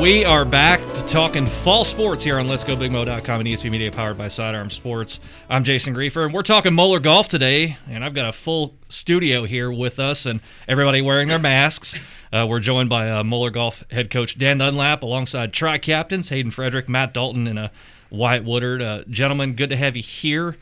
We 0.00 0.24
are 0.24 0.46
back 0.46 0.80
to 0.94 1.04
talking 1.04 1.46
fall 1.46 1.84
sports 1.84 2.24
here 2.24 2.38
on 2.38 2.48
Let's 2.48 2.64
Go 2.64 2.74
BigMoe.com 2.74 3.40
and 3.40 3.46
ESP 3.46 3.70
Media 3.70 3.90
powered 3.90 4.16
by 4.16 4.28
Sidearm 4.28 4.70
Sports. 4.70 5.20
I'm 5.50 5.62
Jason 5.62 5.92
Grefer, 5.92 6.24
and 6.24 6.32
we're 6.32 6.40
talking 6.40 6.72
Moeller 6.72 7.00
Golf 7.00 7.28
today. 7.28 7.76
And 7.86 8.02
I've 8.02 8.14
got 8.14 8.26
a 8.26 8.32
full 8.32 8.74
studio 8.88 9.44
here 9.44 9.70
with 9.70 9.98
us, 9.98 10.24
and 10.24 10.40
everybody 10.66 11.02
wearing 11.02 11.28
their 11.28 11.38
masks. 11.38 12.00
Uh, 12.32 12.46
we're 12.48 12.60
joined 12.60 12.88
by 12.88 13.10
uh, 13.10 13.24
Moeller 13.24 13.50
Golf 13.50 13.84
head 13.90 14.08
coach 14.08 14.38
Dan 14.38 14.56
Dunlap, 14.56 15.02
alongside 15.02 15.52
tri 15.52 15.76
captains 15.76 16.30
Hayden 16.30 16.50
Frederick, 16.50 16.88
Matt 16.88 17.12
Dalton, 17.12 17.46
and 17.46 17.58
uh, 17.58 17.68
Wyatt 18.08 18.44
Woodard. 18.44 18.80
Uh, 18.80 19.04
gentlemen, 19.10 19.52
good 19.52 19.68
to 19.68 19.76
have 19.76 19.96
you 19.96 20.02
here. 20.02 20.56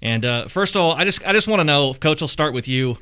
And 0.00 0.24
uh, 0.24 0.48
first 0.48 0.76
of 0.76 0.80
all, 0.80 0.92
I 0.92 1.04
just 1.04 1.22
I 1.26 1.34
just 1.34 1.46
want 1.46 1.60
to 1.60 1.64
know, 1.64 1.92
Coach, 1.92 2.22
I'll 2.22 2.28
start 2.28 2.54
with 2.54 2.66
you. 2.66 2.96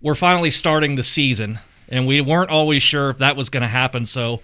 We're 0.00 0.14
finally 0.14 0.48
starting 0.48 0.96
the 0.96 1.04
season, 1.04 1.58
and 1.90 2.06
we 2.06 2.22
weren't 2.22 2.50
always 2.50 2.82
sure 2.82 3.10
if 3.10 3.18
that 3.18 3.36
was 3.36 3.50
going 3.50 3.60
to 3.60 3.68
happen. 3.68 4.06
So 4.06 4.40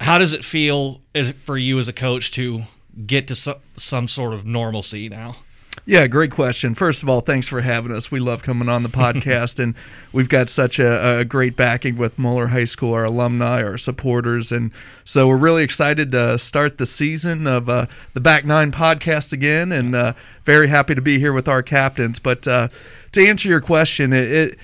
how 0.00 0.18
does 0.18 0.32
it 0.32 0.44
feel 0.44 1.00
for 1.38 1.58
you 1.58 1.78
as 1.78 1.88
a 1.88 1.92
coach 1.92 2.32
to 2.32 2.62
get 3.06 3.28
to 3.28 3.34
some, 3.34 3.56
some 3.76 4.08
sort 4.08 4.32
of 4.32 4.44
normalcy 4.46 5.08
now? 5.08 5.36
Yeah, 5.86 6.06
great 6.08 6.30
question. 6.30 6.74
First 6.74 7.02
of 7.02 7.08
all, 7.08 7.20
thanks 7.20 7.46
for 7.48 7.60
having 7.60 7.92
us. 7.92 8.10
We 8.10 8.18
love 8.18 8.42
coming 8.42 8.68
on 8.68 8.82
the 8.82 8.88
podcast, 8.90 9.60
and 9.62 9.74
we've 10.12 10.28
got 10.28 10.48
such 10.48 10.78
a, 10.78 11.20
a, 11.20 11.24
great 11.24 11.56
backing 11.56 11.96
with 11.96 12.18
Moeller 12.18 12.48
High 12.48 12.64
School, 12.64 12.92
our 12.94 13.04
alumni, 13.04 13.62
our 13.62 13.78
supporters, 13.78 14.52
and 14.52 14.72
so 15.04 15.28
we're 15.28 15.36
really 15.36 15.62
excited 15.62 16.12
to 16.12 16.38
start 16.38 16.78
the 16.78 16.86
season 16.86 17.46
of 17.46 17.68
uh, 17.68 17.86
the 18.14 18.20
Back 18.20 18.44
Nine 18.44 18.72
podcast 18.72 19.32
again, 19.32 19.70
and 19.72 19.94
uh, 19.94 20.12
very 20.44 20.68
happy 20.68 20.94
to 20.94 21.02
be 21.02 21.18
here 21.18 21.32
with 21.32 21.48
our 21.48 21.62
captains. 21.62 22.18
But 22.18 22.46
uh, 22.48 22.68
to 23.12 23.26
answer 23.26 23.48
your 23.48 23.60
question, 23.60 24.12
it, 24.12 24.30
it 24.30 24.58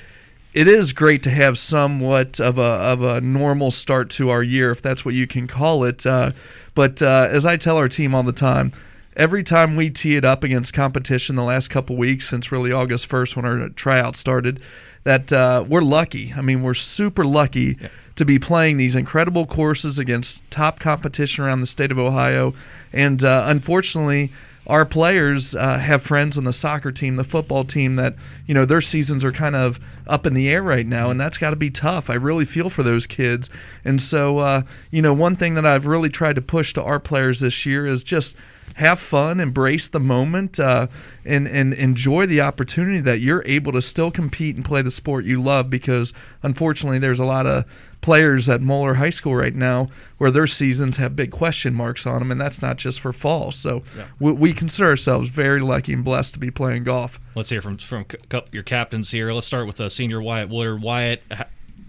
it 0.56 0.66
is 0.66 0.94
great 0.94 1.22
to 1.22 1.30
have 1.30 1.58
somewhat 1.58 2.40
of 2.40 2.56
a 2.56 2.62
of 2.62 3.02
a 3.02 3.20
normal 3.20 3.70
start 3.70 4.08
to 4.08 4.30
our 4.30 4.42
year, 4.42 4.70
if 4.70 4.80
that's 4.80 5.04
what 5.04 5.14
you 5.14 5.26
can 5.26 5.46
call 5.46 5.84
it. 5.84 6.06
Uh, 6.06 6.32
but 6.74 7.02
uh, 7.02 7.28
as 7.30 7.44
I 7.44 7.58
tell 7.58 7.76
our 7.76 7.90
team 7.90 8.14
all 8.14 8.22
the 8.22 8.32
time, 8.32 8.72
every 9.16 9.42
time 9.42 9.76
we 9.76 9.90
tee 9.90 10.16
it 10.16 10.24
up 10.24 10.42
against 10.42 10.72
competition 10.72 11.36
the 11.36 11.44
last 11.44 11.68
couple 11.68 11.94
weeks 11.94 12.26
since 12.26 12.50
really 12.50 12.72
August 12.72 13.04
first 13.04 13.36
when 13.36 13.44
our 13.44 13.68
tryout 13.68 14.16
started, 14.16 14.58
that 15.04 15.30
uh, 15.30 15.62
we're 15.68 15.82
lucky. 15.82 16.32
I 16.34 16.40
mean, 16.40 16.62
we're 16.62 16.72
super 16.72 17.24
lucky. 17.24 17.76
Yeah. 17.78 17.88
To 18.16 18.24
be 18.24 18.38
playing 18.38 18.78
these 18.78 18.96
incredible 18.96 19.44
courses 19.44 19.98
against 19.98 20.50
top 20.50 20.80
competition 20.80 21.44
around 21.44 21.60
the 21.60 21.66
state 21.66 21.90
of 21.90 21.98
Ohio, 21.98 22.54
and 22.90 23.22
uh, 23.22 23.44
unfortunately, 23.46 24.32
our 24.66 24.84
players 24.84 25.54
uh, 25.54 25.78
have 25.78 26.02
friends 26.02 26.36
on 26.36 26.44
the 26.44 26.52
soccer 26.52 26.90
team, 26.90 27.16
the 27.16 27.24
football 27.24 27.64
team 27.64 27.96
that 27.96 28.16
you 28.46 28.54
know 28.54 28.64
their 28.64 28.80
seasons 28.80 29.24
are 29.24 29.32
kind 29.32 29.56
of 29.56 29.78
up 30.06 30.26
in 30.26 30.34
the 30.34 30.48
air 30.48 30.62
right 30.62 30.86
now, 30.86 31.10
and 31.10 31.20
that's 31.20 31.38
got 31.38 31.50
to 31.50 31.56
be 31.56 31.70
tough. 31.70 32.10
I 32.10 32.14
really 32.14 32.44
feel 32.44 32.68
for 32.68 32.82
those 32.82 33.06
kids, 33.06 33.48
and 33.84 34.00
so 34.00 34.38
uh, 34.38 34.62
you 34.90 35.02
know 35.02 35.14
one 35.14 35.36
thing 35.36 35.54
that 35.54 35.66
I've 35.66 35.86
really 35.86 36.10
tried 36.10 36.36
to 36.36 36.42
push 36.42 36.72
to 36.74 36.82
our 36.82 36.98
players 36.98 37.40
this 37.40 37.64
year 37.64 37.86
is 37.86 38.02
just 38.02 38.36
have 38.76 39.00
fun, 39.00 39.40
embrace 39.40 39.88
the 39.88 40.00
moment, 40.00 40.60
uh, 40.60 40.86
and 41.24 41.48
and 41.48 41.72
enjoy 41.74 42.26
the 42.26 42.42
opportunity 42.42 43.00
that 43.00 43.20
you're 43.20 43.42
able 43.46 43.72
to 43.72 43.80
still 43.80 44.10
compete 44.10 44.54
and 44.54 44.64
play 44.64 44.82
the 44.82 44.90
sport 44.90 45.24
you 45.24 45.42
love. 45.42 45.70
Because 45.70 46.12
unfortunately, 46.42 46.98
there's 46.98 47.18
a 47.18 47.24
lot 47.24 47.46
of 47.46 47.64
players 48.02 48.48
at 48.50 48.60
Moeller 48.60 48.94
High 48.94 49.10
School 49.10 49.34
right 49.34 49.54
now 49.54 49.88
where 50.18 50.30
their 50.30 50.46
seasons 50.46 50.98
have 50.98 51.16
big 51.16 51.30
question 51.30 51.74
marks 51.74 52.06
on 52.06 52.18
them, 52.18 52.30
and 52.30 52.38
that's 52.40 52.60
not 52.60 52.76
just 52.76 53.00
for 53.00 53.14
fall. 53.14 53.50
So 53.50 53.82
yeah. 53.96 54.06
we, 54.20 54.32
we, 54.32 54.52
consider 54.52 54.88
ourselves 54.88 55.30
very 55.30 55.60
lucky 55.60 55.94
and 55.94 56.04
blessed 56.04 56.34
to 56.34 56.38
be 56.38 56.50
playing 56.50 56.84
golf. 56.84 57.18
Let's 57.34 57.48
hear 57.48 57.62
from 57.62 57.78
from 57.78 58.04
your 58.52 58.62
captains 58.62 59.10
here. 59.10 59.32
Let's 59.32 59.46
start 59.46 59.66
with 59.66 59.80
uh, 59.80 59.88
senior 59.88 60.20
Wyatt 60.20 60.50
Woodard. 60.50 60.82
Wyatt, 60.82 61.22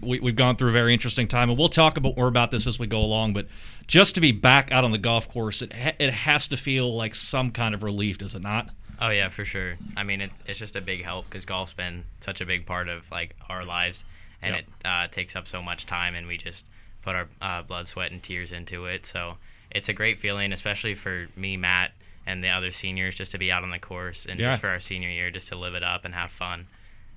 we, 0.00 0.18
have 0.18 0.36
gone 0.36 0.56
through 0.56 0.70
a 0.70 0.72
very 0.72 0.92
interesting 0.92 1.28
time, 1.28 1.50
and 1.50 1.58
we'll 1.58 1.68
talk 1.68 1.96
about 1.96 2.16
more 2.16 2.28
about 2.28 2.50
this 2.50 2.66
as 2.66 2.78
we 2.78 2.86
go 2.86 3.00
along. 3.00 3.32
But 3.32 3.46
just 3.86 4.14
to 4.16 4.20
be 4.20 4.32
back 4.32 4.72
out 4.72 4.84
on 4.84 4.92
the 4.92 4.98
golf 4.98 5.28
course, 5.28 5.62
it 5.62 5.72
ha- 5.72 5.96
it 5.98 6.12
has 6.12 6.48
to 6.48 6.56
feel 6.56 6.94
like 6.94 7.14
some 7.14 7.50
kind 7.50 7.74
of 7.74 7.82
relief, 7.82 8.18
does 8.18 8.34
it 8.34 8.42
not? 8.42 8.70
Oh 9.00 9.10
yeah, 9.10 9.28
for 9.28 9.44
sure. 9.44 9.76
I 9.96 10.02
mean, 10.02 10.20
it's 10.20 10.42
it's 10.46 10.58
just 10.58 10.76
a 10.76 10.80
big 10.80 11.04
help 11.04 11.26
because 11.26 11.44
golf's 11.44 11.72
been 11.72 12.04
such 12.20 12.40
a 12.40 12.46
big 12.46 12.66
part 12.66 12.88
of 12.88 13.02
like 13.10 13.36
our 13.48 13.64
lives 13.64 14.04
and 14.42 14.54
yep. 14.54 14.64
it 14.64 14.86
uh, 14.86 15.06
takes 15.08 15.36
up 15.36 15.48
so 15.48 15.62
much 15.62 15.86
time, 15.86 16.14
and 16.14 16.26
we 16.26 16.36
just 16.36 16.66
put 17.02 17.14
our 17.14 17.28
uh, 17.42 17.62
blood, 17.62 17.88
sweat, 17.88 18.12
and 18.12 18.22
tears 18.22 18.52
into 18.52 18.86
it. 18.86 19.06
So 19.06 19.34
it's 19.70 19.88
a 19.88 19.92
great 19.92 20.18
feeling, 20.18 20.52
especially 20.52 20.94
for 20.94 21.28
me, 21.36 21.56
Matt, 21.56 21.92
and 22.26 22.42
the 22.42 22.48
other 22.48 22.70
seniors, 22.70 23.14
just 23.14 23.32
to 23.32 23.38
be 23.38 23.50
out 23.50 23.62
on 23.62 23.70
the 23.70 23.78
course 23.78 24.26
and 24.26 24.38
yeah. 24.38 24.50
just 24.50 24.60
for 24.60 24.68
our 24.68 24.80
senior 24.80 25.08
year, 25.08 25.30
just 25.30 25.48
to 25.48 25.56
live 25.56 25.74
it 25.74 25.82
up 25.82 26.04
and 26.04 26.14
have 26.14 26.30
fun. 26.30 26.66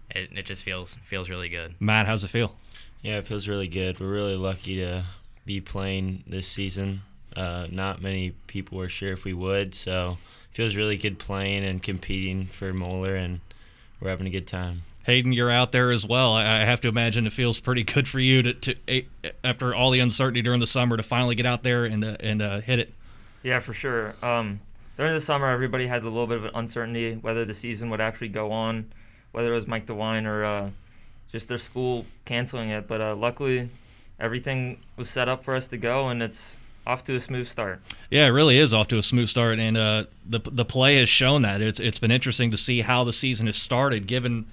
It, 0.09 0.29
it 0.33 0.45
just 0.45 0.63
feels 0.63 0.95
feels 1.05 1.29
really 1.29 1.49
good. 1.49 1.75
Matt, 1.79 2.07
how's 2.07 2.23
it 2.23 2.29
feel? 2.29 2.55
Yeah, 3.01 3.17
it 3.17 3.25
feels 3.25 3.47
really 3.47 3.67
good. 3.67 3.99
We're 3.99 4.11
really 4.11 4.35
lucky 4.35 4.77
to 4.77 5.03
be 5.45 5.59
playing 5.59 6.23
this 6.27 6.47
season. 6.47 7.01
Uh, 7.35 7.67
not 7.71 8.01
many 8.01 8.31
people 8.47 8.77
were 8.77 8.89
sure 8.89 9.11
if 9.11 9.25
we 9.25 9.33
would, 9.33 9.73
so 9.73 10.17
it 10.51 10.55
feels 10.55 10.75
really 10.75 10.97
good 10.97 11.17
playing 11.17 11.63
and 11.63 11.81
competing 11.81 12.45
for 12.45 12.73
Moeller, 12.73 13.15
and 13.15 13.39
we're 13.99 14.09
having 14.09 14.27
a 14.27 14.31
good 14.31 14.47
time. 14.47 14.83
Hayden, 15.05 15.33
you're 15.33 15.49
out 15.49 15.71
there 15.71 15.89
as 15.89 16.05
well. 16.05 16.33
I 16.33 16.59
have 16.59 16.81
to 16.81 16.87
imagine 16.87 17.25
it 17.25 17.33
feels 17.33 17.59
pretty 17.59 17.83
good 17.83 18.07
for 18.07 18.19
you 18.19 18.43
to, 18.43 18.53
to 18.53 19.03
after 19.43 19.73
all 19.73 19.89
the 19.89 19.99
uncertainty 19.99 20.43
during 20.43 20.59
the 20.59 20.67
summer, 20.67 20.95
to 20.95 21.03
finally 21.03 21.33
get 21.33 21.47
out 21.47 21.63
there 21.63 21.85
and 21.85 22.05
uh, 22.05 22.17
and 22.19 22.41
uh, 22.41 22.61
hit 22.61 22.77
it. 22.77 22.93
Yeah, 23.41 23.59
for 23.59 23.73
sure. 23.73 24.13
Um, 24.21 24.59
during 24.97 25.13
the 25.13 25.21
summer, 25.21 25.47
everybody 25.47 25.87
had 25.87 26.03
a 26.03 26.05
little 26.05 26.27
bit 26.27 26.37
of 26.37 26.45
an 26.45 26.51
uncertainty 26.53 27.15
whether 27.15 27.45
the 27.45 27.55
season 27.55 27.89
would 27.89 28.01
actually 28.01 28.27
go 28.29 28.51
on, 28.51 28.91
whether 29.31 29.51
it 29.51 29.55
was 29.55 29.65
Mike 29.65 29.87
DeWine 29.87 30.27
or 30.27 30.43
uh, 30.43 30.69
just 31.31 31.47
their 31.47 31.57
school 31.57 32.05
canceling 32.25 32.69
it. 32.69 32.87
But 32.87 33.01
uh, 33.01 33.15
luckily, 33.15 33.69
everything 34.19 34.79
was 34.97 35.09
set 35.09 35.27
up 35.27 35.43
for 35.43 35.55
us 35.55 35.67
to 35.69 35.77
go, 35.77 36.09
and 36.09 36.21
it's 36.21 36.57
off 36.85 37.03
to 37.05 37.15
a 37.15 37.19
smooth 37.19 37.47
start. 37.47 37.81
Yeah, 38.09 38.25
it 38.25 38.29
really 38.29 38.57
is 38.57 38.73
off 38.73 38.87
to 38.89 38.97
a 38.97 39.03
smooth 39.03 39.29
start, 39.29 39.59
and 39.59 39.77
uh, 39.77 40.05
the 40.27 40.39
the 40.39 40.65
play 40.65 40.97
has 40.97 41.09
shown 41.09 41.43
that. 41.43 41.61
It's 41.61 41.79
it's 41.79 41.99
been 41.99 42.11
interesting 42.11 42.51
to 42.51 42.57
see 42.57 42.81
how 42.81 43.03
the 43.03 43.13
season 43.13 43.45
has 43.47 43.57
started, 43.57 44.07
given 44.07 44.47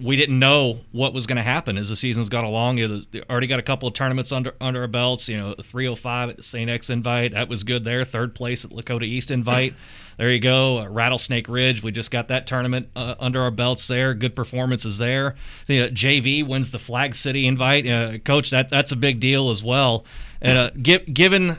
we 0.00 0.16
didn't 0.16 0.38
know 0.38 0.80
what 0.90 1.12
was 1.12 1.26
going 1.26 1.36
to 1.36 1.42
happen 1.42 1.78
as 1.78 1.88
the 1.88 1.96
season's 1.96 2.28
got 2.28 2.44
along. 2.44 2.78
It 2.78 2.90
was, 2.90 3.08
already 3.30 3.46
got 3.46 3.58
a 3.58 3.62
couple 3.62 3.88
of 3.88 3.94
tournaments 3.94 4.32
under 4.32 4.54
under 4.60 4.82
our 4.82 4.88
belts. 4.88 5.28
You 5.28 5.38
know, 5.38 5.54
305 5.54 6.30
at 6.30 6.36
the 6.36 6.42
St. 6.42 6.68
X 6.68 6.90
Invite 6.90 7.32
that 7.32 7.48
was 7.48 7.64
good 7.64 7.84
there. 7.84 8.04
Third 8.04 8.34
place 8.34 8.64
at 8.64 8.70
Lakota 8.72 9.04
East 9.04 9.30
Invite. 9.30 9.74
There 10.18 10.30
you 10.30 10.40
go. 10.40 10.78
Uh, 10.78 10.88
Rattlesnake 10.88 11.48
Ridge. 11.48 11.82
We 11.82 11.90
just 11.90 12.10
got 12.10 12.28
that 12.28 12.46
tournament 12.46 12.90
uh, 12.94 13.14
under 13.18 13.40
our 13.40 13.50
belts 13.50 13.88
there. 13.88 14.12
Good 14.12 14.36
performances 14.36 14.98
there. 14.98 15.36
The 15.66 15.84
uh, 15.84 15.88
JV 15.88 16.46
wins 16.46 16.70
the 16.70 16.78
Flag 16.78 17.14
City 17.14 17.46
Invite. 17.46 17.86
Uh, 17.86 18.18
Coach, 18.18 18.50
that 18.50 18.68
that's 18.68 18.92
a 18.92 18.96
big 18.96 19.20
deal 19.20 19.50
as 19.50 19.64
well. 19.64 20.04
And 20.42 20.58
uh, 20.58 20.70
given 20.74 21.56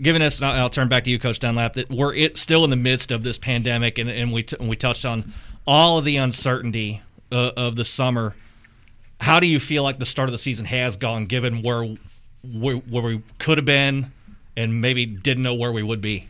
given 0.00 0.22
us, 0.22 0.40
I'll 0.40 0.70
turn 0.70 0.88
back 0.88 1.04
to 1.04 1.10
you, 1.10 1.18
Coach 1.18 1.40
Dunlap, 1.40 1.74
that 1.74 1.90
we're 1.90 2.14
it, 2.14 2.38
still 2.38 2.64
in 2.64 2.70
the 2.70 2.76
midst 2.76 3.10
of 3.10 3.22
this 3.22 3.38
pandemic, 3.38 3.98
and, 3.98 4.08
and 4.08 4.32
we 4.32 4.44
t- 4.44 4.56
we 4.58 4.74
touched 4.74 5.04
on 5.04 5.32
all 5.66 5.98
of 5.98 6.04
the 6.04 6.16
uncertainty 6.16 7.02
uh, 7.32 7.50
of 7.56 7.76
the 7.76 7.84
summer. 7.84 8.34
How 9.20 9.40
do 9.40 9.46
you 9.46 9.58
feel 9.58 9.82
like 9.82 9.98
the 9.98 10.06
start 10.06 10.28
of 10.28 10.32
the 10.32 10.38
season 10.38 10.64
has 10.66 10.96
gone, 10.96 11.26
given 11.26 11.62
where 11.62 11.96
where, 12.42 12.76
where 12.76 13.02
we 13.02 13.22
could 13.38 13.58
have 13.58 13.64
been, 13.64 14.12
and 14.56 14.80
maybe 14.80 15.06
didn't 15.06 15.42
know 15.42 15.54
where 15.54 15.72
we 15.72 15.82
would 15.82 16.00
be? 16.00 16.28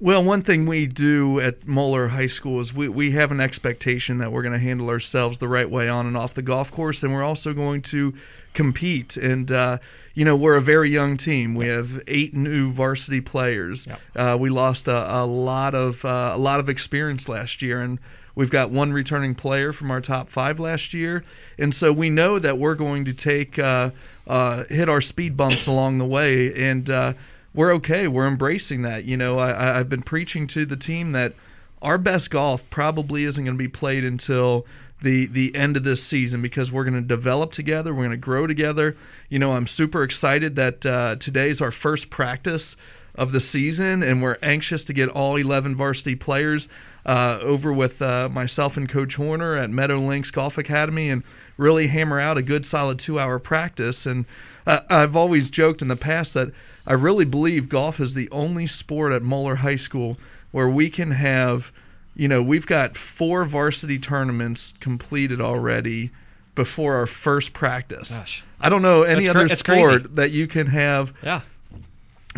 Well, 0.00 0.22
one 0.22 0.42
thing 0.42 0.66
we 0.66 0.86
do 0.86 1.40
at 1.40 1.66
Moeller 1.66 2.08
High 2.08 2.26
School 2.26 2.60
is 2.60 2.74
we, 2.74 2.88
we 2.88 3.12
have 3.12 3.30
an 3.30 3.40
expectation 3.40 4.18
that 4.18 4.32
we're 4.32 4.42
going 4.42 4.52
to 4.52 4.58
handle 4.58 4.90
ourselves 4.90 5.38
the 5.38 5.48
right 5.48 5.70
way 5.70 5.88
on 5.88 6.06
and 6.06 6.16
off 6.16 6.34
the 6.34 6.42
golf 6.42 6.70
course, 6.70 7.02
and 7.02 7.14
we're 7.14 7.22
also 7.22 7.54
going 7.54 7.80
to 7.82 8.12
compete. 8.52 9.16
And, 9.16 9.50
uh, 9.50 9.78
you 10.12 10.24
know, 10.24 10.36
we're 10.36 10.56
a 10.56 10.60
very 10.60 10.90
young 10.90 11.16
team. 11.16 11.54
We 11.54 11.68
have 11.68 12.02
eight 12.06 12.34
new 12.34 12.72
varsity 12.72 13.20
players. 13.20 13.86
Yep. 13.86 14.00
Uh, 14.14 14.36
we 14.38 14.50
lost 14.50 14.88
a, 14.88 15.16
a 15.16 15.24
lot 15.24 15.74
of 15.74 16.04
uh, 16.04 16.32
a 16.34 16.38
lot 16.38 16.60
of 16.60 16.68
experience 16.68 17.28
last 17.28 17.62
year, 17.62 17.80
and 17.80 17.98
We've 18.34 18.50
got 18.50 18.70
one 18.70 18.92
returning 18.92 19.34
player 19.34 19.72
from 19.72 19.90
our 19.90 20.00
top 20.00 20.28
five 20.28 20.58
last 20.58 20.92
year, 20.92 21.24
and 21.58 21.74
so 21.74 21.92
we 21.92 22.10
know 22.10 22.38
that 22.38 22.58
we're 22.58 22.74
going 22.74 23.04
to 23.04 23.12
take 23.12 23.58
uh, 23.58 23.90
uh, 24.26 24.64
hit 24.64 24.88
our 24.88 25.00
speed 25.00 25.36
bumps 25.36 25.66
along 25.66 25.98
the 25.98 26.04
way, 26.04 26.52
and 26.54 26.90
uh, 26.90 27.12
we're 27.54 27.72
okay. 27.74 28.08
We're 28.08 28.26
embracing 28.26 28.82
that. 28.82 29.04
You 29.04 29.16
know, 29.16 29.38
I, 29.38 29.78
I've 29.78 29.88
been 29.88 30.02
preaching 30.02 30.46
to 30.48 30.66
the 30.66 30.76
team 30.76 31.12
that 31.12 31.34
our 31.80 31.98
best 31.98 32.30
golf 32.30 32.68
probably 32.70 33.24
isn't 33.24 33.44
going 33.44 33.56
to 33.56 33.62
be 33.62 33.68
played 33.68 34.04
until 34.04 34.66
the 35.00 35.26
the 35.26 35.54
end 35.54 35.76
of 35.76 35.84
this 35.84 36.02
season 36.02 36.42
because 36.42 36.72
we're 36.72 36.84
going 36.84 36.94
to 36.94 37.00
develop 37.02 37.52
together. 37.52 37.94
We're 37.94 38.04
going 38.04 38.10
to 38.10 38.16
grow 38.16 38.48
together. 38.48 38.96
You 39.28 39.38
know, 39.38 39.52
I'm 39.52 39.68
super 39.68 40.02
excited 40.02 40.56
that 40.56 40.84
uh, 40.84 41.16
today's 41.16 41.60
our 41.60 41.70
first 41.70 42.10
practice 42.10 42.76
of 43.14 43.30
the 43.30 43.40
season, 43.40 44.02
and 44.02 44.20
we're 44.20 44.38
anxious 44.42 44.82
to 44.84 44.92
get 44.92 45.08
all 45.08 45.36
11 45.36 45.76
varsity 45.76 46.16
players 46.16 46.68
uh, 47.06 47.38
over 47.42 47.72
with 47.72 48.00
uh, 48.00 48.28
myself 48.30 48.76
and 48.76 48.88
Coach 48.88 49.16
Horner 49.16 49.54
at 49.56 49.70
Meadow 49.70 49.98
Links 49.98 50.30
Golf 50.30 50.56
Academy 50.58 51.10
and 51.10 51.22
really 51.56 51.86
hammer 51.88 52.18
out 52.18 52.38
a 52.38 52.42
good 52.42 52.64
solid 52.66 52.98
two 52.98 53.18
hour 53.20 53.38
practice. 53.38 54.06
And 54.06 54.24
uh, 54.66 54.80
I've 54.88 55.14
always 55.16 55.50
joked 55.50 55.82
in 55.82 55.88
the 55.88 55.96
past 55.96 56.34
that 56.34 56.50
I 56.86 56.92
really 56.94 57.24
believe 57.24 57.68
golf 57.68 58.00
is 58.00 58.14
the 58.14 58.28
only 58.30 58.66
sport 58.66 59.12
at 59.12 59.22
Moeller 59.22 59.56
High 59.56 59.76
School 59.76 60.16
where 60.50 60.68
we 60.68 60.88
can 60.90 61.10
have, 61.12 61.72
you 62.14 62.28
know, 62.28 62.42
we've 62.42 62.66
got 62.66 62.96
four 62.96 63.44
varsity 63.44 63.98
tournaments 63.98 64.72
completed 64.80 65.40
already 65.40 66.10
before 66.54 66.94
our 66.94 67.06
first 67.06 67.52
practice. 67.52 68.16
Gosh. 68.16 68.44
I 68.60 68.68
don't 68.68 68.82
know 68.82 69.02
any 69.02 69.24
cra- 69.26 69.44
other 69.44 69.48
sport 69.54 70.14
that 70.16 70.30
you 70.30 70.46
can 70.46 70.68
have 70.68 71.12
Yeah. 71.22 71.40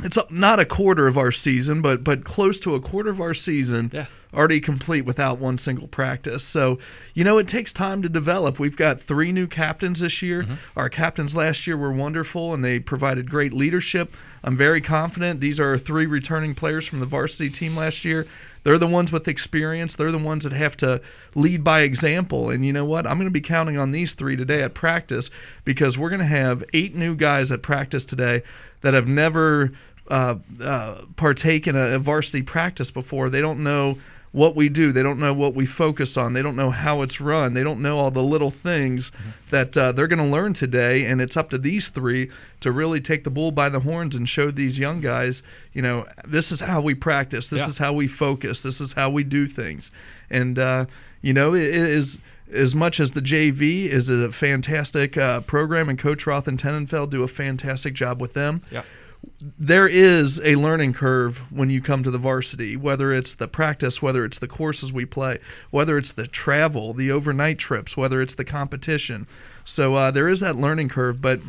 it's 0.03 0.19
not 0.31 0.59
a 0.59 0.65
quarter 0.65 1.07
of 1.07 1.17
our 1.19 1.31
season, 1.33 1.83
but 1.83 2.03
but 2.03 2.25
close 2.25 2.59
to 2.61 2.75
a 2.75 2.81
quarter 2.81 3.11
of 3.11 3.21
our 3.21 3.35
season 3.35 3.91
Yeah. 3.93 4.07
Already 4.37 4.61
complete 4.61 5.03
without 5.03 5.39
one 5.39 5.59
single 5.59 5.89
practice. 5.89 6.45
So 6.45 6.79
you 7.15 7.25
know 7.25 7.39
it 7.39 7.49
takes 7.49 7.73
time 7.73 8.03
to 8.03 8.09
develop. 8.09 8.59
We've 8.59 8.77
got 8.77 9.01
three 9.01 9.33
new 9.33 9.47
captains 9.47 10.01
this 10.01 10.23
year. 10.23 10.43
Mm-hmm. 10.43 10.55
Our 10.77 10.89
captains 10.89 11.35
last 11.35 11.67
year 11.67 11.77
were 11.77 11.93
wonderful 11.93 12.53
and 12.55 12.65
they 12.65 12.79
provided 12.79 13.31
great 13.31 13.53
leadership. 13.53 14.15
I'm 14.45 14.57
very 14.57 14.81
confident 14.81 15.41
these 15.41 15.59
are 15.59 15.77
three 15.79 16.07
returning 16.07 16.55
players 16.55 16.87
from 16.87 17.01
the 17.01 17.07
varsity 17.07 17.51
team 17.51 17.75
last 17.75 18.05
year. 18.05 18.27
They're 18.63 18.79
the 18.79 18.87
ones 18.89 19.13
with 19.13 19.29
experience. 19.29 19.95
They're 19.95 20.11
the 20.11 20.19
ones 20.19 20.43
that 20.43 20.53
have 20.53 20.77
to 20.79 21.01
lead 21.37 21.63
by 21.63 21.83
example. 21.83 22.51
And 22.51 22.67
you 22.67 22.73
know 22.73 22.85
what? 22.85 23.07
I'm 23.07 23.17
going 23.17 23.29
to 23.29 23.31
be 23.31 23.41
counting 23.41 23.79
on 23.79 23.93
these 23.93 24.15
three 24.15 24.35
today 24.35 24.61
at 24.61 24.75
practice 24.75 25.31
because 25.65 25.97
we're 25.97 26.09
going 26.09 26.19
to 26.19 26.27
have 26.27 26.65
eight 26.73 26.93
new 26.93 27.15
guys 27.15 27.53
at 27.53 27.63
practice 27.63 28.05
today 28.05 28.43
that 28.81 28.93
have 28.93 29.07
never 29.07 29.71
uh, 30.09 30.37
uh, 30.61 31.03
partake 31.15 31.69
in 31.69 31.77
a, 31.77 31.95
a 31.95 31.99
varsity 32.01 32.43
practice 32.43 32.91
before. 32.91 33.31
They 33.31 33.41
don't 33.41 33.63
know 33.63 33.99
what 34.37 34.55
we 34.55 34.69
do. 34.69 34.93
They 34.93 35.03
don't 35.03 35.19
know 35.19 35.33
what 35.33 35.55
we 35.55 35.65
focus 35.65 36.19
on. 36.19 36.35
They 36.35 36.43
don't 36.43 36.57
know 36.57 36.71
how 36.71 37.01
it's 37.01 37.23
run. 37.23 37.55
They 37.55 37.63
don't 37.65 37.81
know 37.81 37.99
all 37.99 38.11
the 38.11 38.23
little 38.23 38.51
things 38.51 39.11
that 39.49 39.75
uh, 39.75 39.93
they're 39.93 40.07
going 40.07 40.19
to 40.23 40.31
learn 40.31 40.53
today. 40.53 41.07
And 41.07 41.23
it's 41.23 41.39
up 41.39 41.49
to 41.51 41.59
these 41.59 41.89
three 41.89 42.31
to 42.61 42.71
really 42.71 43.01
take 43.01 43.25
the 43.25 43.31
bull 43.31 43.51
by 43.51 43.71
the 43.71 43.81
horns 43.81 44.15
and 44.15 44.29
show 44.29 44.51
these 44.51 44.79
young 44.79 45.01
guys, 45.01 45.43
you 45.73 45.81
know, 45.81 46.07
this 46.27 46.53
is 46.53 46.61
how 46.61 46.83
we 46.83 46.95
practice. 46.95 47.49
This 47.49 47.63
Yeah. 47.63 47.69
is 47.69 47.79
how 47.79 47.95
we 47.95 48.09
focus. 48.09 48.61
This 48.63 48.79
is 48.79 48.93
how 48.93 49.09
we 49.09 49.25
do 49.25 49.47
things. 49.47 49.91
And, 50.29 50.59
uh, 50.59 50.85
you 51.23 51.33
know, 51.33 51.55
it, 51.55 51.63
it 51.63 51.85
is 51.89 52.19
as 52.53 52.75
much 52.75 53.01
as 53.01 53.13
the 53.13 53.23
JV 53.23 53.87
is 53.89 54.11
a 54.11 54.31
fantastic 54.33 55.17
uh, 55.17 55.41
program, 55.41 55.89
and 55.89 55.99
Coach 55.99 56.27
Roth 56.27 56.47
and 56.47 56.59
Tenenfeld 56.61 57.09
do 57.09 57.23
a 57.23 57.29
fantastic 57.29 57.95
job 57.95 58.21
with 58.21 58.35
them 58.35 58.61
Yeah. 58.71 58.83
There 59.41 59.87
is 59.87 60.41
a 60.41 60.57
learning 60.57 60.93
curve 60.93 61.39
when 61.51 61.71
you 61.71 61.81
come 61.81 62.03
to 62.03 62.11
the 62.11 62.19
varsity, 62.19 62.77
whether 62.77 63.13
it's 63.13 63.35
the 63.35 63.49
practice, 63.49 64.01
whether 64.01 64.25
it's 64.25 64.39
the 64.39 64.49
courses 64.49 64.93
we 64.93 65.05
play, 65.05 65.39
whether 65.71 65.99
it's 65.99 66.13
the 66.13 66.27
travel, 66.27 66.93
the 66.93 67.11
overnight 67.11 67.59
trips, 67.59 67.97
whether 67.97 68.21
it's 68.23 68.35
the 68.35 68.45
competition. 68.45 69.27
So 69.65 69.95
uh, 69.95 70.11
there 70.11 70.29
is 70.29 70.41
that 70.41 70.57
learning 70.57 70.89
curve, 70.89 71.21
but 71.21 71.41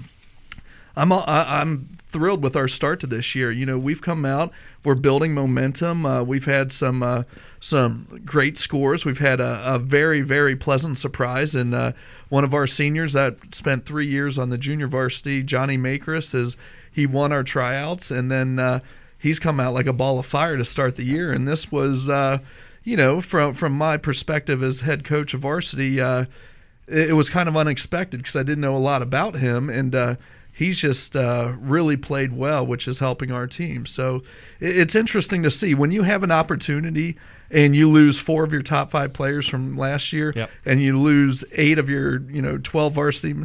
I'm 0.97 1.12
I'm 1.13 1.88
thrilled 2.07 2.44
with 2.44 2.56
our 2.56 2.68
start 2.68 3.00
to 3.01 3.07
this 3.07 3.35
year. 3.35 3.51
You 3.51 3.65
know, 3.65 3.77
we've 3.77 4.01
come 4.01 4.25
out, 4.25 4.51
we're 4.83 4.95
building 4.95 5.33
momentum. 5.33 6.06
Uh, 6.06 6.24
we've 6.24 6.45
had 6.45 6.71
some 6.71 7.03
uh, 7.03 7.24
some 7.59 8.21
great 8.25 8.57
scores. 8.57 9.06
We've 9.06 9.19
had 9.19 9.39
a, 9.39 9.75
a 9.75 9.79
very 9.79 10.21
very 10.21 10.56
pleasant 10.56 10.97
surprise, 10.97 11.53
and 11.53 11.75
uh, 11.75 11.91
one 12.29 12.44
of 12.44 12.53
our 12.53 12.65
seniors 12.65 13.13
that 13.13 13.53
spent 13.53 13.85
three 13.85 14.07
years 14.07 14.39
on 14.39 14.50
the 14.50 14.57
junior 14.57 14.88
varsity, 14.88 15.44
Johnny 15.44 15.77
Makris, 15.77 16.33
is 16.33 16.57
he 16.97 17.05
won 17.05 17.31
our 17.31 17.44
tryouts, 17.44 18.09
and 18.11 18.29
then 18.31 18.57
uh, 18.59 18.79
he's 19.19 19.39
come 19.39 19.59
out 19.59 19.73
like 19.73 19.85
a 19.85 19.94
ball 19.94 20.17
of 20.19 20.25
fire 20.25 20.57
to 20.57 20.65
start 20.65 20.95
the 20.95 21.03
year. 21.03 21.31
And 21.31 21.47
this 21.47 21.71
was, 21.71 22.09
uh, 22.09 22.39
you 22.83 22.97
know, 22.97 23.21
from 23.21 23.53
from 23.53 23.73
my 23.73 23.97
perspective 23.97 24.63
as 24.63 24.81
head 24.81 25.03
coach 25.03 25.33
of 25.35 25.41
varsity. 25.41 26.01
Uh, 26.01 26.25
it, 26.88 27.09
it 27.09 27.13
was 27.13 27.29
kind 27.29 27.47
of 27.47 27.55
unexpected 27.55 28.17
because 28.17 28.35
I 28.35 28.41
didn't 28.44 28.61
know 28.61 28.75
a 28.75 28.79
lot 28.79 29.01
about 29.03 29.35
him, 29.35 29.69
and 29.69 29.94
uh, 29.94 30.15
he's 30.51 30.79
just 30.79 31.15
uh, 31.15 31.53
really 31.59 31.97
played 31.97 32.33
well, 32.35 32.65
which 32.65 32.88
is 32.88 32.97
helping 33.00 33.31
our 33.31 33.45
team. 33.45 33.85
So 33.85 34.23
it, 34.59 34.75
it's 34.77 34.95
interesting 34.95 35.43
to 35.43 35.51
see 35.51 35.75
when 35.75 35.91
you 35.91 36.01
have 36.03 36.23
an 36.23 36.31
opportunity 36.31 37.15
and 37.51 37.75
you 37.75 37.89
lose 37.89 38.19
four 38.19 38.43
of 38.43 38.51
your 38.51 38.61
top 38.63 38.89
five 38.91 39.13
players 39.13 39.47
from 39.47 39.77
last 39.77 40.11
year, 40.11 40.33
Yep. 40.35 40.50
and 40.65 40.81
you 40.81 41.00
lose 41.00 41.45
eight 41.51 41.77
of 41.77 41.89
your 41.89 42.21
you 42.31 42.41
know 42.41 42.57
twelve 42.57 42.93
varsity. 42.93 43.35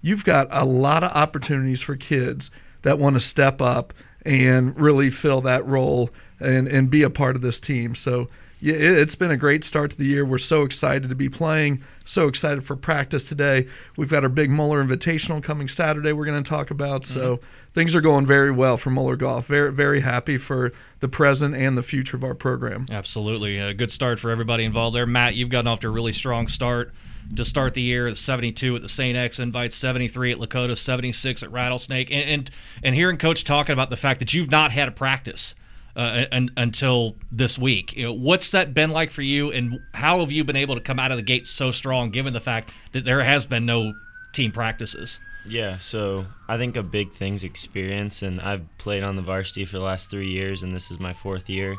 You've 0.00 0.24
got 0.24 0.46
a 0.50 0.64
lot 0.64 1.02
of 1.04 1.10
opportunities 1.12 1.82
for 1.82 1.94
kids 1.96 2.50
that 2.82 2.98
want 2.98 3.14
to 3.14 3.20
step 3.20 3.60
up 3.60 3.92
and 4.24 4.78
really 4.78 5.10
fill 5.10 5.40
that 5.42 5.66
role 5.66 6.10
and, 6.38 6.68
and 6.68 6.90
be 6.90 7.02
a 7.02 7.10
part 7.10 7.36
of 7.36 7.42
this 7.42 7.60
team. 7.60 7.94
So 7.94 8.28
yeah, 8.60 8.74
it- 8.74 8.98
it's 8.98 9.14
been 9.14 9.30
a 9.30 9.36
great 9.36 9.64
start 9.64 9.90
to 9.92 9.96
the 9.96 10.04
year. 10.04 10.24
We're 10.24 10.38
so 10.38 10.62
excited 10.62 11.08
to 11.08 11.14
be 11.14 11.28
playing, 11.28 11.82
so 12.04 12.28
excited 12.28 12.64
for 12.64 12.76
practice 12.76 13.28
today. 13.28 13.66
We've 13.96 14.08
got 14.08 14.22
our 14.22 14.28
big 14.28 14.50
Moeller 14.50 14.84
Invitational 14.84 15.42
coming 15.42 15.68
Saturday 15.68 16.12
we're 16.12 16.26
going 16.26 16.42
to 16.42 16.48
talk 16.48 16.70
about. 16.70 17.04
So 17.04 17.36
mm-hmm. 17.36 17.44
things 17.72 17.94
are 17.94 18.00
going 18.00 18.26
very 18.26 18.50
well 18.50 18.76
for 18.76 18.90
Moeller 18.90 19.16
Golf. 19.16 19.46
Very, 19.46 19.72
very 19.72 20.00
happy 20.00 20.36
for 20.36 20.72
the 21.00 21.08
present 21.08 21.54
and 21.56 21.76
the 21.76 21.82
future 21.82 22.16
of 22.16 22.24
our 22.24 22.34
program. 22.34 22.86
Absolutely. 22.90 23.58
A 23.58 23.74
good 23.74 23.90
start 23.90 24.20
for 24.20 24.30
everybody 24.30 24.64
involved 24.64 24.94
there. 24.94 25.06
Matt, 25.06 25.34
you've 25.34 25.48
gotten 25.48 25.66
off 25.66 25.80
to 25.80 25.88
a 25.88 25.90
really 25.90 26.12
strong 26.12 26.46
start 26.46 26.92
to 27.36 27.44
start 27.44 27.74
the 27.74 27.82
year. 27.82 28.12
72 28.14 28.76
at 28.76 28.82
the 28.82 28.88
St. 28.88 29.16
X 29.16 29.38
Invite, 29.38 29.72
73 29.72 30.32
at 30.32 30.38
Lakota, 30.38 30.76
76 30.76 31.42
at 31.42 31.52
Rattlesnake. 31.52 32.10
And, 32.10 32.28
and, 32.28 32.50
and 32.82 32.94
hearing 32.94 33.16
Coach 33.16 33.44
talking 33.44 33.72
about 33.72 33.90
the 33.90 33.96
fact 33.96 34.20
that 34.20 34.34
you've 34.34 34.50
not 34.50 34.72
had 34.72 34.88
a 34.88 34.92
practice 34.92 35.54
uh, 35.96 36.24
un, 36.32 36.50
until 36.56 37.16
this 37.30 37.58
week. 37.58 37.96
You 37.96 38.06
know, 38.06 38.12
what's 38.12 38.50
that 38.52 38.74
been 38.74 38.90
like 38.90 39.10
for 39.10 39.22
you, 39.22 39.50
and 39.52 39.80
how 39.92 40.20
have 40.20 40.32
you 40.32 40.44
been 40.44 40.56
able 40.56 40.74
to 40.74 40.80
come 40.80 40.98
out 40.98 41.10
of 41.10 41.16
the 41.16 41.22
gate 41.22 41.46
so 41.46 41.70
strong 41.70 42.10
given 42.10 42.32
the 42.32 42.40
fact 42.40 42.72
that 42.92 43.04
there 43.04 43.22
has 43.22 43.46
been 43.46 43.66
no 43.66 43.94
team 44.32 44.52
practices? 44.52 45.20
Yeah, 45.46 45.78
so 45.78 46.26
I 46.48 46.58
think 46.58 46.76
a 46.76 46.82
big 46.82 47.12
thing's 47.12 47.44
experience, 47.44 48.22
and 48.22 48.40
I've 48.40 48.64
played 48.78 49.02
on 49.02 49.16
the 49.16 49.22
varsity 49.22 49.64
for 49.64 49.78
the 49.78 49.84
last 49.84 50.10
three 50.10 50.28
years, 50.28 50.62
and 50.62 50.74
this 50.74 50.90
is 50.90 51.00
my 51.00 51.12
fourth 51.12 51.48
year. 51.48 51.76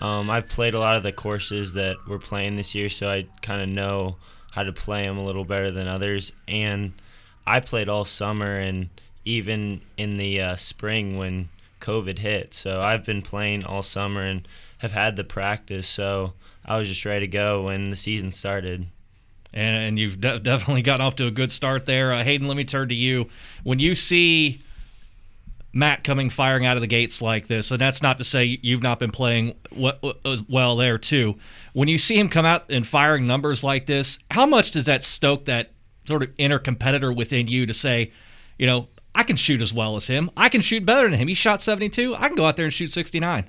Um, 0.00 0.28
I've 0.28 0.48
played 0.48 0.74
a 0.74 0.80
lot 0.80 0.96
of 0.96 1.02
the 1.02 1.12
courses 1.12 1.74
that 1.74 1.96
we're 2.06 2.18
playing 2.18 2.56
this 2.56 2.74
year, 2.74 2.88
so 2.88 3.08
I 3.08 3.26
kind 3.42 3.62
of 3.62 3.68
know 3.68 4.16
how 4.50 4.62
to 4.62 4.72
play 4.72 5.06
them 5.06 5.18
a 5.18 5.24
little 5.24 5.44
better 5.44 5.70
than 5.70 5.86
others. 5.86 6.32
And 6.48 6.92
I 7.46 7.60
played 7.60 7.88
all 7.88 8.04
summer 8.04 8.58
and 8.58 8.88
even 9.24 9.82
in 9.96 10.16
the 10.16 10.40
uh, 10.40 10.56
spring 10.56 11.16
when 11.16 11.48
COVID 11.86 12.18
hit. 12.18 12.52
So 12.52 12.80
I've 12.80 13.04
been 13.04 13.22
playing 13.22 13.64
all 13.64 13.82
summer 13.82 14.22
and 14.22 14.46
have 14.78 14.92
had 14.92 15.16
the 15.16 15.24
practice. 15.24 15.86
So 15.86 16.34
I 16.64 16.78
was 16.78 16.88
just 16.88 17.04
ready 17.04 17.26
to 17.26 17.30
go 17.30 17.62
when 17.66 17.90
the 17.90 17.96
season 17.96 18.30
started. 18.30 18.86
and, 19.56 19.84
and 19.84 19.98
you've 19.98 20.20
de- 20.20 20.38
definitely 20.40 20.82
gotten 20.82 21.04
off 21.04 21.16
to 21.16 21.26
a 21.26 21.30
good 21.30 21.50
start 21.50 21.86
there. 21.86 22.12
Uh, 22.12 22.22
Hayden, 22.22 22.46
let 22.46 22.56
me 22.56 22.64
turn 22.64 22.88
to 22.90 22.94
you. 22.94 23.28
When 23.62 23.78
you 23.78 23.94
see 23.94 24.60
Matt 25.72 26.04
coming 26.04 26.30
firing 26.30 26.66
out 26.66 26.76
of 26.76 26.80
the 26.80 26.86
gates 26.86 27.22
like 27.22 27.46
this, 27.46 27.70
and 27.70 27.80
that's 27.80 28.02
not 28.02 28.18
to 28.18 28.24
say 28.24 28.58
you've 28.62 28.82
not 28.82 28.98
been 28.98 29.10
playing 29.10 29.54
well 30.48 30.76
there 30.76 30.98
too. 30.98 31.36
When 31.72 31.88
you 31.88 31.98
see 31.98 32.18
him 32.18 32.28
come 32.28 32.46
out 32.46 32.70
and 32.70 32.86
firing 32.86 33.26
numbers 33.26 33.62
like 33.64 33.86
this, 33.86 34.18
how 34.30 34.46
much 34.46 34.70
does 34.70 34.86
that 34.86 35.02
stoke 35.02 35.46
that 35.46 35.72
sort 36.06 36.22
of 36.22 36.30
inner 36.38 36.58
competitor 36.58 37.12
within 37.12 37.46
you 37.48 37.66
to 37.66 37.74
say, 37.74 38.12
you 38.58 38.66
know, 38.66 38.88
I 39.16 39.22
can 39.22 39.36
shoot 39.36 39.62
as 39.62 39.72
well 39.72 39.96
as 39.96 40.08
him. 40.08 40.30
I 40.36 40.50
can 40.50 40.60
shoot 40.60 40.84
better 40.84 41.08
than 41.08 41.18
him. 41.18 41.26
He 41.26 41.34
shot 41.34 41.62
72. 41.62 42.14
I 42.14 42.28
can 42.28 42.36
go 42.36 42.44
out 42.44 42.56
there 42.56 42.66
and 42.66 42.72
shoot 42.72 42.92
69. 42.92 43.48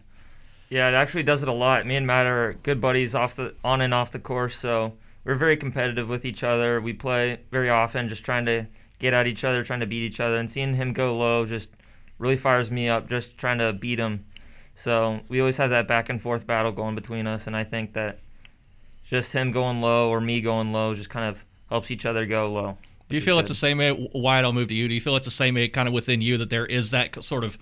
Yeah, 0.70 0.88
it 0.88 0.94
actually 0.94 1.24
does 1.24 1.44
it 1.44 1.50
a 1.50 1.54
lot. 1.54 1.86
Me 1.86 1.98
and 1.98 2.08
Matt 2.08 2.26
are 2.26 2.54
good 2.64 2.80
buddies 2.80 3.14
off 3.14 3.36
the 3.36 3.54
on 3.66 3.82
and 3.82 3.94
off 3.94 4.12
the 4.12 4.20
course, 4.20 4.58
so 4.58 4.94
we're 5.26 5.36
very 5.36 5.58
competitive 5.58 6.08
with 6.08 6.24
each 6.24 6.42
other. 6.42 6.80
We 6.80 6.94
play 6.94 7.42
very 7.52 7.70
often, 7.70 8.08
just 8.08 8.24
trying 8.24 8.46
to 8.46 8.66
get 9.00 9.14
at 9.14 9.28
each 9.28 9.44
other, 9.44 9.62
trying 9.62 9.82
to 9.82 9.86
beat 9.86 10.04
each 10.04 10.22
other, 10.22 10.38
and 10.38 10.50
seeing 10.50 10.74
him 10.74 10.94
go 10.94 11.18
low 11.18 11.46
just 11.46 11.70
really 12.18 12.38
fires 12.38 12.72
me 12.72 12.88
up. 12.88 13.10
Just 13.10 13.38
trying 13.38 13.58
to 13.58 13.74
beat 13.74 14.00
him. 14.00 14.26
So 14.74 15.20
we 15.28 15.42
always 15.42 15.58
have 15.58 15.72
that 15.72 15.86
back 15.86 16.08
and 16.08 16.22
forth 16.22 16.48
battle 16.48 16.72
going 16.72 16.96
between 16.96 17.28
us, 17.28 17.46
and 17.46 17.58
I 17.58 17.66
think 17.66 17.92
that 17.94 18.20
just 19.06 19.34
him 19.34 19.52
going 19.52 19.82
low 19.82 20.10
or 20.10 20.22
me 20.22 20.40
going 20.40 20.72
low 20.72 20.96
just 20.96 21.10
kind 21.10 21.30
of 21.30 21.44
helps 21.70 21.92
each 21.92 22.06
other 22.06 22.26
go 22.26 22.52
low. 22.52 22.78
Do 23.10 23.16
you 23.16 23.22
feel 23.22 23.40
it's 23.40 23.50
the 23.50 23.56
same 23.56 23.78
way? 23.78 24.10
Wyatt, 24.14 24.46
I'll 24.46 24.54
move 24.54 24.68
to 24.70 24.76
you. 24.76 24.88
Do 24.88 24.94
you 24.94 25.02
feel 25.02 25.16
it's 25.16 25.26
the 25.26 25.32
same 25.32 25.56
way 25.56 25.68
kind 25.70 25.88
of 25.88 25.94
within 25.94 26.22
you 26.22 26.38
that 26.38 26.50
there 26.50 26.66
is 26.66 26.92
that 26.92 27.24
sort 27.24 27.44
of 27.44 27.58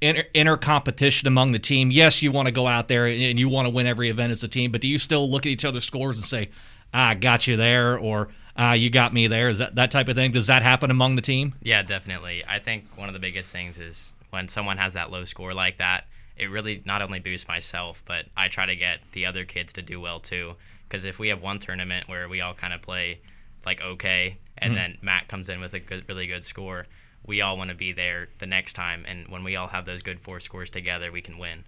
inner, 0.00 0.24
inner 0.34 0.56
competition 0.56 1.28
among 1.28 1.52
the 1.52 1.58
team? 1.58 1.90
Yes, 1.90 2.22
you 2.22 2.32
want 2.32 2.46
to 2.46 2.52
go 2.52 2.66
out 2.66 2.88
there 2.88 3.06
and 3.06 3.38
you 3.38 3.48
want 3.48 3.66
to 3.66 3.70
win 3.70 3.86
every 3.86 4.10
event 4.10 4.32
as 4.32 4.42
a 4.42 4.48
team, 4.48 4.72
but 4.72 4.80
do 4.80 4.88
you 4.88 4.98
still 4.98 5.30
look 5.30 5.46
at 5.46 5.50
each 5.50 5.64
other's 5.64 5.84
scores 5.84 6.16
and 6.16 6.26
say, 6.26 6.50
ah, 6.92 7.08
I 7.08 7.14
got 7.14 7.46
you 7.46 7.56
there, 7.56 7.98
or 7.98 8.28
ah, 8.56 8.72
you 8.72 8.90
got 8.90 9.12
me 9.12 9.28
there? 9.28 9.48
Is 9.48 9.58
that 9.58 9.76
that 9.76 9.90
type 9.90 10.08
of 10.08 10.16
thing? 10.16 10.32
Does 10.32 10.48
that 10.48 10.62
happen 10.62 10.90
among 10.90 11.16
the 11.16 11.22
team? 11.22 11.54
Yeah, 11.62 11.82
definitely. 11.82 12.44
I 12.46 12.58
think 12.58 12.86
one 12.96 13.08
of 13.08 13.12
the 13.12 13.20
biggest 13.20 13.52
things 13.52 13.78
is 13.78 14.12
when 14.30 14.48
someone 14.48 14.78
has 14.78 14.94
that 14.94 15.10
low 15.10 15.24
score 15.24 15.54
like 15.54 15.78
that, 15.78 16.06
it 16.36 16.50
really 16.50 16.82
not 16.84 17.02
only 17.02 17.20
boosts 17.20 17.46
myself, 17.46 18.02
but 18.06 18.26
I 18.36 18.48
try 18.48 18.66
to 18.66 18.74
get 18.74 19.00
the 19.12 19.26
other 19.26 19.44
kids 19.44 19.74
to 19.74 19.82
do 19.82 20.00
well 20.00 20.18
too. 20.18 20.54
Because 20.88 21.04
if 21.04 21.18
we 21.18 21.28
have 21.28 21.40
one 21.40 21.58
tournament 21.58 22.08
where 22.08 22.28
we 22.28 22.40
all 22.40 22.54
kind 22.54 22.72
of 22.72 22.82
play 22.82 23.20
like 23.64 23.80
okay, 23.80 24.38
and 24.58 24.70
mm-hmm. 24.70 24.76
then 24.76 24.98
Matt 25.02 25.28
comes 25.28 25.48
in 25.48 25.60
with 25.60 25.74
a 25.74 25.80
good, 25.80 26.04
really 26.08 26.26
good 26.26 26.44
score, 26.44 26.86
we 27.26 27.40
all 27.40 27.56
want 27.56 27.70
to 27.70 27.76
be 27.76 27.92
there 27.92 28.28
the 28.38 28.46
next 28.46 28.74
time. 28.74 29.04
And 29.06 29.28
when 29.28 29.44
we 29.44 29.56
all 29.56 29.68
have 29.68 29.84
those 29.84 30.02
good 30.02 30.20
four 30.20 30.40
scores 30.40 30.70
together, 30.70 31.12
we 31.12 31.20
can 31.20 31.38
win. 31.38 31.64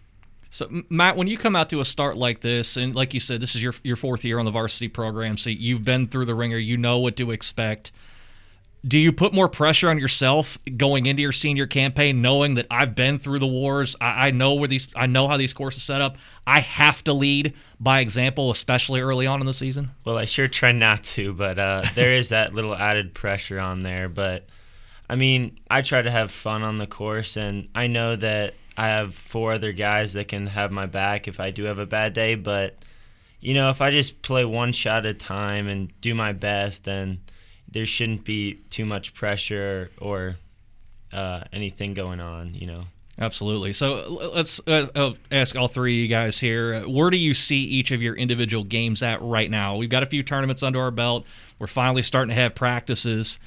So, 0.51 0.69
Matt, 0.89 1.17
when 1.17 1.27
you 1.27 1.37
come 1.37 1.57
out 1.57 1.69
to 1.71 1.81
a 1.81 1.85
start 1.85 2.17
like 2.17 2.41
this, 2.41 2.77
and 2.77 2.95
like 2.95 3.13
you 3.13 3.19
said, 3.19 3.41
this 3.41 3.57
is 3.57 3.63
your 3.63 3.75
your 3.83 3.97
fourth 3.97 4.25
year 4.25 4.39
on 4.39 4.45
the 4.45 4.53
varsity 4.53 4.89
program, 4.89 5.37
so 5.37 5.51
you've 5.51 5.85
been 5.85 6.07
through 6.07 6.27
the 6.27 6.35
ringer, 6.35 6.59
you 6.59 6.77
know 6.77 6.99
what 6.99 7.17
to 7.17 7.33
expect. 7.33 7.91
Do 8.87 8.99
you 8.99 9.13
put 9.13 9.33
more 9.33 9.49
pressure 9.49 9.89
on 9.89 9.99
yourself 9.99 10.59
going 10.77 11.07
into 11.07 11.23
your 11.23 11.33
senior 11.33 11.67
campaign, 11.67 12.21
knowing 12.21 12.55
that 12.55 12.67
I've 12.71 12.95
been 12.95 13.19
through 13.19 13.39
the 13.39 13.47
wars, 13.47 13.97
I, 13.99 14.29
I 14.29 14.31
know 14.31 14.55
where 14.55 14.69
these, 14.69 14.89
I 14.95 15.07
know 15.07 15.27
how 15.27 15.39
these 15.39 15.55
courses 15.55 15.83
set 15.83 16.03
up. 16.03 16.19
I 16.47 16.61
have 16.61 17.03
to 17.05 17.15
lead 17.15 17.55
by 17.81 18.01
example, 18.01 18.51
especially 18.51 19.01
early 19.01 19.27
on 19.27 19.41
in 19.41 19.47
the 19.47 19.55
season. 19.55 19.93
Well, 20.05 20.19
I 20.19 20.27
sure 20.27 20.49
try 20.49 20.73
not 20.73 21.03
to, 21.05 21.33
but 21.33 21.59
uh, 21.59 21.83
there 21.95 22.13
is 22.13 22.29
that 22.29 22.53
little 22.55 22.75
added 22.75 23.15
pressure 23.15 23.59
on 23.59 23.83
there. 23.83 24.11
But 24.11 24.47
I 25.09 25.17
mean, 25.17 25.59
I 25.71 25.81
try 25.81 26.03
to 26.03 26.11
have 26.11 26.31
fun 26.31 26.63
on 26.63 26.77
the 26.77 26.87
course, 26.87 27.39
and 27.39 27.69
I 27.75 27.87
know 27.87 28.17
that 28.17 28.55
I 28.77 28.89
have 28.89 29.15
four 29.15 29.53
other 29.53 29.73
guys 29.73 30.13
that 30.13 30.29
can 30.29 30.49
have 30.49 30.73
my 30.73 30.87
back 30.87 31.27
if 31.27 31.41
I 31.41 31.51
do 31.51 31.65
have 31.65 31.79
a 31.79 31.87
bad 31.87 32.13
day. 32.13 32.35
But 32.35 32.77
you 33.41 33.55
know, 33.55 33.71
if 33.71 33.81
I 33.81 33.91
just 33.91 34.21
play 34.21 34.45
one 34.45 34.73
shot 34.73 35.07
at 35.07 35.17
a 35.17 35.19
time 35.19 35.69
and 35.69 35.91
do 36.03 36.15
my 36.15 36.33
best, 36.33 36.85
then 36.85 37.21
there 37.75 37.85
shouldn't 37.85 38.25
be 38.25 38.55
too 38.71 38.87
much 38.87 39.13
pressure 39.15 39.91
or 40.01 40.37
uh, 41.13 41.43
anything 41.53 41.93
going 41.93 42.21
on, 42.21 42.55
you 42.55 42.67
know. 42.67 42.85
Absolutely. 43.19 43.73
So 43.73 44.31
let's 44.35 44.61
uh, 44.67 44.89
uh, 44.95 45.13
ask 45.31 45.55
all 45.55 45.69
three 45.69 45.99
of 45.99 46.03
you 46.03 46.09
guys 46.09 46.41
here. 46.41 46.81
Where 46.83 47.11
do 47.11 47.17
you 47.17 47.35
see 47.35 47.63
each 47.63 47.91
of 47.91 48.01
your 48.01 48.15
individual 48.15 48.65
games 48.65 49.03
at 49.03 49.21
right 49.23 49.51
now? 49.51 49.77
We've 49.77 49.91
got 49.91 50.03
a 50.03 50.07
few 50.07 50.23
tournaments 50.23 50.63
under 50.63 50.81
our 50.81 50.91
belt. 50.91 51.27
We're 51.59 51.67
finally 51.67 52.03
starting 52.03 52.35
to 52.35 52.41
have 52.41 52.55
practices 52.55 53.39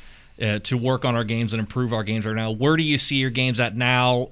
uh, 0.41 0.59
to 0.59 0.77
work 0.77 1.03
on 1.03 1.15
our 1.15 1.23
games 1.23 1.53
and 1.53 1.59
improve 1.59 1.91
our 1.93 2.03
games 2.03 2.25
right 2.25 2.35
now. 2.35 2.51
Where 2.51 2.77
do 2.77 2.83
you 2.83 2.97
see 2.97 3.17
your 3.17 3.29
games 3.29 3.59
at 3.59 3.75
now? 3.75 4.29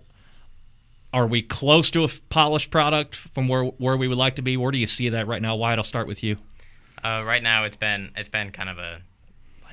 Are 1.11 1.27
we 1.27 1.41
close 1.41 1.91
to 1.91 2.03
a 2.03 2.09
polished 2.29 2.71
product 2.71 3.15
from 3.15 3.47
where 3.47 3.63
where 3.63 3.95
we 3.95 4.09
would 4.09 4.17
like 4.17 4.35
to 4.35 4.41
be? 4.41 4.57
Where 4.57 4.71
do 4.71 4.77
you 4.77 4.87
see 4.87 5.09
that 5.09 5.27
right 5.27 5.41
now? 5.41 5.55
Wyatt, 5.55 5.79
I'll 5.79 5.83
start 5.83 6.07
with 6.07 6.23
you. 6.23 6.35
Uh, 7.01 7.23
right 7.25 7.41
now, 7.41 7.63
it's 7.63 7.77
been 7.77 8.11
it's 8.17 8.27
been 8.27 8.51
kind 8.51 8.69
of 8.69 8.77
a 8.79 8.99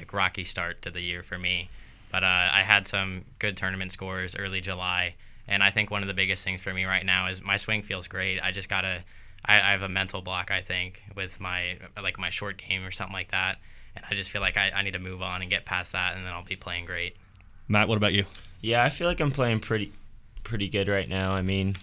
like 0.02 0.12
rocky 0.12 0.42
start 0.42 0.82
to 0.82 0.90
the 0.90 1.04
year 1.04 1.22
for 1.22 1.38
me. 1.38 1.68
But 2.10 2.24
uh, 2.24 2.50
I 2.52 2.62
had 2.62 2.86
some 2.86 3.24
good 3.38 3.56
tournament 3.56 3.92
scores 3.92 4.36
early 4.36 4.60
July, 4.60 5.14
and 5.48 5.62
I 5.62 5.70
think 5.70 5.90
one 5.90 6.02
of 6.02 6.08
the 6.08 6.14
biggest 6.14 6.44
things 6.44 6.60
for 6.60 6.74
me 6.74 6.84
right 6.84 7.06
now 7.06 7.28
is 7.28 7.40
my 7.40 7.56
swing 7.56 7.82
feels 7.82 8.06
great. 8.08 8.40
I 8.40 8.50
just 8.50 8.68
gotta, 8.68 9.02
I, 9.46 9.54
I 9.60 9.70
have 9.70 9.82
a 9.82 9.88
mental 9.88 10.20
block 10.20 10.50
I 10.50 10.60
think 10.60 11.02
with 11.14 11.40
my 11.40 11.78
like 12.02 12.18
my 12.18 12.30
short 12.30 12.58
game 12.68 12.84
or 12.84 12.90
something 12.90 13.14
like 13.14 13.30
that, 13.30 13.58
and 13.96 14.04
I 14.10 14.14
just 14.14 14.30
feel 14.30 14.42
like 14.42 14.56
I, 14.56 14.70
I 14.74 14.82
need 14.82 14.92
to 14.92 14.98
move 14.98 15.22
on 15.22 15.40
and 15.40 15.48
get 15.48 15.64
past 15.64 15.92
that, 15.92 16.16
and 16.16 16.26
then 16.26 16.32
I'll 16.32 16.44
be 16.44 16.56
playing 16.56 16.84
great. 16.84 17.16
Matt, 17.68 17.88
what 17.88 17.96
about 17.96 18.12
you? 18.12 18.24
Yeah, 18.60 18.84
I 18.84 18.90
feel 18.90 19.06
like 19.06 19.20
I'm 19.20 19.32
playing 19.32 19.60
pretty 19.60 19.92
pretty 20.42 20.68
good 20.68 20.88
right 20.88 21.08
now. 21.08 21.32
I 21.32 21.40
mean, 21.40 21.76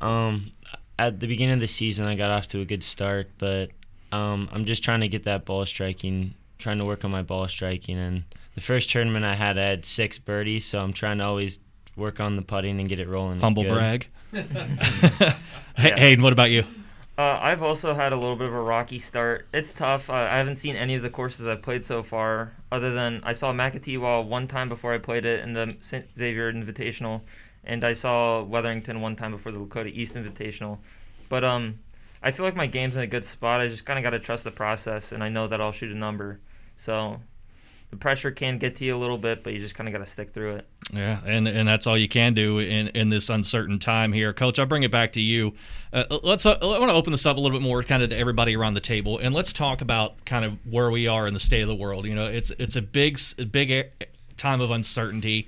um, 0.00 0.50
at 0.98 1.20
the 1.20 1.26
beginning 1.26 1.54
of 1.54 1.60
the 1.60 1.68
season, 1.68 2.06
I 2.06 2.16
got 2.16 2.30
off 2.30 2.48
to 2.48 2.60
a 2.60 2.64
good 2.66 2.82
start, 2.82 3.30
but 3.38 3.70
um, 4.12 4.50
I'm 4.52 4.66
just 4.66 4.84
trying 4.84 5.00
to 5.00 5.08
get 5.08 5.24
that 5.24 5.46
ball 5.46 5.64
striking 5.64 6.34
trying 6.60 6.78
to 6.78 6.84
work 6.84 7.04
on 7.04 7.10
my 7.10 7.22
ball 7.22 7.48
striking. 7.48 7.98
And 7.98 8.24
the 8.54 8.60
first 8.60 8.90
tournament 8.90 9.24
I 9.24 9.34
had, 9.34 9.58
I 9.58 9.64
had 9.64 9.84
six 9.84 10.18
birdies, 10.18 10.64
so 10.64 10.80
I'm 10.80 10.92
trying 10.92 11.18
to 11.18 11.24
always 11.24 11.60
work 11.96 12.20
on 12.20 12.36
the 12.36 12.42
putting 12.42 12.78
and 12.80 12.88
get 12.88 12.98
it 12.98 13.08
rolling. 13.08 13.40
Humble 13.40 13.64
good. 13.64 13.72
brag. 13.72 14.08
hey, 15.76 15.92
Hayden, 15.96 16.22
what 16.22 16.32
about 16.32 16.50
you? 16.50 16.64
Uh, 17.18 17.38
I've 17.42 17.62
also 17.62 17.92
had 17.92 18.14
a 18.14 18.16
little 18.16 18.36
bit 18.36 18.48
of 18.48 18.54
a 18.54 18.60
rocky 18.62 18.98
start. 18.98 19.46
It's 19.52 19.74
tough. 19.74 20.08
Uh, 20.08 20.14
I 20.14 20.38
haven't 20.38 20.56
seen 20.56 20.74
any 20.74 20.94
of 20.94 21.02
the 21.02 21.10
courses 21.10 21.46
I've 21.46 21.60
played 21.60 21.84
so 21.84 22.02
far, 22.02 22.54
other 22.72 22.92
than 22.92 23.20
I 23.24 23.34
saw 23.34 23.52
Maketewah 23.52 24.24
one 24.24 24.48
time 24.48 24.70
before 24.70 24.94
I 24.94 24.98
played 24.98 25.26
it 25.26 25.40
in 25.40 25.52
the 25.52 25.76
St. 25.80 26.06
Xavier 26.16 26.50
Invitational, 26.50 27.20
and 27.64 27.84
I 27.84 27.92
saw 27.92 28.42
Wetherington 28.42 29.02
one 29.02 29.16
time 29.16 29.32
before 29.32 29.52
the 29.52 29.58
Lakota 29.58 29.92
East 29.92 30.14
Invitational. 30.14 30.78
But 31.28 31.44
um, 31.44 31.80
I 32.22 32.30
feel 32.30 32.46
like 32.46 32.56
my 32.56 32.66
game's 32.66 32.96
in 32.96 33.02
a 33.02 33.06
good 33.06 33.24
spot. 33.26 33.60
I 33.60 33.68
just 33.68 33.84
kind 33.84 33.98
of 33.98 34.02
got 34.02 34.10
to 34.10 34.18
trust 34.18 34.44
the 34.44 34.50
process, 34.50 35.12
and 35.12 35.22
I 35.22 35.28
know 35.28 35.46
that 35.46 35.60
I'll 35.60 35.72
shoot 35.72 35.92
a 35.92 35.98
number. 35.98 36.40
So 36.80 37.20
the 37.90 37.96
pressure 37.96 38.30
can 38.30 38.56
get 38.56 38.76
to 38.76 38.84
you 38.86 38.96
a 38.96 38.98
little 38.98 39.18
bit, 39.18 39.44
but 39.44 39.52
you 39.52 39.58
just 39.58 39.74
kind 39.74 39.86
of 39.86 39.92
got 39.92 39.98
to 39.98 40.10
stick 40.10 40.30
through 40.30 40.56
it. 40.56 40.66
Yeah, 40.92 41.20
and 41.26 41.46
and 41.46 41.68
that's 41.68 41.86
all 41.86 41.96
you 41.96 42.08
can 42.08 42.32
do 42.32 42.58
in 42.58 42.88
in 42.88 43.10
this 43.10 43.28
uncertain 43.28 43.78
time 43.78 44.12
here, 44.12 44.32
Coach. 44.32 44.58
I'll 44.58 44.66
bring 44.66 44.82
it 44.82 44.90
back 44.90 45.12
to 45.12 45.20
you. 45.20 45.52
Uh, 45.92 46.04
let's. 46.22 46.46
Uh, 46.46 46.52
I 46.52 46.78
want 46.78 46.90
to 46.90 46.94
open 46.94 47.10
this 47.10 47.26
up 47.26 47.36
a 47.36 47.40
little 47.40 47.58
bit 47.58 47.62
more, 47.62 47.82
kind 47.82 48.02
of 48.02 48.08
to 48.10 48.16
everybody 48.16 48.56
around 48.56 48.74
the 48.74 48.80
table, 48.80 49.18
and 49.18 49.34
let's 49.34 49.52
talk 49.52 49.82
about 49.82 50.24
kind 50.24 50.44
of 50.44 50.54
where 50.70 50.90
we 50.90 51.06
are 51.06 51.26
in 51.26 51.34
the 51.34 51.40
state 51.40 51.60
of 51.60 51.68
the 51.68 51.74
world. 51.74 52.06
You 52.06 52.14
know, 52.14 52.26
it's 52.26 52.50
it's 52.58 52.76
a 52.76 52.82
big 52.82 53.20
big 53.52 53.92
time 54.38 54.62
of 54.62 54.70
uncertainty. 54.70 55.46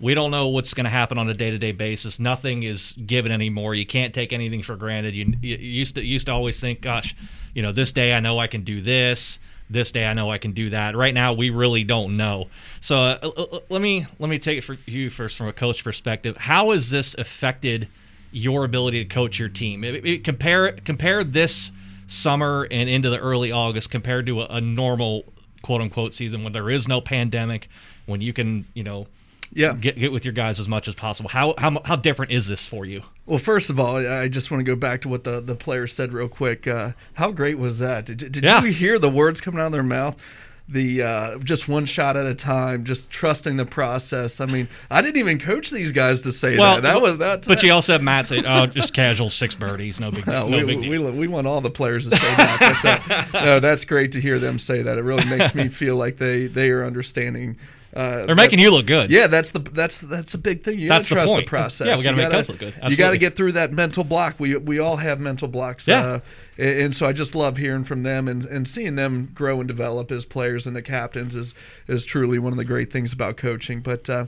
We 0.00 0.14
don't 0.14 0.30
know 0.30 0.48
what's 0.48 0.72
going 0.72 0.84
to 0.84 0.90
happen 0.90 1.18
on 1.18 1.28
a 1.28 1.34
day 1.34 1.50
to 1.50 1.58
day 1.58 1.72
basis. 1.72 2.18
Nothing 2.18 2.62
is 2.62 2.94
given 2.94 3.32
anymore. 3.32 3.74
You 3.74 3.84
can't 3.84 4.14
take 4.14 4.32
anything 4.32 4.62
for 4.62 4.76
granted. 4.76 5.14
You, 5.14 5.34
you 5.42 5.56
used 5.56 5.96
to 5.96 6.04
used 6.04 6.26
to 6.26 6.32
always 6.32 6.58
think, 6.58 6.80
gosh, 6.80 7.14
you 7.52 7.60
know, 7.60 7.70
this 7.70 7.92
day 7.92 8.14
I 8.14 8.20
know 8.20 8.38
I 8.38 8.46
can 8.46 8.62
do 8.62 8.80
this 8.80 9.40
this 9.70 9.92
day 9.92 10.04
I 10.04 10.12
know 10.12 10.30
I 10.30 10.38
can 10.38 10.52
do 10.52 10.70
that. 10.70 10.96
Right 10.96 11.14
now 11.14 11.32
we 11.32 11.50
really 11.50 11.84
don't 11.84 12.16
know. 12.16 12.48
So 12.80 12.98
uh, 12.98 13.60
let 13.68 13.80
me 13.80 14.06
let 14.18 14.28
me 14.28 14.38
take 14.38 14.58
it 14.58 14.62
for 14.62 14.76
you 14.86 15.08
first 15.08 15.38
from 15.38 15.48
a 15.48 15.52
coach 15.52 15.84
perspective. 15.84 16.36
How 16.36 16.72
has 16.72 16.90
this 16.90 17.14
affected 17.14 17.88
your 18.32 18.64
ability 18.64 19.04
to 19.04 19.08
coach 19.08 19.38
your 19.38 19.48
team? 19.48 19.84
It, 19.84 20.04
it, 20.04 20.24
compare 20.24 20.72
compare 20.72 21.24
this 21.24 21.70
summer 22.06 22.66
and 22.70 22.88
into 22.88 23.08
the 23.08 23.18
early 23.18 23.52
August 23.52 23.90
compared 23.90 24.26
to 24.26 24.42
a, 24.42 24.46
a 24.46 24.60
normal 24.60 25.24
quote 25.62 25.80
unquote 25.80 26.14
season 26.14 26.42
when 26.42 26.52
there 26.52 26.68
is 26.68 26.88
no 26.88 27.00
pandemic, 27.00 27.68
when 28.06 28.20
you 28.20 28.32
can 28.32 28.64
you 28.74 28.82
know 28.82 29.06
yeah. 29.52 29.74
get 29.74 29.98
get 29.98 30.12
with 30.12 30.24
your 30.24 30.34
guys 30.34 30.60
as 30.60 30.68
much 30.68 30.88
as 30.88 30.94
possible. 30.94 31.30
How 31.30 31.54
how 31.58 31.80
how 31.84 31.96
different 31.96 32.32
is 32.32 32.48
this 32.48 32.66
for 32.66 32.84
you? 32.84 33.02
Well, 33.26 33.38
first 33.38 33.70
of 33.70 33.78
all, 33.78 33.96
I 33.96 34.28
just 34.28 34.50
want 34.50 34.60
to 34.60 34.64
go 34.64 34.76
back 34.76 35.02
to 35.02 35.08
what 35.08 35.24
the 35.24 35.40
the 35.40 35.54
player 35.54 35.86
said 35.86 36.12
real 36.12 36.28
quick. 36.28 36.66
Uh, 36.66 36.92
how 37.14 37.30
great 37.32 37.58
was 37.58 37.78
that? 37.80 38.06
Did, 38.06 38.18
did 38.18 38.44
yeah. 38.44 38.62
you 38.62 38.72
hear 38.72 38.98
the 38.98 39.10
words 39.10 39.40
coming 39.40 39.60
out 39.60 39.66
of 39.66 39.72
their 39.72 39.82
mouth? 39.82 40.20
The 40.68 41.02
uh, 41.02 41.38
just 41.38 41.68
one 41.68 41.84
shot 41.84 42.16
at 42.16 42.26
a 42.26 42.34
time, 42.34 42.84
just 42.84 43.10
trusting 43.10 43.56
the 43.56 43.66
process. 43.66 44.40
I 44.40 44.46
mean, 44.46 44.68
I 44.88 45.02
didn't 45.02 45.16
even 45.16 45.40
coach 45.40 45.70
these 45.70 45.90
guys 45.90 46.20
to 46.20 46.30
say 46.30 46.56
well, 46.56 46.76
that. 46.76 46.82
That 46.82 47.02
was 47.02 47.18
that. 47.18 47.44
But 47.44 47.64
you 47.64 47.72
also 47.72 47.94
have 47.94 48.02
Matt 48.02 48.28
say, 48.28 48.44
"Oh, 48.46 48.66
just 48.66 48.94
casual 48.94 49.30
six 49.30 49.56
birdies, 49.56 49.98
no 49.98 50.12
big, 50.12 50.26
no, 50.28 50.46
no 50.46 50.58
we, 50.58 50.64
big 50.64 50.82
deal." 50.82 51.10
We, 51.10 51.10
we 51.10 51.28
want 51.28 51.48
all 51.48 51.60
the 51.60 51.70
players 51.70 52.08
to 52.08 52.14
say 52.14 52.34
that. 52.36 52.78
But, 52.82 53.34
uh, 53.34 53.44
no, 53.44 53.58
that's 53.58 53.84
great 53.84 54.12
to 54.12 54.20
hear 54.20 54.38
them 54.38 54.60
say 54.60 54.82
that. 54.82 54.96
It 54.96 55.02
really 55.02 55.28
makes 55.28 55.56
me 55.56 55.68
feel 55.68 55.96
like 55.96 56.18
they 56.18 56.46
they 56.46 56.70
are 56.70 56.84
understanding 56.84 57.56
uh, 57.94 58.26
They're 58.26 58.36
making 58.36 58.60
you 58.60 58.70
look 58.70 58.86
good. 58.86 59.10
Yeah, 59.10 59.26
that's 59.26 59.50
the 59.50 59.58
that's 59.58 59.98
that's 59.98 60.34
a 60.34 60.38
big 60.38 60.62
thing. 60.62 60.78
You 60.78 60.88
got 60.88 61.02
to 61.02 61.08
trust 61.08 61.32
the, 61.32 61.40
the, 61.40 61.46
process. 61.46 61.86
Yeah, 61.88 61.96
we 61.96 62.04
got 62.04 62.12
to 62.12 62.16
make 62.16 62.30
coach 62.30 62.48
look 62.48 62.58
good. 62.58 62.68
Absolutely. 62.68 62.90
You 62.90 62.96
got 62.96 63.10
to 63.10 63.18
get 63.18 63.36
through 63.36 63.52
that 63.52 63.72
mental 63.72 64.04
block. 64.04 64.36
We 64.38 64.56
we 64.56 64.78
all 64.78 64.96
have 64.96 65.18
mental 65.18 65.48
blocks. 65.48 65.88
Yeah. 65.88 66.00
Uh, 66.02 66.20
and 66.58 66.94
so 66.94 67.06
I 67.06 67.12
just 67.12 67.34
love 67.34 67.56
hearing 67.56 67.84
from 67.84 68.02
them 68.02 68.28
and, 68.28 68.44
and 68.44 68.68
seeing 68.68 68.94
them 68.94 69.30
grow 69.34 69.60
and 69.60 69.66
develop 69.66 70.12
as 70.12 70.24
players 70.24 70.66
and 70.66 70.76
the 70.76 70.82
captains 70.82 71.34
is 71.34 71.54
is 71.88 72.04
truly 72.04 72.38
one 72.38 72.52
of 72.52 72.58
the 72.58 72.64
great 72.64 72.92
things 72.92 73.12
about 73.12 73.36
coaching. 73.36 73.80
But 73.80 74.08
uh, 74.08 74.26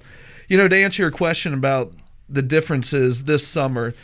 you 0.49 0.57
know, 0.57 0.67
to 0.67 0.77
answer 0.77 1.03
your 1.03 1.13
question 1.13 1.55
about 1.55 1.93
the 2.29 2.43
differences 2.43 3.25
this 3.25 3.47
summer, 3.47 3.95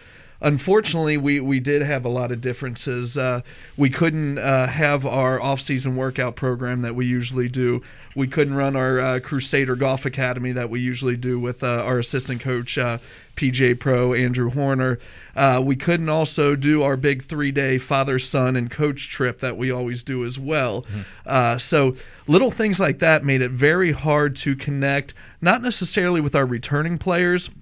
unfortunately, 0.40 1.16
we, 1.16 1.40
we 1.40 1.60
did 1.60 1.82
have 1.82 2.04
a 2.04 2.08
lot 2.08 2.30
of 2.30 2.40
differences. 2.40 3.18
Uh, 3.18 3.40
we 3.76 3.90
couldn't 3.90 4.38
uh, 4.38 4.66
have 4.66 5.04
our 5.04 5.40
off-season 5.40 5.96
workout 5.96 6.36
program 6.36 6.82
that 6.82 6.94
we 6.94 7.06
usually 7.06 7.48
do. 7.48 7.82
We 8.14 8.28
couldn't 8.28 8.54
run 8.54 8.76
our 8.76 9.00
uh, 9.00 9.20
Crusader 9.20 9.76
Golf 9.76 10.04
Academy 10.04 10.52
that 10.52 10.70
we 10.70 10.80
usually 10.80 11.16
do 11.16 11.38
with 11.38 11.62
uh, 11.62 11.82
our 11.84 11.98
assistant 11.98 12.40
coach, 12.40 12.76
uh, 12.76 12.98
PGA 13.36 13.78
Pro 13.78 14.14
Andrew 14.14 14.50
Horner. 14.50 14.98
Uh, 15.36 15.62
we 15.64 15.76
couldn't 15.76 16.08
also 16.08 16.56
do 16.56 16.82
our 16.82 16.96
big 16.96 17.24
three-day 17.24 17.78
father-son 17.78 18.56
and 18.56 18.70
coach 18.70 19.08
trip 19.08 19.38
that 19.40 19.56
we 19.56 19.70
always 19.70 20.02
do 20.02 20.24
as 20.24 20.38
well. 20.38 20.84
Mm-hmm. 21.26 21.58
so 21.58 21.96
little 22.26 22.50
things 22.50 22.80
like 22.80 22.98
that 22.98 23.24
made 23.24 23.40
it 23.40 23.52
very 23.52 23.92
hard 23.92 24.34
to 24.36 24.56
connect, 24.56 25.14
not 25.40 25.62
necessarily 25.62 26.20
with 26.20 26.34
our 26.34 26.46
returning 26.46 26.98
players– 26.98 27.50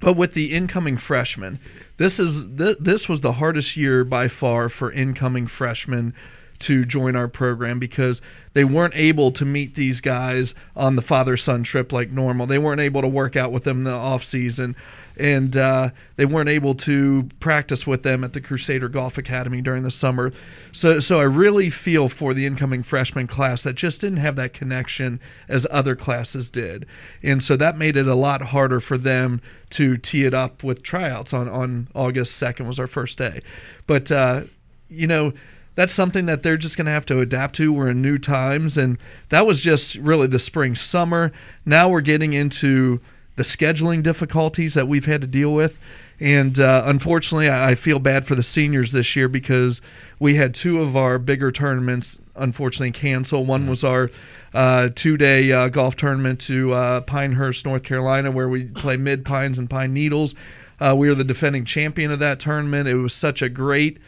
but 0.00 0.14
with 0.14 0.34
the 0.34 0.52
incoming 0.52 0.96
freshmen, 0.96 1.58
this 1.96 2.18
is 2.18 2.44
th- 2.56 2.78
this 2.78 3.08
was 3.08 3.20
the 3.20 3.34
hardest 3.34 3.76
year 3.76 4.04
by 4.04 4.28
far 4.28 4.68
for 4.68 4.92
incoming 4.92 5.46
freshmen 5.46 6.14
to 6.58 6.84
join 6.84 7.16
our 7.16 7.28
program 7.28 7.78
because 7.78 8.22
they 8.54 8.64
weren't 8.64 8.96
able 8.96 9.30
to 9.30 9.44
meet 9.44 9.74
these 9.74 10.00
guys 10.00 10.54
on 10.74 10.96
the 10.96 11.02
father 11.02 11.36
son 11.36 11.62
trip 11.62 11.92
like 11.92 12.10
normal. 12.10 12.46
They 12.46 12.58
weren't 12.58 12.80
able 12.80 13.02
to 13.02 13.08
work 13.08 13.36
out 13.36 13.52
with 13.52 13.64
them 13.64 13.78
in 13.78 13.84
the 13.84 13.92
off 13.92 14.24
season 14.24 14.74
and 15.16 15.56
uh, 15.56 15.90
they 16.16 16.26
weren't 16.26 16.48
able 16.48 16.74
to 16.74 17.28
practice 17.40 17.86
with 17.86 18.02
them 18.02 18.24
at 18.24 18.32
the 18.32 18.40
Crusader 18.40 18.88
Golf 18.88 19.18
Academy 19.18 19.60
during 19.60 19.82
the 19.82 19.90
summer. 19.90 20.32
So, 20.72 21.00
so 21.00 21.18
I 21.18 21.24
really 21.24 21.70
feel 21.70 22.08
for 22.08 22.34
the 22.34 22.46
incoming 22.46 22.82
freshman 22.82 23.26
class 23.26 23.62
that 23.62 23.74
just 23.74 24.00
didn't 24.00 24.18
have 24.18 24.36
that 24.36 24.52
connection 24.52 25.20
as 25.48 25.66
other 25.70 25.96
classes 25.96 26.50
did, 26.50 26.86
and 27.22 27.42
so 27.42 27.56
that 27.56 27.76
made 27.76 27.96
it 27.96 28.06
a 28.06 28.14
lot 28.14 28.42
harder 28.42 28.80
for 28.80 28.98
them 28.98 29.40
to 29.70 29.96
tee 29.96 30.24
it 30.24 30.34
up 30.34 30.62
with 30.62 30.82
tryouts 30.82 31.32
on 31.32 31.48
on 31.48 31.88
August 31.94 32.36
second 32.36 32.66
was 32.66 32.78
our 32.78 32.86
first 32.86 33.18
day, 33.18 33.40
but 33.86 34.12
uh, 34.12 34.42
you 34.88 35.06
know 35.06 35.32
that's 35.76 35.92
something 35.92 36.26
that 36.26 36.42
they're 36.42 36.56
just 36.56 36.76
going 36.76 36.86
to 36.86 36.92
have 36.92 37.06
to 37.06 37.20
adapt 37.20 37.54
to. 37.56 37.72
We're 37.72 37.90
in 37.90 38.02
new 38.02 38.18
times, 38.18 38.76
and 38.76 38.98
that 39.28 39.46
was 39.46 39.60
just 39.60 39.94
really 39.96 40.26
the 40.26 40.38
spring 40.38 40.74
summer. 40.74 41.32
Now 41.64 41.88
we're 41.88 42.00
getting 42.00 42.32
into 42.32 43.00
the 43.36 43.42
scheduling 43.42 44.02
difficulties 44.02 44.74
that 44.74 44.88
we've 44.88 45.06
had 45.06 45.20
to 45.20 45.26
deal 45.26 45.54
with. 45.54 45.78
And 46.18 46.58
uh, 46.58 46.82
unfortunately, 46.86 47.50
I 47.50 47.74
feel 47.74 47.98
bad 47.98 48.26
for 48.26 48.34
the 48.34 48.42
seniors 48.42 48.92
this 48.92 49.14
year 49.14 49.28
because 49.28 49.82
we 50.18 50.34
had 50.34 50.54
two 50.54 50.80
of 50.80 50.96
our 50.96 51.18
bigger 51.18 51.52
tournaments 51.52 52.20
unfortunately 52.34 52.92
cancel. 52.92 53.44
One 53.44 53.66
was 53.66 53.84
our 53.84 54.10
uh, 54.54 54.88
two 54.94 55.16
day 55.16 55.52
uh, 55.52 55.68
golf 55.68 55.96
tournament 55.96 56.40
to 56.42 56.72
uh, 56.72 57.00
Pinehurst, 57.02 57.66
North 57.66 57.82
Carolina, 57.82 58.30
where 58.30 58.48
we 58.48 58.64
play 58.64 58.96
Mid 58.96 59.24
Pines 59.24 59.58
and 59.58 59.68
Pine 59.68 59.92
Needles. 59.92 60.34
Uh, 60.80 60.94
we 60.96 61.08
were 61.08 61.14
the 61.14 61.24
defending 61.24 61.64
champion 61.64 62.10
of 62.10 62.18
that 62.18 62.40
tournament. 62.40 62.88
It 62.88 62.94
was 62.94 63.14
such 63.14 63.42
a 63.42 63.48
great 63.48 63.98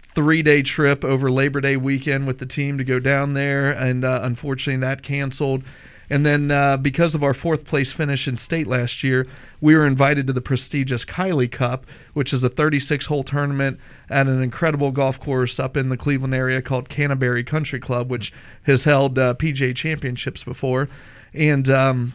three 0.00 0.42
day 0.42 0.62
trip 0.62 1.04
over 1.04 1.30
Labor 1.30 1.60
Day 1.60 1.76
weekend 1.76 2.26
with 2.26 2.38
the 2.38 2.46
team 2.46 2.78
to 2.78 2.84
go 2.84 2.98
down 2.98 3.34
there, 3.34 3.70
and 3.70 4.04
uh, 4.04 4.20
unfortunately 4.22 4.80
that 4.80 5.02
canceled. 5.02 5.62
And 6.10 6.26
then 6.26 6.50
uh, 6.50 6.76
because 6.76 7.14
of 7.14 7.22
our 7.22 7.32
fourth 7.32 7.64
place 7.64 7.92
finish 7.92 8.26
in 8.26 8.36
state 8.36 8.66
last 8.66 9.04
year, 9.04 9.28
we 9.60 9.76
were 9.76 9.86
invited 9.86 10.26
to 10.26 10.32
the 10.32 10.40
prestigious 10.40 11.04
Kylie 11.04 11.50
Cup, 11.50 11.86
which 12.14 12.32
is 12.32 12.42
a 12.42 12.48
36 12.48 13.06
hole 13.06 13.22
tournament 13.22 13.78
at 14.10 14.26
an 14.26 14.42
incredible 14.42 14.90
golf 14.90 15.20
course 15.20 15.60
up 15.60 15.76
in 15.76 15.88
the 15.88 15.96
Cleveland 15.96 16.34
area 16.34 16.60
called 16.60 16.88
Canterbury 16.88 17.44
Country 17.44 17.78
Club, 17.78 18.10
which 18.10 18.32
has 18.64 18.82
held 18.82 19.18
uh, 19.18 19.34
PGA 19.34 19.74
championships 19.74 20.42
before. 20.42 20.88
And 21.32 21.70
um, 21.70 22.12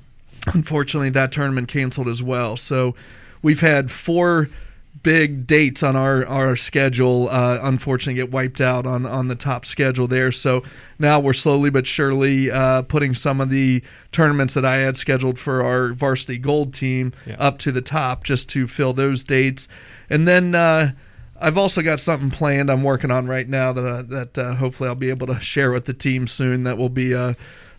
unfortunately, 0.53 1.09
that 1.11 1.31
tournament 1.31 1.69
canceled 1.69 2.09
as 2.09 2.21
well. 2.21 2.57
So 2.57 2.95
we've 3.41 3.61
had 3.61 3.89
four 3.89 4.49
big 5.03 5.45
dates 5.45 5.83
on 5.83 5.95
our 5.95 6.25
our 6.25 6.55
schedule 6.55 7.27
uh, 7.29 7.59
unfortunately 7.63 8.13
get 8.15 8.31
wiped 8.31 8.61
out 8.61 8.85
on 8.87 9.05
on 9.05 9.27
the 9.27 9.35
top 9.35 9.65
schedule 9.65 10.07
there 10.07 10.31
so 10.31 10.63
now 10.97 11.19
we're 11.19 11.33
slowly 11.33 11.69
but 11.69 11.85
surely 11.85 12.49
uh, 12.49 12.81
putting 12.83 13.13
some 13.13 13.41
of 13.41 13.49
the 13.49 13.83
tournaments 14.11 14.53
that 14.53 14.65
I 14.65 14.77
had 14.77 14.95
scheduled 14.97 15.37
for 15.37 15.61
our 15.63 15.93
varsity 15.93 16.37
gold 16.37 16.73
team 16.73 17.11
Yeah. 17.27 17.35
up 17.39 17.59
to 17.59 17.71
the 17.71 17.81
top 17.81 18.23
just 18.23 18.49
to 18.49 18.67
fill 18.67 18.93
those 18.93 19.23
dates 19.23 19.67
and 20.09 20.27
then 20.27 20.55
uh, 20.55 20.91
I've 21.39 21.57
also 21.57 21.81
got 21.81 21.99
something 21.99 22.31
planned 22.31 22.69
I'm 22.71 22.83
working 22.83 23.11
on 23.11 23.27
right 23.27 23.47
now 23.47 23.73
that 23.73 23.85
uh, 23.85 24.01
that 24.03 24.37
uh, 24.37 24.55
hopefully 24.55 24.87
I'll 24.89 24.95
be 24.95 25.09
able 25.09 25.27
to 25.27 25.39
share 25.39 25.71
with 25.71 25.85
the 25.85 25.93
team 25.93 26.25
soon 26.27 26.63
that 26.63 26.77
will 26.77 26.89
be 26.89 27.11
a 27.11 27.29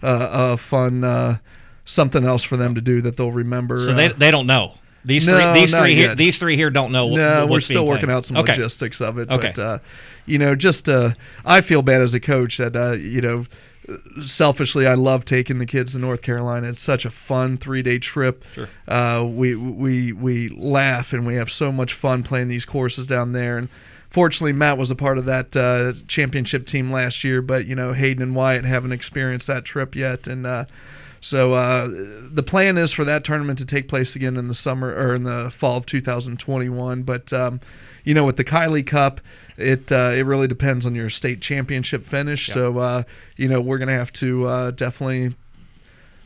a, 0.03 0.29
a 0.53 0.57
fun 0.59 1.03
uh, 1.03 1.39
something 1.87 2.25
else 2.25 2.45
for 2.45 2.57
them 2.59 2.75
to 2.75 2.81
do 2.83 3.01
that 3.03 3.17
they'll 3.17 3.33
remember 3.33 3.79
So 3.79 3.95
they 3.95 4.09
they 4.09 4.31
don't 4.31 4.47
know. 4.47 4.75
These 5.07 5.29
No, 5.29 5.53
three 5.53 5.61
these 5.61 5.75
three 5.75 5.95
here 5.95 6.09
yet. 6.09 6.17
these 6.17 6.39
three 6.39 6.57
here 6.57 6.69
don't 6.69 6.91
know. 6.91 7.07
What, 7.07 7.19
no, 7.19 7.47
we're 7.47 7.61
still 7.61 7.87
working 7.87 8.07
played. 8.07 8.17
out 8.17 8.25
some 8.25 8.37
okay. 8.39 8.53
logistics 8.53 9.01
of 9.01 9.19
it. 9.19 9.31
Okay. 9.31 9.53
But, 9.55 9.59
uh, 9.59 9.79
you 10.27 10.37
know, 10.39 10.57
just 10.57 10.89
uh, 10.89 11.13
I 11.45 11.61
feel 11.61 11.83
bad 11.83 12.03
as 12.03 12.13
a 12.13 12.21
coach 12.21 12.59
that, 12.59 12.75
uh, 12.75 12.93
you 12.93 13.21
know, 13.21 13.45
selfishly, 14.21 14.85
I 14.85 14.95
love 14.95 15.25
taking 15.25 15.59
the 15.59 15.67
kids 15.67 15.93
to 15.93 16.01
North 16.01 16.23
Carolina. 16.23 16.69
It's 16.69 16.81
such 16.81 17.05
a 17.05 17.11
fun 17.11 17.57
three 17.57 17.83
day 17.83 18.01
trip. 18.01 18.45
Sure. 18.55 18.69
Uh, 18.89 19.25
we, 19.25 19.55
we, 19.55 20.13
we 20.13 20.49
laugh 20.49 21.13
and 21.13 21.25
we 21.25 21.37
have 21.37 21.53
so 21.53 21.71
much 21.71 21.95
fun 21.95 22.25
playing 22.25 22.49
these 22.49 22.65
courses 22.65 23.07
down 23.07 23.31
there. 23.31 23.57
And 23.59 23.69
fortunately, 24.11 24.55
Matt 24.55 24.77
was 24.77 24.91
a 24.91 24.97
part 24.97 25.19
of 25.19 25.25
that 25.27 25.57
uh, 25.57 25.93
championship 26.09 26.67
team 26.67 26.91
last 26.91 27.23
year, 27.23 27.41
but, 27.41 27.67
you 27.67 27.77
know, 27.77 27.93
Hayden 27.93 28.25
and 28.25 28.35
Wyatt 28.35 28.65
haven't 28.65 28.91
experienced 28.91 29.47
that 29.47 29.65
trip 29.65 29.95
yet. 29.95 30.27
And, 30.27 30.45
uh, 30.45 30.65
so 31.27 31.55
uh, 31.55 31.89
the 31.91 32.45
plan 32.45 32.79
is 32.79 32.93
for 32.93 33.05
that 33.05 33.25
tournament 33.25 33.59
to 33.59 33.67
take 33.67 33.89
place 33.89 34.15
again 34.15 34.37
in 34.37 34.47
the 34.47 34.55
summer 34.55 34.95
or 34.95 35.13
in 35.13 35.25
the 35.25 35.51
fall 35.51 35.77
of 35.77 35.85
2021. 35.85 37.03
But 37.03 37.33
um, 37.33 37.59
you 38.05 38.15
know, 38.15 38.25
with 38.25 38.37
the 38.37 38.45
Kylie 38.45 38.87
Cup, 38.87 39.21
it 39.57 39.91
uh, 39.91 40.13
it 40.15 40.25
really 40.25 40.47
depends 40.47 40.87
on 40.87 40.95
your 40.95 41.11
state 41.11 41.41
championship 41.41 42.07
finish. 42.07 42.47
So 42.47 42.79
uh, 42.79 43.03
you 43.37 43.49
know, 43.49 43.61
we're 43.61 43.79
gonna 43.79 43.91
have 43.91 44.13
to 44.13 44.47
uh, 44.47 44.71
definitely 44.71 45.35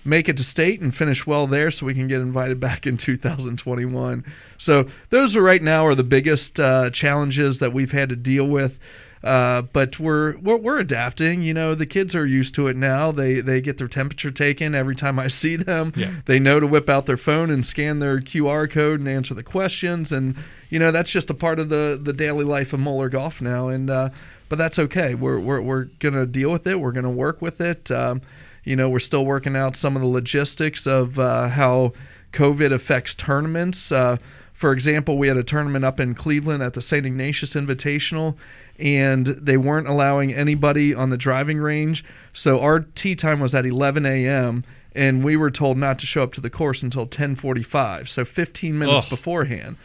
make 0.04 0.28
it 0.28 0.37
to 0.37 0.45
state 0.45 0.83
and 0.83 0.95
finish 0.95 1.26
well 1.26 1.47
there 1.47 1.71
so 1.71 1.87
we 1.87 1.95
can 1.95 2.07
get 2.07 2.21
invited 2.21 2.59
back 2.69 2.87
in 2.87 2.97
2021 2.97 4.25
so 4.57 4.87
those 5.11 5.37
are 5.37 5.42
right 5.42 5.62
now 5.62 5.85
are 5.85 5.95
the 5.95 6.02
biggest 6.02 6.59
uh, 6.59 6.88
challenges 6.88 7.59
that 7.59 7.75
we've 7.75 7.92
had 7.92 8.09
to 8.09 8.16
deal 8.16 8.47
with 8.49 8.78
uh, 9.22 9.62
but 9.62 10.00
we're, 10.00 10.36
we're 10.38 10.56
we're 10.56 10.78
adapting 10.78 11.42
you 11.42 11.52
know 11.52 11.74
the 11.74 11.86
kids 11.86 12.14
are 12.14 12.26
used 12.26 12.54
to 12.54 12.68
it 12.68 12.76
now. 12.76 13.12
They 13.12 13.40
they 13.40 13.60
get 13.60 13.76
their 13.78 13.88
temperature 13.88 14.30
taken 14.30 14.74
every 14.74 14.96
time 14.96 15.18
i 15.18 15.28
see 15.40 15.56
them. 15.56 15.92
Yeah. 15.94 16.12
they 16.24 16.38
know 16.38 16.58
to 16.60 16.66
whip 16.66 16.88
out 16.88 17.06
their 17.06 17.16
phone 17.16 17.50
and 17.50 17.64
scan 17.64 17.98
their 17.98 18.20
qr 18.20 18.70
code 18.70 19.00
and 19.00 19.08
answer 19.08 19.34
the 19.34 19.42
questions. 19.42 20.12
And 20.12 20.36
you 20.70 20.78
know 20.78 20.90
that's 20.90 21.10
just 21.10 21.28
a 21.28 21.34
part 21.34 21.58
of 21.58 21.68
the 21.68 22.00
the 22.02 22.12
daily 22.12 22.44
life 22.44 22.72
of 22.72 22.80
moeller 22.80 23.08
golf 23.10 23.42
now. 23.42 23.68
And 23.68 23.90
uh, 23.90 24.10
but 24.48 24.56
that's 24.56 24.78
okay. 24.78 25.14
We're 25.14 25.38
we're, 25.38 25.60
we're 25.60 25.84
gonna 26.00 26.26
deal 26.26 26.50
with 26.50 26.66
it. 26.66 26.80
We're 26.80 26.92
gonna 26.92 27.10
work 27.10 27.42
with 27.42 27.60
it. 27.60 27.90
Um, 27.90 28.23
you 28.64 28.76
know, 28.76 28.88
we're 28.88 28.99
still 28.99 29.25
working 29.25 29.56
out 29.56 29.76
some 29.76 29.97
of 29.97 30.02
the 30.02 30.08
logistics 30.08 30.86
of 30.86 31.18
uh, 31.18 31.49
how 31.49 31.92
COVID 32.32 32.73
affects 32.73 33.14
tournaments. 33.14 33.90
Uh, 33.92 34.16
for 34.60 34.73
example, 34.73 35.16
we 35.16 35.26
had 35.28 35.38
a 35.38 35.42
tournament 35.42 35.86
up 35.86 35.99
in 35.99 36.12
Cleveland 36.14 36.62
at 36.62 36.75
the 36.75 36.82
St. 36.82 37.06
Ignatius 37.06 37.54
Invitational, 37.54 38.36
and 38.78 39.25
they 39.26 39.56
weren't 39.56 39.88
allowing 39.88 40.34
anybody 40.34 40.94
on 40.94 41.08
the 41.08 41.16
driving 41.16 41.56
range. 41.56 42.04
So 42.34 42.60
our 42.60 42.80
tee 42.80 43.14
time 43.16 43.40
was 43.40 43.54
at 43.54 43.64
11 43.64 44.04
a.m., 44.04 44.62
and 44.94 45.25
we 45.25 45.34
were 45.34 45.50
told 45.50 45.78
not 45.78 45.99
to 46.00 46.06
show 46.06 46.23
up 46.23 46.34
to 46.34 46.42
the 46.42 46.50
course 46.50 46.82
until 46.82 47.06
10:45, 47.06 48.06
so 48.10 48.23
15 48.26 48.78
minutes 48.78 49.04
Ugh. 49.04 49.10
beforehand. 49.10 49.76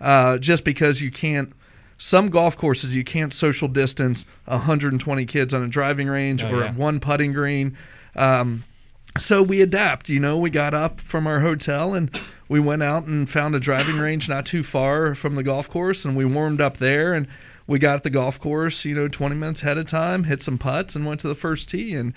Uh, 0.00 0.38
just 0.38 0.64
because 0.64 1.02
you 1.02 1.10
can't 1.10 1.52
some 1.98 2.30
golf 2.30 2.56
courses 2.56 2.96
you 2.96 3.04
can't 3.04 3.34
social 3.34 3.68
distance 3.68 4.24
120 4.46 5.26
kids 5.26 5.52
on 5.52 5.62
a 5.62 5.68
driving 5.68 6.08
range 6.08 6.42
Oh, 6.42 6.48
or 6.54 6.60
yeah. 6.62 6.72
one 6.72 7.00
putting 7.00 7.34
green. 7.34 7.76
Um, 8.16 8.64
so 9.18 9.42
we 9.42 9.60
adapt. 9.60 10.08
You 10.08 10.20
know, 10.20 10.38
we 10.38 10.48
got 10.48 10.72
up 10.72 11.00
from 11.00 11.26
our 11.26 11.40
hotel 11.40 11.92
and 11.92 12.10
we 12.52 12.60
went 12.60 12.82
out 12.82 13.06
and 13.06 13.28
found 13.28 13.54
a 13.54 13.60
driving 13.60 13.98
range 13.98 14.28
not 14.28 14.44
too 14.44 14.62
far 14.62 15.14
from 15.14 15.36
the 15.36 15.42
golf 15.42 15.70
course, 15.70 16.04
and 16.04 16.14
we 16.14 16.26
warmed 16.26 16.60
up 16.60 16.76
there. 16.76 17.14
And 17.14 17.26
we 17.66 17.78
got 17.78 18.02
the 18.02 18.10
golf 18.10 18.38
course, 18.38 18.84
you 18.84 18.94
know, 18.94 19.08
20 19.08 19.34
minutes 19.34 19.62
ahead 19.62 19.78
of 19.78 19.86
time, 19.86 20.24
hit 20.24 20.42
some 20.42 20.58
putts, 20.58 20.94
and 20.94 21.06
went 21.06 21.20
to 21.20 21.28
the 21.28 21.34
first 21.34 21.70
tee. 21.70 21.94
And 21.94 22.12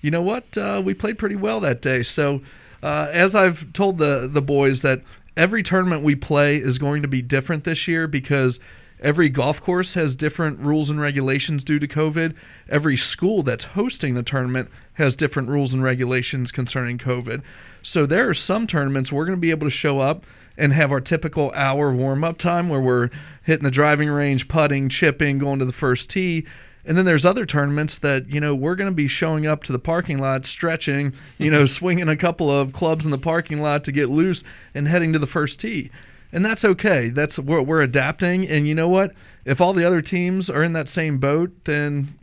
you 0.00 0.12
know 0.12 0.22
what? 0.22 0.56
Uh, 0.56 0.80
we 0.84 0.94
played 0.94 1.18
pretty 1.18 1.34
well 1.34 1.58
that 1.60 1.82
day. 1.82 2.04
So 2.04 2.40
uh, 2.84 3.08
as 3.10 3.34
I've 3.34 3.72
told 3.72 3.98
the 3.98 4.28
the 4.30 4.40
boys 4.40 4.82
that 4.82 5.02
every 5.36 5.62
tournament 5.62 6.02
we 6.02 6.14
play 6.14 6.58
is 6.58 6.78
going 6.78 7.02
to 7.02 7.08
be 7.08 7.20
different 7.20 7.64
this 7.64 7.88
year 7.88 8.06
because 8.06 8.60
every 9.00 9.28
golf 9.28 9.60
course 9.60 9.94
has 9.94 10.16
different 10.16 10.60
rules 10.60 10.90
and 10.90 11.00
regulations 11.00 11.64
due 11.64 11.78
to 11.78 11.88
COVID. 11.88 12.34
Every 12.68 12.96
school 12.96 13.42
that's 13.42 13.64
hosting 13.64 14.14
the 14.14 14.22
tournament 14.22 14.70
has 14.94 15.16
different 15.16 15.48
rules 15.48 15.72
and 15.72 15.82
regulations 15.82 16.52
concerning 16.52 16.98
COVID. 16.98 17.42
So 17.82 18.06
there 18.06 18.28
are 18.28 18.34
some 18.34 18.66
tournaments 18.66 19.10
we're 19.10 19.24
going 19.24 19.38
to 19.38 19.40
be 19.40 19.50
able 19.50 19.66
to 19.66 19.70
show 19.70 20.00
up 20.00 20.24
and 20.56 20.72
have 20.72 20.92
our 20.92 21.00
typical 21.00 21.50
hour 21.54 21.90
warm 21.90 22.22
up 22.22 22.36
time 22.36 22.68
where 22.68 22.80
we're 22.80 23.08
hitting 23.42 23.64
the 23.64 23.70
driving 23.70 24.10
range, 24.10 24.46
putting, 24.46 24.88
chipping, 24.88 25.38
going 25.38 25.58
to 25.58 25.64
the 25.64 25.72
first 25.72 26.10
tee. 26.10 26.46
And 26.84 26.96
then 26.96 27.04
there's 27.04 27.24
other 27.24 27.46
tournaments 27.46 27.98
that, 27.98 28.28
you 28.28 28.40
know, 28.40 28.54
we're 28.54 28.74
going 28.74 28.90
to 28.90 28.94
be 28.94 29.08
showing 29.08 29.46
up 29.46 29.64
to 29.64 29.72
the 29.72 29.78
parking 29.78 30.18
lot, 30.18 30.44
stretching, 30.44 31.12
you 31.38 31.50
know, 31.50 31.66
swinging 31.66 32.08
a 32.08 32.16
couple 32.16 32.50
of 32.50 32.72
clubs 32.72 33.04
in 33.04 33.10
the 33.10 33.18
parking 33.18 33.60
lot 33.60 33.84
to 33.84 33.92
get 33.92 34.08
loose 34.08 34.44
and 34.74 34.88
heading 34.88 35.12
to 35.12 35.18
the 35.18 35.26
first 35.26 35.60
tee. 35.60 35.90
And 36.32 36.44
that's 36.44 36.64
okay. 36.64 37.08
That's 37.08 37.38
we're, 37.38 37.62
we're 37.62 37.82
adapting. 37.82 38.48
And 38.48 38.68
you 38.68 38.74
know 38.74 38.88
what? 38.88 39.12
If 39.44 39.60
all 39.60 39.72
the 39.72 39.84
other 39.84 40.02
teams 40.02 40.48
are 40.48 40.62
in 40.62 40.72
that 40.74 40.88
same 40.88 41.18
boat, 41.18 41.64
then 41.64 42.14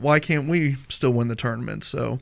why 0.00 0.18
can't 0.20 0.48
we 0.48 0.76
still 0.88 1.10
win 1.10 1.28
the 1.28 1.36
tournament? 1.36 1.84
So, 1.84 2.18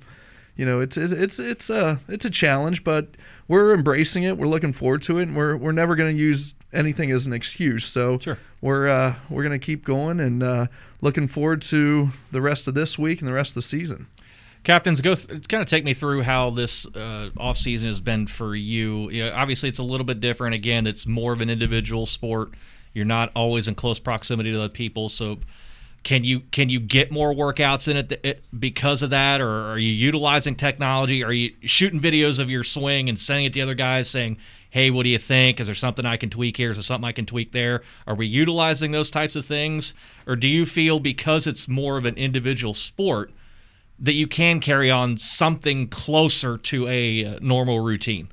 you 0.57 0.66
know, 0.66 0.81
it's 0.81 0.96
it's 0.96 1.12
it's 1.12 1.38
it's 1.38 1.70
a 1.70 2.01
it's 2.09 2.24
a 2.24 2.31
challenge, 2.31 2.83
but 2.83 3.09
we're 3.46 3.72
embracing 3.74 4.24
it. 4.24 4.37
We're 4.37 4.48
looking 4.48 4.72
forward 4.72 5.03
to 5.03 5.18
it, 5.18 5.24
and 5.24 5.37
we're 5.37 5.57
we're 5.57 5.72
never 5.72 5.94
going 5.96 6.14
to 6.16 6.20
use 6.20 6.55
anything 6.72 7.11
as 7.12 7.27
an 7.27 7.33
excuse. 7.33 7.85
So 7.87 8.18
Sure. 8.18 8.38
we're 8.61 8.88
uh, 8.88 9.14
we're 9.31 9.42
going 9.44 9.59
to 9.59 9.64
keep 9.64 9.85
going 9.85 10.18
and 10.20 10.42
uh, 10.42 10.66
looking 11.01 11.29
forward 11.29 11.62
to 11.62 12.09
the 12.33 12.40
rest 12.40 12.66
of 12.66 12.74
this 12.74 12.98
week 12.98 13.20
and 13.20 13.29
the 13.29 13.33
rest 13.33 13.53
of 13.53 13.55
the 13.57 13.62
season. 13.62 14.07
Captains, 14.68 15.00
go 15.00 15.14
th- 15.14 15.48
kind 15.48 15.62
of 15.62 15.66
take 15.66 15.83
me 15.83 15.94
through 15.94 16.20
how 16.20 16.50
this 16.50 16.85
uh, 16.94 17.31
off 17.38 17.57
season 17.57 17.88
has 17.88 18.02
been 18.02 18.26
for 18.26 18.54
you. 18.54 19.33
Obviously, 19.33 19.70
it's 19.70 19.78
a 19.78 19.83
little 19.83 20.04
bit 20.04 20.20
different. 20.20 20.54
Again, 20.54 20.87
it's 20.87 21.07
more 21.07 21.33
of 21.33 21.40
an 21.40 21.48
individual 21.48 22.04
sport. 22.04 22.50
You're 22.92 23.07
not 23.07 23.33
always 23.35 23.66
in 23.66 23.76
close 23.76 23.98
proximity 23.98 24.52
to 24.52 24.59
other 24.59 24.68
people, 24.68 25.09
so 25.09 25.38
can 26.02 26.22
you 26.22 26.40
can 26.40 26.68
you 26.68 26.81
get 26.81 27.11
more 27.11 27.33
workouts 27.33 27.88
in 27.88 27.96
it, 27.96 28.09
th- 28.11 28.20
it 28.22 28.44
because 28.61 29.02
of 29.02 29.09
that, 29.09 29.40
or 29.40 29.70
are 29.70 29.78
you 29.78 29.90
utilizing 29.90 30.54
technology? 30.54 31.24
Are 31.24 31.33
you 31.33 31.54
shooting 31.62 31.98
videos 31.98 32.38
of 32.38 32.50
your 32.50 32.62
swing 32.62 33.09
and 33.09 33.18
sending 33.18 33.46
it 33.46 33.54
to 33.54 33.61
the 33.61 33.62
other 33.62 33.72
guys, 33.72 34.11
saying, 34.11 34.37
"Hey, 34.68 34.90
what 34.90 35.04
do 35.04 35.09
you 35.09 35.18
think? 35.18 35.61
Is 35.61 35.68
there 35.68 35.74
something 35.74 36.04
I 36.04 36.18
can 36.18 36.28
tweak 36.28 36.59
here? 36.59 36.72
Is 36.72 36.76
there 36.76 36.83
something 36.83 37.09
I 37.09 37.12
can 37.12 37.24
tweak 37.24 37.52
there?" 37.52 37.81
Are 38.07 38.14
we 38.14 38.26
utilizing 38.26 38.90
those 38.90 39.11
types 39.11 39.35
of 39.35 39.46
things, 39.46 39.94
or 40.26 40.37
do 40.37 40.46
you 40.46 40.66
feel 40.66 41.00
because 41.00 41.46
it's 41.46 41.68
more 41.68 41.96
of 41.96 42.04
an 42.04 42.16
individual 42.16 42.74
sport? 42.74 43.33
That 44.00 44.12
you 44.14 44.26
can 44.26 44.61
carry 44.61 44.90
on 44.90 45.18
something 45.18 45.88
closer 45.88 46.56
to 46.58 46.87
a 46.88 47.24
uh, 47.24 47.38
normal 47.40 47.80
routine. 47.80 48.28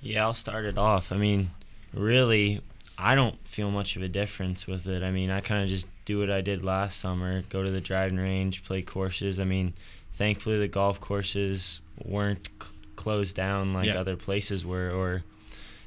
Yeah, 0.00 0.24
I'll 0.24 0.34
start 0.34 0.64
it 0.64 0.76
off. 0.76 1.12
I 1.12 1.16
mean, 1.16 1.50
really, 1.94 2.60
I 2.98 3.14
don't 3.14 3.38
feel 3.46 3.70
much 3.70 3.94
of 3.96 4.02
a 4.02 4.08
difference 4.08 4.66
with 4.66 4.86
it. 4.88 5.02
I 5.02 5.10
mean, 5.12 5.30
I 5.30 5.40
kind 5.40 5.62
of 5.62 5.68
just 5.68 5.86
do 6.04 6.18
what 6.18 6.30
I 6.30 6.40
did 6.40 6.64
last 6.64 6.98
summer 6.98 7.42
go 7.48 7.62
to 7.62 7.70
the 7.70 7.80
driving 7.80 8.18
range, 8.18 8.64
play 8.64 8.82
courses. 8.82 9.38
I 9.38 9.44
mean, 9.44 9.74
thankfully, 10.12 10.58
the 10.58 10.66
golf 10.68 11.00
courses 11.00 11.80
weren't 12.04 12.48
c- 12.60 12.68
closed 12.96 13.36
down 13.36 13.72
like 13.72 13.86
Yeah. 13.86 14.00
other 14.00 14.16
places 14.16 14.66
were, 14.66 14.90
or 14.90 15.22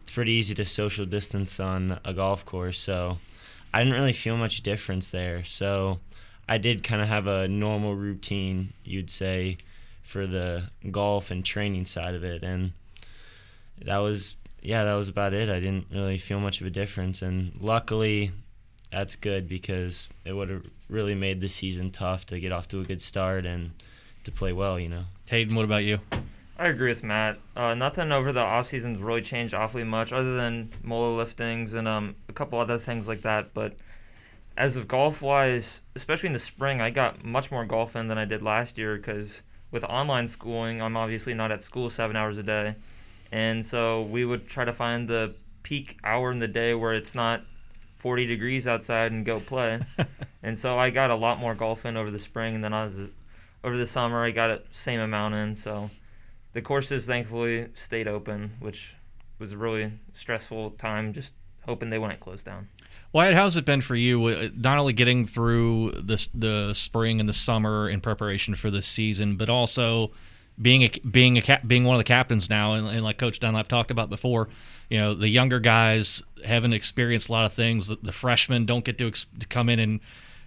it's 0.02 0.12
pretty 0.12 0.32
easy 0.32 0.56
to 0.56 0.66
social 0.66 1.06
distance 1.06 1.60
on 1.60 2.00
a 2.06 2.14
golf 2.14 2.46
course, 2.46 2.80
so 2.80 3.18
I 3.74 3.84
didn't 3.84 4.00
really 4.00 4.14
feel 4.14 4.38
much 4.38 4.62
difference 4.62 5.12
there. 5.12 5.44
So 5.44 6.00
I 6.48 6.58
did 6.58 6.84
kind 6.84 7.02
of 7.02 7.08
have 7.08 7.28
a 7.28 7.48
normal 7.48 7.96
routine, 7.96 8.74
you'd 8.84 9.10
say, 9.10 9.58
for 10.04 10.28
the 10.28 10.70
golf 10.92 11.32
and 11.32 11.44
training 11.44 11.86
side 11.86 12.14
of 12.14 12.24
it, 12.24 12.44
and 12.44 12.74
that 13.84 13.98
was 13.98 14.38
yeah, 14.62 14.84
that 14.84 14.96
was 14.96 15.10
about 15.10 15.34
it. 15.34 15.50
I 15.50 15.60
didn't 15.60 15.88
really 15.92 16.18
feel 16.18 16.40
much 16.40 16.60
of 16.62 16.68
a 16.68 16.72
difference, 16.72 17.22
and 17.22 17.52
luckily, 17.62 18.32
that's 18.92 19.16
good 19.16 19.48
because 19.48 20.10
it 20.24 20.34
would 20.34 20.50
have 20.50 20.66
really 20.90 21.16
made 21.16 21.42
the 21.42 21.50
season 21.50 21.92
tough 21.92 22.26
to 22.28 22.40
get 22.40 22.52
off 22.52 22.68
to 22.70 22.82
a 22.82 22.84
good 22.84 23.02
start 23.02 23.46
and 23.46 23.72
to 24.24 24.32
play 24.32 24.54
well. 24.54 24.80
You 24.80 24.90
know. 24.90 25.04
Hayden, 25.28 25.56
what 25.56 25.66
about 25.66 25.84
you? 25.84 26.00
I 26.58 26.68
agree 26.68 26.90
with 26.90 27.04
Matt. 27.04 27.38
Uh, 27.56 27.74
nothing 27.74 28.12
over 28.12 28.32
the 28.32 28.40
off 28.40 28.70
season's 28.70 29.02
really 29.02 29.22
changed 29.22 29.54
awfully 29.54 29.84
much, 29.84 30.14
other 30.14 30.36
than 30.36 30.72
Moeller 30.84 31.24
liftings 31.24 31.74
and 31.74 31.88
um, 31.88 32.16
a 32.30 32.34
couple 32.34 32.60
other 32.60 32.78
things 32.78 33.08
like 33.08 33.22
that. 33.24 33.54
But 33.54 33.74
as 34.58 34.76
of 34.76 34.88
golf 34.88 35.22
wise, 35.22 35.82
especially 35.96 36.28
in 36.28 36.34
the 36.34 36.40
spring, 36.40 36.82
I 36.82 36.90
got 36.90 37.24
much 37.24 37.52
more 37.52 37.66
golf 37.66 37.96
in 37.96 38.08
than 38.08 38.18
I 38.18 38.26
did 38.26 38.42
last 38.42 38.78
year 38.78 38.96
because 38.98 39.44
with 39.72 39.84
online 39.84 40.28
schooling, 40.28 40.82
I'm 40.82 40.96
obviously 40.96 41.34
not 41.34 41.52
at 41.52 41.64
school 41.64 41.90
seven 41.90 42.16
hours 42.16 42.38
a 42.38 42.44
day, 42.44 42.76
and 43.32 43.66
so 43.66 44.04
we 44.04 44.24
would 44.24 44.48
try 44.48 44.64
to 44.64 44.74
find 44.74 45.08
the 45.08 45.36
peak 45.64 45.98
hour 46.04 46.32
in 46.32 46.40
the 46.40 46.48
day 46.48 46.74
where 46.74 46.94
it's 46.94 47.16
not 47.16 47.42
40 47.98 48.28
degrees 48.28 48.68
outside 48.68 49.12
and 49.12 49.26
go 49.26 49.40
play. 49.40 49.80
and 50.44 50.58
so 50.58 50.78
I 50.78 50.92
got 50.92 51.10
a 51.10 51.16
lot 51.16 51.40
more 51.40 51.56
golf 51.56 51.86
in 51.86 51.98
over 51.98 52.12
the 52.12 52.20
spring, 52.20 52.56
and 52.56 52.64
then 52.64 52.74
I 52.74 52.86
was 52.86 53.10
over 53.64 53.76
the 53.76 53.88
summer 53.88 54.24
I 54.24 54.32
got 54.32 54.52
a 54.52 54.62
same 54.72 55.00
amount 55.00 55.34
in. 55.34 55.56
So 55.56 55.90
the 56.54 56.62
courses 56.62 57.06
thankfully 57.06 57.68
stayed 57.74 58.08
open, 58.08 58.52
which 58.60 58.96
was 59.40 59.54
a 59.54 59.58
really 59.58 59.92
stressful 60.14 60.72
time. 60.72 61.14
Just 61.14 61.34
hoping 61.66 61.90
they 61.90 61.98
wouldn't 61.98 62.20
close 62.20 62.44
down. 62.44 62.70
Wyatt, 63.16 63.34
how's 63.34 63.56
it 63.56 63.64
been 63.64 63.80
for 63.80 63.96
you? 63.96 64.26
uh, 64.26 64.50
Not 64.58 64.78
only 64.78 64.92
getting 64.92 65.26
through 65.26 65.92
this 66.04 66.28
the 66.34 66.74
spring 66.74 67.22
and 67.22 67.30
the 67.30 67.34
summer 67.34 67.88
in 67.88 68.02
preparation 68.02 68.56
for 68.56 68.70
this 68.70 68.86
season, 68.86 69.38
but 69.38 69.50
also 69.50 70.12
being 70.62 70.82
a 70.84 70.90
being 71.10 71.38
a 71.38 71.62
being 71.66 71.86
one 71.86 71.96
of 71.96 72.00
the 72.00 72.04
captains 72.04 72.50
now, 72.50 72.74
and, 72.74 72.86
and 72.90 73.06
like 73.06 73.18
Coach 73.18 73.40
Dunlap 73.40 73.68
talked 73.68 73.90
about 73.90 74.10
before, 74.10 74.50
you 74.90 74.98
know 74.98 75.14
the 75.14 75.30
younger 75.30 75.62
guys 75.62 76.24
haven't 76.44 76.74
experienced 76.74 77.30
a 77.30 77.32
lot 77.32 77.46
of 77.46 77.54
things. 77.54 77.88
The, 77.88 77.98
the 78.04 78.12
freshmen 78.12 78.66
don't 78.66 78.84
get 78.84 78.98
to, 78.98 79.08
ex- 79.08 79.28
to 79.40 79.48
come 79.48 79.70
in 79.70 79.80
and 79.80 80.02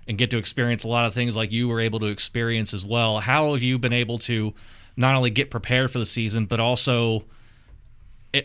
and 0.06 0.18
get 0.18 0.30
to 0.32 0.36
experience 0.36 0.84
a 0.84 0.88
lot 0.88 1.06
of 1.06 1.14
things 1.14 1.38
like 1.38 1.50
you 1.50 1.68
were 1.68 1.80
able 1.80 2.00
to 2.00 2.06
experience 2.08 2.74
as 2.74 2.84
well. 2.84 3.20
How 3.20 3.54
have 3.54 3.62
you 3.62 3.78
been 3.78 3.94
able 3.94 4.18
to 4.18 4.52
not 4.94 5.14
only 5.14 5.30
get 5.30 5.50
prepared 5.50 5.90
for 5.90 6.00
the 6.00 6.06
season, 6.06 6.44
but 6.44 6.60
also 6.60 7.24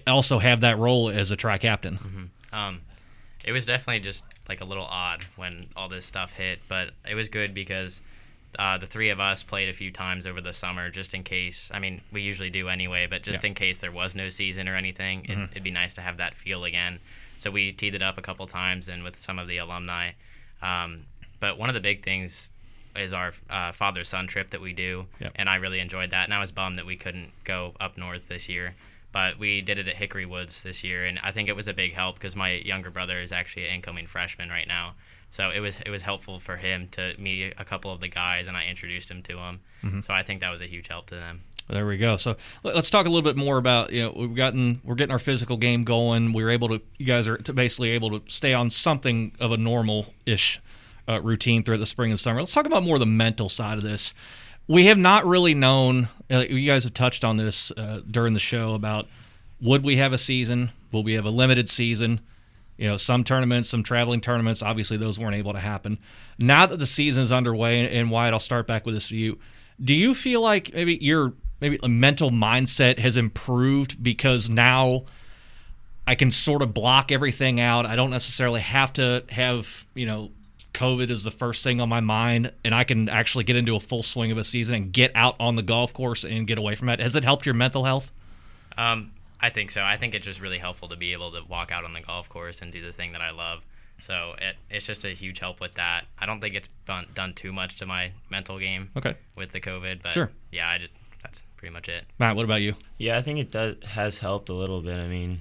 also 0.07 0.39
have 0.39 0.62
that 0.62 0.77
role 0.77 1.09
as 1.09 1.31
a 1.31 1.36
tri 1.36 1.57
captain? 1.57 2.31
Um, 2.53 2.79
it 3.43 3.51
was 3.51 3.65
definitely 3.65 3.99
just 3.99 4.23
like 4.49 4.62
a 4.62 4.65
little 4.65 4.86
odd 4.86 5.23
when 5.36 5.67
all 5.75 5.89
this 5.89 6.06
stuff 6.06 6.34
hit, 6.34 6.60
but 6.67 6.91
it 7.10 7.15
was 7.15 7.29
good 7.29 7.53
because 7.53 8.01
uh, 8.60 8.77
the 8.77 8.86
three 8.86 9.10
of 9.10 9.19
us 9.19 9.41
played 9.43 9.69
a 9.69 9.73
few 9.73 9.91
times 9.91 10.25
over 10.27 10.39
the 10.39 10.53
summer 10.53 10.89
just 10.89 11.13
in 11.13 11.23
case. 11.23 11.69
I 11.73 11.79
mean, 11.79 12.01
we 12.12 12.21
usually 12.21 12.49
do 12.51 12.69
anyway, 12.69 13.08
but 13.10 13.23
just 13.23 13.43
Yeah. 13.43 13.47
in 13.49 13.53
case 13.56 13.79
there 13.82 13.91
was 13.91 14.15
no 14.15 14.29
season 14.29 14.67
or 14.69 14.75
anything, 14.75 15.25
it, 15.25 15.38
it'd 15.51 15.63
be 15.63 15.71
nice 15.71 15.93
to 15.95 16.01
have 16.01 16.17
that 16.17 16.36
feel 16.36 16.63
again. 16.65 16.99
So 17.38 17.49
we 17.49 17.71
teed 17.71 17.95
it 17.95 18.01
up 18.03 18.17
a 18.17 18.21
couple 18.21 18.45
times 18.47 18.89
and 18.89 19.03
with 19.03 19.17
some 19.17 19.39
of 19.39 19.47
the 19.47 19.58
alumni. 19.58 20.12
Um, 20.62 20.97
but 21.39 21.58
one 21.58 21.69
of 21.69 21.73
the 21.73 21.82
big 21.82 22.03
things 22.06 22.51
is 22.95 23.12
our 23.12 23.34
uh, 23.49 23.71
father 23.71 24.03
son 24.03 24.27
trip 24.27 24.51
that 24.51 24.62
we 24.62 24.71
do, 24.71 25.08
Yep. 25.19 25.32
and 25.36 25.49
I 25.49 25.56
really 25.56 25.79
enjoyed 25.79 26.12
that. 26.12 26.25
And 26.25 26.34
I 26.34 26.39
was 26.39 26.51
bummed 26.51 26.77
that 26.77 26.86
we 26.86 26.95
couldn't 26.95 27.32
go 27.43 27.73
up 27.82 27.97
north 27.97 28.27
this 28.29 28.47
year, 28.47 28.75
but 29.13 29.39
we 29.39 29.62
did 29.62 29.80
it 29.80 29.88
at 29.88 29.95
Hickory 29.95 30.26
Woods 30.26 30.63
this 30.63 30.84
year, 30.84 31.06
and 31.06 31.19
I 31.23 31.32
think 31.32 31.47
it 31.47 31.56
was 31.56 31.69
a 31.69 31.73
big 31.73 31.93
help 31.93 32.15
because 32.15 32.36
my 32.36 32.52
younger 32.52 32.89
brother 32.89 33.21
is 33.21 33.32
actually 33.32 33.67
an 33.67 33.76
incoming 33.76 34.08
freshman 34.08 34.49
right 34.49 34.67
now. 34.67 34.95
So 35.30 35.49
it 35.49 35.60
was 35.62 35.80
it 35.86 35.89
was 35.89 36.02
helpful 36.02 36.39
for 36.39 36.58
him 36.58 36.89
to 36.91 37.13
meet 37.17 37.54
a 37.58 37.63
couple 37.65 37.91
of 37.91 38.02
the 38.02 38.08
guys, 38.10 38.47
and 38.47 38.58
I 38.58 38.65
introduced 38.65 39.10
him 39.10 39.23
to 39.23 39.36
them. 39.36 40.02
So 40.02 40.13
I 40.13 40.23
think 40.23 40.41
that 40.41 40.49
was 40.49 40.62
a 40.62 40.65
huge 40.67 40.88
help 40.88 41.08
to 41.08 41.15
them. 41.15 41.41
There 41.69 41.86
we 41.88 41.97
go. 41.97 42.17
So 42.17 42.36
let- 42.63 42.76
let's 42.76 42.89
talk 42.89 43.06
a 43.06 43.10
little 43.10 43.21
bit 43.21 43.38
more 43.38 43.58
about 43.58 43.91
you 43.93 44.04
know 44.04 44.13
we've 44.15 44.36
gotten 44.36 44.82
we're 44.84 44.95
getting 44.95 45.12
our 45.13 45.19
physical 45.19 45.58
game 45.58 45.84
going. 45.86 46.34
We 46.34 46.43
were 46.43 46.49
able 46.49 46.67
to 46.69 46.82
you 46.97 47.06
guys 47.06 47.28
are 47.28 47.38
basically 47.38 47.89
able 47.91 48.19
to 48.19 48.32
stay 48.32 48.54
on 48.54 48.69
something 48.69 49.34
of 49.39 49.52
a 49.52 49.58
normal 49.58 50.13
ish 50.26 50.60
uh, 51.08 51.19
routine 51.21 51.63
throughout 51.63 51.80
the 51.80 51.86
spring 51.86 52.12
and 52.12 52.19
summer. 52.19 52.39
Let's 52.41 52.54
talk 52.54 52.65
about 52.65 52.84
more 52.84 52.97
the 52.99 53.06
mental 53.06 53.49
side 53.49 53.78
of 53.78 53.84
this. 53.84 54.13
We 54.67 54.86
have 54.86 54.97
not 54.97 55.26
really 55.26 55.54
known. 55.54 56.08
Uh, 56.32 56.39
you 56.39 56.69
guys 56.69 56.86
have 56.86 56.93
touched 56.93 57.23
on 57.23 57.38
this 57.38 57.71
uh, 57.71 58.02
during 58.10 58.34
the 58.34 58.39
show 58.39 58.73
about 58.73 59.08
would 59.62 59.84
we 59.84 59.97
have 59.97 60.13
a 60.13 60.17
season? 60.17 60.71
Will 60.91 61.04
we 61.04 61.13
have 61.13 61.26
a 61.26 61.30
limited 61.30 61.69
season? 61.69 62.21
You 62.78 62.89
know, 62.89 62.97
some 62.97 63.23
tournaments, 63.23 63.69
some 63.69 63.84
traveling 63.84 64.21
tournaments. 64.21 64.63
Obviously, 64.63 64.97
those 64.97 65.19
weren't 65.19 65.36
able 65.36 65.54
to 65.54 65.60
happen. 65.60 65.99
Now 66.39 66.65
that 66.65 66.80
the 66.80 66.86
season 66.86 67.23
is 67.23 67.32
underway, 67.32 67.82
and, 67.82 67.93
and 67.93 68.12
Wyatt, 68.12 68.34
I'll 68.34 68.39
start 68.39 68.67
back 68.67 68.86
with 68.86 68.95
this 68.95 69.08
for 69.08 69.15
you. 69.15 69.38
Do 69.84 69.93
you 69.93 70.13
feel 70.13 70.41
like 70.41 70.73
maybe 70.73 70.97
your 71.02 71.34
maybe 71.62 71.80
mental 71.88 72.30
mindset 72.30 72.99
has 72.99 73.15
improved 73.15 74.04
because 74.04 74.49
now 74.49 75.06
I 76.06 76.15
can 76.15 76.32
sort 76.32 76.62
of 76.62 76.73
block 76.73 77.12
everything 77.12 77.60
out. 77.60 77.86
I 77.86 77.95
don't 77.95 78.10
necessarily 78.10 78.62
have 78.62 78.93
to 78.93 79.23
have 79.30 79.86
you 79.95 80.06
know 80.06 80.32
COVID 80.73 81.09
is 81.09 81.23
the 81.23 81.31
first 81.31 81.63
thing 81.63 81.79
on 81.81 81.89
my 81.89 81.99
mind, 81.99 82.51
and 82.65 82.73
I 82.73 82.83
can 82.83 83.07
actually 83.09 83.43
get 83.43 83.55
into 83.55 83.75
a 83.75 83.79
full 83.79 84.03
swing 84.03 84.31
of 84.31 84.38
a 84.38 84.43
season 84.43 84.75
and 84.75 84.91
get 84.91 85.12
out 85.15 85.36
on 85.39 85.55
the 85.55 85.62
golf 85.63 85.93
course 85.93 86.23
and 86.23 86.47
get 86.47 86.57
away 86.57 86.75
from 86.75 86.89
it. 86.89 86.99
Has 86.99 87.15
it 87.15 87.23
helped 87.23 87.45
your 87.45 87.55
mental 87.55 87.86
health? 87.86 88.12
Um, 88.77 89.12
I 89.39 89.49
think 89.49 89.71
so. 89.71 89.81
I 89.83 89.97
think 89.97 90.15
it's 90.15 90.25
just 90.25 90.41
really 90.41 90.57
helpful 90.57 90.88
to 90.89 90.95
be 90.95 91.13
able 91.13 91.31
to 91.33 91.41
walk 91.47 91.71
out 91.71 91.83
on 91.83 91.93
the 91.93 92.01
golf 92.01 92.27
course 92.29 92.62
and 92.62 92.71
do 92.71 92.81
the 92.81 92.91
thing 92.93 93.12
that 93.12 93.21
I 93.21 93.31
love. 93.31 93.63
So 93.99 94.33
it, 94.41 94.55
it's 94.69 94.86
just 94.86 95.05
a 95.05 95.09
huge 95.09 95.39
help 95.39 95.59
with 95.62 95.75
that. 95.75 96.05
I 96.17 96.25
don't 96.25 96.41
think 96.41 96.55
it's 96.55 96.67
done, 96.88 97.05
done 97.13 97.33
too 97.33 97.53
much 97.53 97.77
to 97.77 97.86
my 97.86 98.12
mental 98.29 98.57
game 98.57 98.89
Okay, 98.97 99.15
with 99.36 99.51
the 99.51 99.62
COVID, 99.62 100.01
but 100.03 100.13
Sure. 100.13 100.31
yeah, 100.51 100.67
I 100.69 100.77
just 100.79 100.93
that's 101.21 101.43
pretty 101.55 101.71
much 101.73 101.88
it. 101.88 102.03
Matt, 102.19 102.36
what 102.36 102.43
about 102.43 102.62
you? 102.62 102.73
Yeah, 102.97 103.17
I 103.17 103.21
think 103.21 103.39
it 103.39 103.51
does 103.51 103.75
has 103.86 104.17
helped 104.17 104.49
a 104.49 104.53
little 104.53 104.81
bit. 104.81 104.95
I 104.97 105.07
mean, 105.07 105.39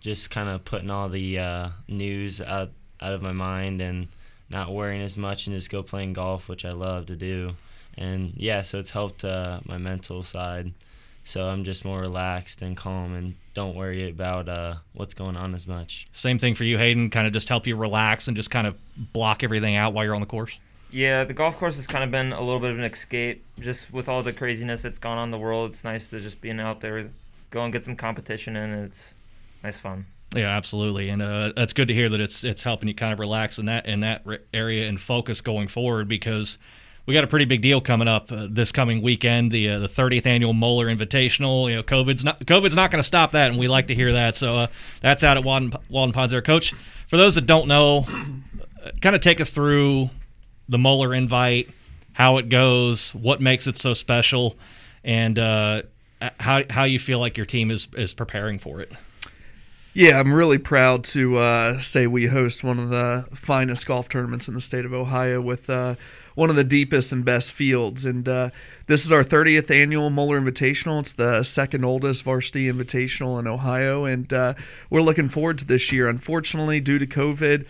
just 0.00 0.30
kind 0.30 0.48
of 0.48 0.64
putting 0.64 0.90
all 0.90 1.08
the 1.08 1.38
uh, 1.38 1.68
news 1.88 2.40
out 2.40 2.70
out 3.00 3.12
of 3.14 3.22
my 3.22 3.32
mind 3.32 3.80
and 3.80 4.08
not 4.54 4.72
worrying 4.72 5.02
as 5.02 5.18
much 5.18 5.46
and 5.46 5.56
just 5.56 5.68
go 5.68 5.82
playing 5.82 6.12
golf, 6.12 6.48
which 6.48 6.64
I 6.64 6.70
love 6.70 7.06
to 7.06 7.16
do. 7.16 7.56
And 7.98 8.32
yeah, 8.36 8.62
so 8.62 8.78
it's 8.78 8.90
helped 8.90 9.24
uh, 9.24 9.58
my 9.66 9.78
mental 9.78 10.22
side. 10.22 10.72
So 11.24 11.48
I'm 11.48 11.64
just 11.64 11.84
more 11.84 12.00
relaxed 12.00 12.62
and 12.62 12.76
calm 12.76 13.14
and 13.14 13.34
don't 13.54 13.74
worry 13.74 14.08
about 14.08 14.48
uh, 14.48 14.76
what's 14.92 15.12
going 15.14 15.36
on 15.36 15.54
as 15.54 15.66
much. 15.66 16.06
Same 16.12 16.38
thing 16.38 16.54
for 16.54 16.64
you, 16.64 16.78
Hayden. 16.78 17.10
Kind 17.10 17.26
of 17.26 17.32
just 17.32 17.48
help 17.48 17.66
you 17.66 17.74
relax 17.74 18.28
and 18.28 18.36
just 18.36 18.50
kind 18.50 18.66
of 18.66 18.76
block 19.12 19.42
everything 19.42 19.74
out 19.74 19.92
while 19.92 20.04
you're 20.04 20.14
on 20.14 20.20
the 20.20 20.26
course. 20.26 20.60
Yeah, 20.92 21.24
the 21.24 21.34
golf 21.34 21.58
course 21.58 21.74
has 21.76 21.88
kind 21.88 22.04
of 22.04 22.12
been 22.12 22.32
a 22.32 22.40
little 22.40 22.60
bit 22.60 22.70
of 22.70 22.78
an 22.78 22.84
escape. 22.84 23.44
Just 23.58 23.92
with 23.92 24.08
all 24.08 24.22
the 24.22 24.32
craziness 24.32 24.82
that's 24.82 25.00
gone 25.00 25.18
on 25.18 25.24
in 25.24 25.30
the 25.32 25.38
world, 25.38 25.72
it's 25.72 25.82
nice 25.82 26.10
to 26.10 26.20
just 26.20 26.40
being 26.40 26.60
out 26.60 26.80
there, 26.80 27.10
go 27.50 27.64
and 27.64 27.72
get 27.72 27.82
some 27.82 27.96
competition 27.96 28.54
in. 28.54 28.70
And 28.70 28.84
it's 28.84 29.16
nice 29.64 29.78
fun. 29.78 30.06
Yeah, 30.34 30.56
absolutely, 30.56 31.10
and 31.10 31.22
uh, 31.22 31.52
that's 31.54 31.72
good 31.72 31.88
to 31.88 31.94
hear 31.94 32.08
that 32.08 32.20
it's 32.20 32.42
it's 32.44 32.62
helping 32.62 32.88
you 32.88 32.94
kind 32.94 33.12
of 33.12 33.20
relax 33.20 33.58
in 33.58 33.66
that 33.66 33.86
in 33.86 34.00
that 34.00 34.24
area 34.52 34.88
and 34.88 35.00
focus 35.00 35.40
going 35.40 35.68
forward 35.68 36.08
because 36.08 36.58
we 37.06 37.14
got 37.14 37.24
a 37.24 37.26
pretty 37.26 37.44
big 37.44 37.60
deal 37.60 37.80
coming 37.80 38.08
up 38.08 38.32
uh, 38.32 38.46
this 38.50 38.72
coming 38.72 39.02
weekend 39.02 39.52
the 39.52 39.70
uh, 39.70 39.78
the 39.78 39.88
30th 39.88 40.26
annual 40.26 40.52
Moeller 40.52 40.86
Invitational. 40.86 41.68
You 41.68 41.76
know, 41.76 41.82
COVID's 41.82 42.24
not 42.24 42.40
COVID's 42.40 42.74
not 42.74 42.90
going 42.90 43.00
to 43.00 43.06
stop 43.06 43.32
that, 43.32 43.50
and 43.50 43.58
we 43.58 43.68
like 43.68 43.88
to 43.88 43.94
hear 43.94 44.12
that. 44.12 44.36
So 44.36 44.58
uh, 44.58 44.66
that's 45.00 45.22
out 45.22 45.36
at 45.36 45.44
Walden, 45.44 45.72
Walden 45.88 46.12
Ponds. 46.12 46.32
There, 46.32 46.42
Coach. 46.42 46.74
For 47.06 47.16
those 47.16 47.34
that 47.36 47.46
don't 47.46 47.68
know, 47.68 48.06
kind 49.00 49.14
of 49.14 49.20
take 49.20 49.40
us 49.40 49.50
through 49.50 50.10
the 50.68 50.78
Moeller 50.78 51.14
Invite, 51.14 51.68
how 52.12 52.38
it 52.38 52.48
goes, 52.48 53.14
what 53.14 53.40
makes 53.40 53.66
it 53.66 53.78
so 53.78 53.92
special, 53.92 54.56
and 55.04 55.38
uh, 55.38 55.82
how 56.40 56.62
how 56.70 56.84
you 56.84 56.98
feel 56.98 57.18
like 57.18 57.36
your 57.36 57.46
team 57.46 57.70
is 57.70 57.88
is 57.96 58.14
preparing 58.14 58.58
for 58.58 58.80
it. 58.80 58.90
Yeah, 59.96 60.18
I'm 60.18 60.34
really 60.34 60.58
proud 60.58 61.04
to 61.04 61.36
uh, 61.36 61.78
say 61.78 62.08
we 62.08 62.26
host 62.26 62.64
one 62.64 62.80
of 62.80 62.88
the 62.88 63.28
finest 63.32 63.86
golf 63.86 64.08
tournaments 64.08 64.48
in 64.48 64.54
the 64.54 64.60
state 64.60 64.84
of 64.84 64.92
Ohio 64.92 65.40
with 65.40 65.70
uh, 65.70 65.94
one 66.34 66.50
of 66.50 66.56
the 66.56 66.64
deepest 66.64 67.12
and 67.12 67.24
best 67.24 67.52
fields. 67.52 68.04
And 68.04 68.28
uh, 68.28 68.50
this 68.88 69.04
is 69.04 69.12
our 69.12 69.22
30th 69.22 69.70
annual 69.70 70.10
Moeller 70.10 70.40
Invitational. 70.40 70.98
It's 70.98 71.12
the 71.12 71.44
second 71.44 71.84
oldest 71.84 72.24
varsity 72.24 72.66
invitational 72.66 73.38
in 73.38 73.46
Ohio. 73.46 74.04
And 74.04 74.32
uh, 74.32 74.54
we're 74.90 75.00
looking 75.00 75.28
forward 75.28 75.58
to 75.60 75.64
this 75.64 75.92
year. 75.92 76.08
Unfortunately, 76.08 76.80
due 76.80 76.98
to 76.98 77.06
COVID, 77.06 77.64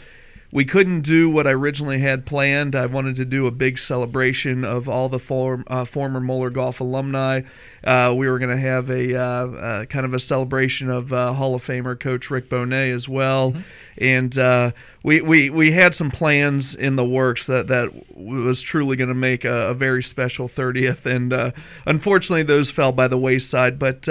we 0.54 0.64
couldn't 0.64 1.00
do 1.00 1.28
what 1.28 1.48
I 1.48 1.50
originally 1.50 1.98
had 1.98 2.24
planned. 2.24 2.76
I 2.76 2.86
wanted 2.86 3.16
to 3.16 3.24
do 3.24 3.48
a 3.48 3.50
big 3.50 3.76
celebration 3.76 4.64
of 4.64 4.88
all 4.88 5.08
the 5.08 5.18
form, 5.18 5.64
uh, 5.66 5.84
former 5.84 6.20
Moeller 6.20 6.48
Golf 6.48 6.78
alumni. 6.78 7.42
Uh, 7.82 8.14
we 8.16 8.28
were 8.28 8.38
going 8.38 8.56
to 8.56 8.62
have 8.62 8.88
a 8.88 9.16
uh, 9.16 9.20
uh, 9.20 9.84
kind 9.86 10.06
of 10.06 10.14
a 10.14 10.20
celebration 10.20 10.90
of 10.90 11.12
uh, 11.12 11.32
Hall 11.32 11.56
of 11.56 11.66
Famer 11.66 11.98
Coach 11.98 12.30
Rick 12.30 12.48
Bonet 12.48 12.92
as 12.92 13.08
well, 13.08 13.50
mm-hmm. 13.50 13.62
and 13.98 14.38
uh, 14.38 14.70
we, 15.02 15.20
we 15.20 15.50
we 15.50 15.72
had 15.72 15.92
some 15.92 16.12
plans 16.12 16.72
in 16.72 16.94
the 16.94 17.04
works 17.04 17.46
that 17.46 17.66
that 17.66 18.16
was 18.16 18.62
truly 18.62 18.94
going 18.94 19.08
to 19.08 19.14
make 19.14 19.44
a, 19.44 19.70
a, 19.70 19.74
very 19.74 20.04
special 20.04 20.48
30th, 20.48 21.04
and 21.04 21.52
unfortunately 21.84 22.44
those 22.44 22.70
fell 22.70 22.92
by 22.92 23.08
the 23.08 23.18
wayside. 23.18 23.76
But 23.76 24.06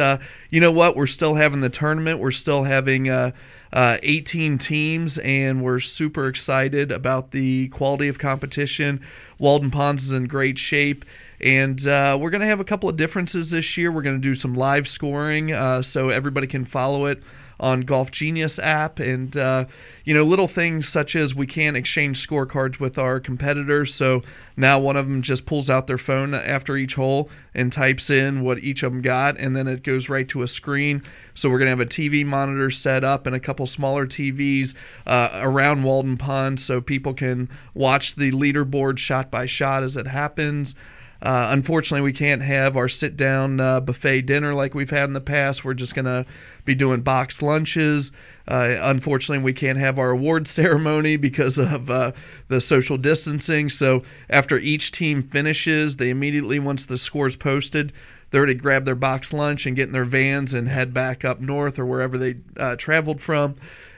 you 0.49 0.59
know 0.59 0.73
what? 0.73 0.97
We're 0.97 1.07
still 1.07 1.35
having 1.35 1.61
the 1.61 1.69
tournament. 1.69 2.19
We're 2.19 2.31
still 2.31 2.63
having 2.63 3.33
uh, 3.73 3.97
18 4.03 4.59
teams, 4.59 5.17
and 5.17 5.63
we're 5.63 5.79
super 5.79 6.27
excited 6.27 6.91
about 6.91 7.31
the 7.31 7.67
quality 7.69 8.07
of 8.07 8.19
competition. 8.19 9.01
Walden 9.39 9.71
Ponds 9.71 10.03
is 10.03 10.11
in 10.11 10.25
great 10.25 10.57
shape. 10.59 11.03
And 11.41 11.85
uh, 11.85 12.17
we're 12.21 12.29
going 12.29 12.41
to 12.41 12.47
have 12.47 12.61
a 12.61 12.65
couple 12.65 12.87
of 12.87 12.95
differences 12.95 13.51
this 13.51 13.75
year. 13.75 13.91
We're 13.91 14.03
going 14.03 14.15
to 14.15 14.21
do 14.21 14.35
some 14.35 14.53
live 14.53 14.87
scoring 14.87 15.51
uh, 15.51 15.81
so 15.81 16.09
everybody 16.09 16.47
can 16.47 16.63
follow 16.63 17.07
it 17.07 17.21
on 17.63 17.81
Golf 17.81 18.11
Genius 18.11 18.59
app, 18.59 18.99
and 18.99 19.35
uh, 19.37 19.65
you 20.03 20.13
know 20.13 20.23
little 20.23 20.49
things 20.49 20.89
such 20.89 21.15
as 21.15 21.33
we 21.33 21.47
can't 21.47 21.77
exchange 21.77 22.27
scorecards 22.27 22.77
with 22.77 22.97
our 22.97 23.21
competitors. 23.21 23.93
So 23.93 24.21
now 24.57 24.79
one 24.79 24.97
of 24.97 25.07
them 25.07 25.21
just 25.21 25.45
pulls 25.45 25.69
out 25.69 25.87
their 25.87 25.97
phone 25.97 26.33
after 26.33 26.75
each 26.75 26.95
hole 26.95 27.29
and 27.53 27.71
types 27.71 28.09
in 28.09 28.41
what 28.41 28.59
each 28.59 28.83
of 28.83 28.91
them 28.91 29.01
got, 29.01 29.37
and 29.39 29.55
then 29.55 29.67
it 29.67 29.81
goes 29.81 30.09
right 30.09 30.27
to 30.27 30.41
a 30.41 30.47
screen. 30.47 31.03
So 31.33 31.49
we're 31.49 31.59
gonna 31.59 31.69
have 31.69 31.79
a 31.79 31.85
TV 31.85 32.25
monitor 32.25 32.69
set 32.69 33.05
up 33.05 33.25
and 33.25 33.33
a 33.35 33.39
couple 33.39 33.65
smaller 33.65 34.05
TVs 34.05 34.75
uh, 35.07 35.29
around 35.35 35.83
Walden 35.83 36.17
Pond, 36.17 36.59
so 36.59 36.81
people 36.81 37.13
can 37.13 37.49
watch 37.73 38.15
the 38.15 38.31
leaderboard 38.31 38.97
shot 38.97 39.31
by 39.31 39.45
shot 39.45 39.83
as 39.83 39.95
it 39.95 40.07
happens. 40.07 40.75
Uh, 41.23 41.47
unfortunately, 41.51 42.03
we 42.03 42.11
can't 42.11 42.41
have 42.41 42.75
our 42.75 42.89
sit 42.89 43.15
down 43.15 43.57
uh, 43.61 43.79
buffet 43.79 44.23
dinner 44.23 44.53
like 44.53 44.75
we've 44.75 44.89
had 44.89 45.05
in 45.05 45.13
the 45.13 45.21
past. 45.21 45.63
We're 45.63 45.73
just 45.73 45.95
going 45.95 46.05
to 46.05 46.25
be 46.65 46.75
doing 46.75 46.99
box 46.99 47.41
lunches. 47.41 48.11
Uh, 48.45 48.75
unfortunately, 48.81 49.41
we 49.41 49.53
can't 49.53 49.77
have 49.77 49.97
our 49.97 50.11
award 50.11 50.47
ceremony 50.49 51.15
because 51.15 51.57
of 51.57 51.89
uh, 51.89 52.11
the 52.49 52.59
social 52.59 52.97
distancing. 52.97 53.69
So, 53.69 54.03
after 54.29 54.57
each 54.57 54.91
team 54.91 55.23
finishes, 55.23 55.95
they 55.95 56.09
immediately, 56.09 56.59
once 56.59 56.85
the 56.85 56.97
score's 56.97 57.37
posted, 57.37 57.93
they're 58.31 58.45
to 58.45 58.53
grab 58.53 58.83
their 58.83 58.93
box 58.93 59.31
lunch 59.31 59.65
and 59.65 59.77
get 59.77 59.87
in 59.87 59.93
their 59.93 60.03
vans 60.03 60.53
and 60.53 60.67
head 60.67 60.93
back 60.93 61.23
up 61.23 61.39
north 61.39 61.79
or 61.79 61.85
wherever 61.85 62.17
they 62.17 62.35
uh, 62.57 62.75
traveled 62.75 63.21
from 63.21 63.55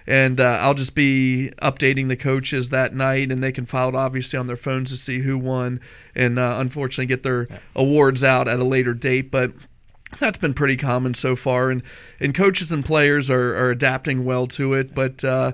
and 0.07 0.39
uh, 0.39 0.59
I'll 0.61 0.73
just 0.73 0.95
be 0.95 1.51
updating 1.61 2.09
the 2.09 2.15
coaches 2.15 2.69
that 2.69 2.93
night, 2.93 3.31
and 3.31 3.43
they 3.43 3.51
can 3.51 3.65
file 3.65 3.89
it 3.89 3.95
obviously 3.95 4.37
on 4.37 4.47
their 4.47 4.57
phones 4.57 4.91
to 4.91 4.97
see 4.97 5.19
who 5.19 5.37
won, 5.37 5.79
and 6.13 6.37
uh, 6.37 6.57
unfortunately 6.59 7.07
get 7.07 7.23
their 7.23 7.47
awards 7.75 8.23
out 8.23 8.47
at 8.47 8.59
a 8.59 8.63
later 8.63 8.93
date. 8.93 9.31
But 9.31 9.51
that's 10.19 10.37
been 10.37 10.53
pretty 10.53 10.77
common 10.77 11.13
so 11.13 11.35
far, 11.35 11.71
and 11.71 11.81
and 12.19 12.35
coaches 12.35 12.71
and 12.71 12.85
players 12.85 13.29
are, 13.29 13.57
are 13.57 13.71
adapting 13.71 14.25
well 14.25 14.47
to 14.47 14.73
it. 14.73 14.93
But 14.93 15.23
uh, 15.23 15.53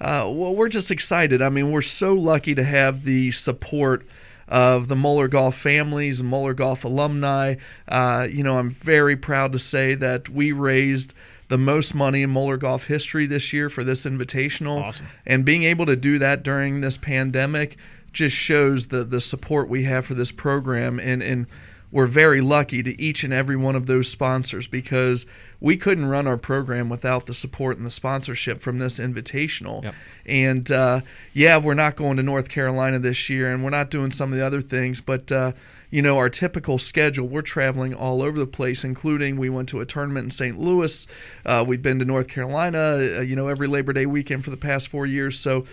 uh 0.00 0.30
well, 0.32 0.54
we're 0.54 0.68
just 0.68 0.90
excited. 0.90 1.42
I 1.42 1.50
mean, 1.50 1.70
we're 1.70 1.82
so 1.82 2.14
lucky 2.14 2.54
to 2.54 2.64
have 2.64 3.04
the 3.04 3.30
support 3.32 4.06
of 4.48 4.88
the 4.88 4.96
Moeller 4.96 5.28
Golf 5.28 5.56
families 5.56 6.20
and 6.20 6.28
Moeller 6.28 6.54
Golf 6.54 6.84
alumni. 6.84 7.54
Uh, 7.86 8.26
you 8.28 8.42
know, 8.42 8.58
I'm 8.58 8.70
very 8.70 9.16
proud 9.16 9.52
to 9.52 9.58
say 9.58 9.94
that 9.94 10.28
we 10.28 10.52
raised 10.52 11.14
the 11.50 11.58
most 11.58 11.96
money 11.96 12.22
in 12.22 12.30
Moeller 12.30 12.56
golf 12.56 12.84
history 12.84 13.26
this 13.26 13.52
year 13.52 13.68
for 13.68 13.82
this 13.82 14.04
invitational. 14.04 14.82
Awesome. 14.84 15.08
And 15.26 15.44
being 15.44 15.64
able 15.64 15.84
to 15.86 15.96
do 15.96 16.16
that 16.20 16.44
during 16.44 16.80
this 16.80 16.96
pandemic 16.96 17.76
just 18.12 18.36
shows 18.36 18.86
the 18.86 19.02
the 19.02 19.20
support 19.20 19.68
we 19.68 19.82
have 19.82 20.06
for 20.06 20.14
this 20.14 20.30
program 20.32 20.98
and 21.00 21.22
and 21.22 21.46
we're 21.92 22.06
very 22.06 22.40
lucky 22.40 22.82
to 22.82 23.00
each 23.00 23.24
and 23.24 23.32
every 23.32 23.56
one 23.56 23.76
of 23.76 23.86
those 23.86 24.08
sponsors 24.08 24.66
because 24.66 25.26
we 25.60 25.76
couldn't 25.76 26.06
run 26.06 26.26
our 26.26 26.36
program 26.36 26.88
without 26.88 27.26
the 27.26 27.34
support 27.34 27.76
and 27.76 27.84
the 27.84 27.90
sponsorship 27.90 28.60
from 28.60 28.78
this 28.78 28.98
invitational. 28.98 29.82
Yep. 29.82 29.94
And 30.26 30.72
uh, 30.72 31.00
yeah, 31.34 31.58
we're 31.58 31.74
not 31.74 31.96
going 31.96 32.16
to 32.16 32.22
North 32.22 32.48
Carolina 32.48 32.98
this 32.98 33.28
year, 33.28 33.52
and 33.52 33.62
we're 33.62 33.70
not 33.70 33.90
doing 33.90 34.10
some 34.10 34.32
of 34.32 34.38
the 34.38 34.44
other 34.44 34.62
things, 34.62 35.00
but 35.00 35.30
uh, 35.30 35.52
you 35.90 36.02
know, 36.02 36.18
our 36.18 36.30
typical 36.30 36.78
schedule, 36.78 37.26
we're 37.26 37.42
traveling 37.42 37.92
all 37.92 38.22
over 38.22 38.38
the 38.38 38.46
place, 38.46 38.84
including 38.84 39.36
we 39.36 39.50
went 39.50 39.68
to 39.70 39.80
a 39.80 39.86
tournament 39.86 40.24
in 40.24 40.30
St. 40.30 40.58
Louis. 40.58 41.06
Uh, 41.44 41.64
we've 41.66 41.82
been 41.82 41.98
to 41.98 42.04
North 42.04 42.28
Carolina, 42.28 43.16
uh, 43.18 43.20
you 43.20 43.34
know, 43.34 43.48
every 43.48 43.66
Labor 43.66 43.92
Day 43.92 44.06
weekend 44.06 44.44
for 44.44 44.50
the 44.50 44.56
past 44.56 44.88
four 44.88 45.04
years. 45.04 45.38
So 45.38 45.64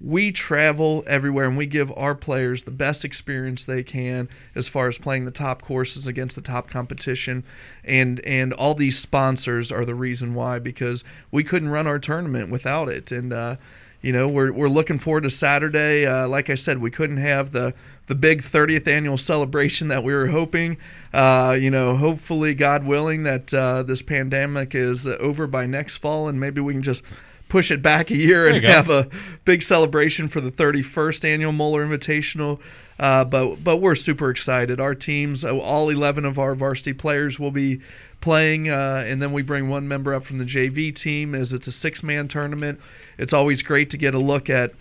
we 0.00 0.30
travel 0.30 1.02
everywhere 1.06 1.46
and 1.46 1.56
we 1.56 1.66
give 1.66 1.92
our 1.96 2.14
players 2.14 2.64
the 2.64 2.70
best 2.70 3.04
experience 3.04 3.64
they 3.64 3.82
can 3.82 4.28
as 4.54 4.68
far 4.68 4.88
as 4.88 4.98
playing 4.98 5.24
the 5.24 5.30
top 5.30 5.62
courses 5.62 6.06
against 6.06 6.36
the 6.36 6.42
top 6.42 6.68
competition. 6.68 7.44
And 7.84 8.20
and 8.20 8.52
all 8.52 8.74
these 8.74 8.98
sponsors 8.98 9.72
are 9.72 9.84
the 9.84 9.94
reason 9.94 10.34
why 10.34 10.58
because 10.58 11.02
we 11.30 11.44
couldn't 11.44 11.70
run 11.70 11.86
our 11.86 11.98
tournament 11.98 12.50
without 12.50 12.88
it. 12.88 13.10
And 13.10 13.32
uh, 13.32 13.56
you 14.02 14.12
know 14.12 14.28
we're, 14.28 14.52
we're 14.52 14.68
looking 14.68 14.98
forward 14.98 15.22
to 15.22 15.30
saturday. 15.30 16.04
Uh, 16.04 16.28
like 16.28 16.50
i 16.50 16.54
said 16.54 16.78
we 16.78 16.90
couldn't 16.90 17.16
have 17.16 17.52
the 17.52 17.74
the 18.06 18.14
big 18.14 18.42
30th 18.42 18.86
annual 18.86 19.18
celebration 19.18 19.88
that 19.88 20.02
we 20.02 20.14
were 20.14 20.28
hoping. 20.28 20.76
Uh, 21.12 21.56
you 21.58 21.70
know, 21.70 21.96
hopefully, 21.96 22.54
God 22.54 22.84
willing, 22.84 23.24
that 23.24 23.52
uh, 23.52 23.82
this 23.82 24.02
pandemic 24.02 24.74
is 24.74 25.06
over 25.06 25.46
by 25.46 25.66
next 25.66 25.96
fall, 25.96 26.28
and 26.28 26.38
maybe 26.38 26.60
we 26.60 26.72
can 26.72 26.82
just 26.82 27.02
push 27.48 27.70
it 27.70 27.82
back 27.82 28.10
a 28.10 28.16
year 28.16 28.46
and 28.48 28.64
have 28.64 28.90
a 28.90 29.08
big 29.44 29.62
celebration 29.62 30.28
for 30.28 30.40
the 30.40 30.50
31st 30.50 31.24
annual 31.24 31.52
Moeller 31.52 31.86
Invitational. 31.86 32.60
Uh, 32.98 33.24
but 33.24 33.62
but 33.62 33.76
we're 33.76 33.94
super 33.94 34.30
excited. 34.30 34.80
Our 34.80 34.94
teams, 34.94 35.44
uh, 35.44 35.56
all 35.56 35.90
11 35.90 36.24
of 36.24 36.38
our 36.38 36.54
varsity 36.54 36.94
players, 36.94 37.38
will 37.38 37.50
be 37.50 37.80
playing, 38.20 38.70
uh, 38.70 39.04
and 39.06 39.20
then 39.20 39.32
we 39.32 39.42
bring 39.42 39.68
one 39.68 39.86
member 39.86 40.14
up 40.14 40.24
from 40.24 40.38
the 40.38 40.44
JV 40.44 40.94
team 40.94 41.34
as 41.34 41.52
it's 41.52 41.66
a 41.66 41.72
six-man 41.72 42.28
tournament. 42.28 42.80
It's 43.18 43.34
always 43.34 43.62
great 43.62 43.90
to 43.90 43.98
get 43.98 44.14
a 44.14 44.18
look 44.18 44.48
at 44.48 44.72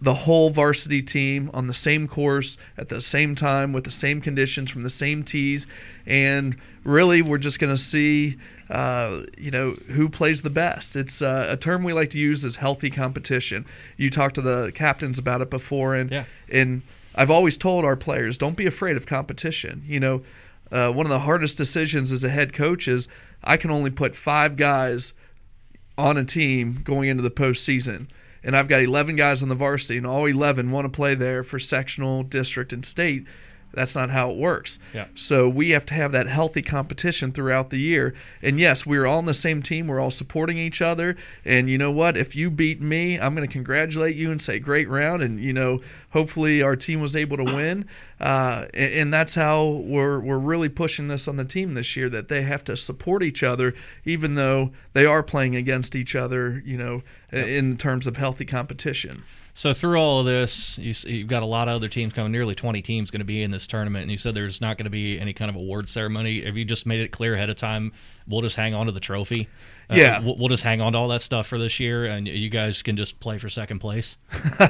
the 0.00 0.14
whole 0.14 0.50
varsity 0.50 1.02
team 1.02 1.50
on 1.54 1.66
the 1.66 1.74
same 1.74 2.06
course 2.06 2.58
at 2.76 2.88
the 2.88 3.00
same 3.00 3.34
time 3.34 3.72
with 3.72 3.84
the 3.84 3.90
same 3.90 4.20
conditions 4.20 4.70
from 4.70 4.82
the 4.82 4.90
same 4.90 5.22
tees. 5.22 5.66
And 6.06 6.56
really 6.84 7.22
we're 7.22 7.38
just 7.38 7.58
going 7.58 7.74
to 7.74 7.80
see 7.80 8.36
uh, 8.68 9.22
you 9.38 9.50
know 9.50 9.72
who 9.88 10.08
plays 10.08 10.42
the 10.42 10.50
best. 10.50 10.96
It's 10.96 11.22
uh, 11.22 11.46
a 11.48 11.56
term 11.56 11.82
we 11.82 11.92
like 11.92 12.10
to 12.10 12.18
use 12.18 12.44
is 12.44 12.56
healthy 12.56 12.90
competition. 12.90 13.64
You 13.96 14.10
talked 14.10 14.34
to 14.36 14.42
the 14.42 14.72
captains 14.74 15.18
about 15.18 15.40
it 15.40 15.50
before 15.50 15.94
and 15.94 16.10
yeah. 16.10 16.24
and 16.50 16.82
i've 17.14 17.30
always 17.30 17.56
told 17.56 17.84
our 17.84 17.96
players 17.96 18.36
don't 18.36 18.56
be 18.56 18.66
afraid 18.66 18.96
of 18.96 19.06
competition. 19.06 19.82
You 19.86 20.00
know 20.00 20.22
uh, 20.70 20.90
one 20.90 21.06
of 21.06 21.10
the 21.10 21.20
hardest 21.20 21.56
decisions 21.56 22.12
as 22.12 22.24
a 22.24 22.28
head 22.28 22.52
coach 22.52 22.88
is 22.88 23.08
i 23.44 23.56
can 23.56 23.70
only 23.70 23.90
put 23.90 24.16
five 24.16 24.56
guys 24.56 25.14
on 25.96 26.16
a 26.16 26.24
team 26.24 26.80
going 26.84 27.08
into 27.08 27.22
the 27.22 27.30
postseason 27.30 28.08
and 28.46 28.56
I've 28.56 28.68
got 28.68 28.80
11 28.80 29.16
guys 29.16 29.42
on 29.42 29.48
the 29.48 29.56
varsity, 29.56 29.98
and 29.98 30.06
all 30.06 30.24
11 30.24 30.70
want 30.70 30.84
to 30.84 30.96
play 30.96 31.16
there 31.16 31.42
for 31.42 31.58
sectional, 31.58 32.22
district, 32.22 32.72
and 32.72 32.86
state. 32.86 33.26
That's 33.76 33.94
not 33.94 34.08
how 34.08 34.30
it 34.30 34.38
works. 34.38 34.78
Yeah. 34.94 35.06
So 35.14 35.50
we 35.50 35.70
have 35.70 35.84
to 35.86 35.94
have 35.94 36.10
that 36.12 36.26
healthy 36.26 36.62
competition 36.62 37.30
throughout 37.30 37.68
the 37.68 37.78
year. 37.78 38.14
And 38.40 38.58
yes, 38.58 38.86
we're 38.86 39.04
all 39.04 39.18
on 39.18 39.26
the 39.26 39.34
same 39.34 39.62
team. 39.62 39.86
We're 39.86 40.00
all 40.00 40.10
supporting 40.10 40.56
each 40.56 40.80
other. 40.80 41.14
And 41.44 41.68
you 41.68 41.76
know 41.76 41.92
what? 41.92 42.16
If 42.16 42.34
you 42.34 42.50
beat 42.50 42.80
me, 42.80 43.20
I'm 43.20 43.34
going 43.34 43.46
to 43.46 43.52
congratulate 43.52 44.16
you 44.16 44.32
and 44.32 44.40
say 44.40 44.58
great 44.58 44.88
round. 44.88 45.22
And 45.22 45.38
you 45.38 45.52
know, 45.52 45.82
hopefully 46.10 46.62
our 46.62 46.74
team 46.74 47.00
was 47.00 47.14
able 47.14 47.36
to 47.36 47.44
win. 47.44 47.84
Uh, 48.18 48.64
and, 48.72 48.94
and, 48.94 49.14
that's 49.14 49.34
how 49.34 49.82
we're 49.84 50.18
we're 50.18 50.38
really 50.38 50.70
pushing 50.70 51.08
this 51.08 51.28
on 51.28 51.36
the 51.36 51.44
team 51.44 51.74
this 51.74 51.96
year 51.96 52.08
that 52.08 52.28
they 52.28 52.40
have 52.42 52.64
to 52.64 52.74
support 52.74 53.22
each 53.22 53.42
other, 53.42 53.74
even 54.06 54.36
though 54.36 54.72
they 54.94 55.04
are 55.04 55.22
playing 55.22 55.54
against 55.54 55.94
each 55.94 56.16
other. 56.16 56.62
You 56.64 56.78
know, 56.78 57.02
in 57.30 57.76
terms 57.76 58.06
of 58.06 58.16
healthy 58.16 58.46
competition. 58.46 59.22
So 59.56 59.72
through 59.72 59.98
all 59.98 60.20
of 60.20 60.26
this, 60.26 60.78
you, 60.78 61.20
have 61.20 61.28
got 61.28 61.42
a 61.42 61.46
lot 61.46 61.66
of 61.66 61.76
other 61.76 61.88
teams 61.88 62.12
coming. 62.12 62.30
Nearly 62.30 62.54
20 62.54 62.82
teams 62.82 63.10
going 63.10 63.20
to 63.20 63.24
be 63.24 63.42
in 63.42 63.50
this 63.50 63.66
tournament, 63.66 64.02
and 64.02 64.10
you 64.10 64.18
said 64.18 64.34
there's 64.34 64.60
not 64.60 64.76
going 64.76 64.84
to 64.84 64.90
be 64.90 65.18
any 65.18 65.32
kind 65.32 65.48
of 65.48 65.56
award 65.56 65.88
ceremony. 65.88 66.42
Have 66.42 66.58
you 66.58 66.66
just 66.66 66.84
made 66.84 67.00
it 67.00 67.10
clear 67.10 67.32
ahead 67.32 67.48
of 67.48 67.56
time? 67.56 67.92
We'll 68.28 68.42
just 68.42 68.56
hang 68.56 68.74
on 68.74 68.84
to 68.84 68.92
the 68.92 69.00
trophy. 69.00 69.48
Uh, 69.88 69.94
yeah, 69.94 70.20
we'll, 70.20 70.36
we'll, 70.36 70.50
just 70.50 70.62
hang 70.62 70.82
on 70.82 70.92
to 70.92 70.98
all 70.98 71.08
that 71.08 71.22
stuff 71.22 71.46
for 71.46 71.58
this 71.58 71.80
year, 71.80 72.04
and 72.04 72.28
you 72.28 72.50
guys 72.50 72.82
can 72.82 72.98
just 72.98 73.18
play 73.18 73.38
for 73.38 73.48
second 73.48 73.78
place. 73.78 74.18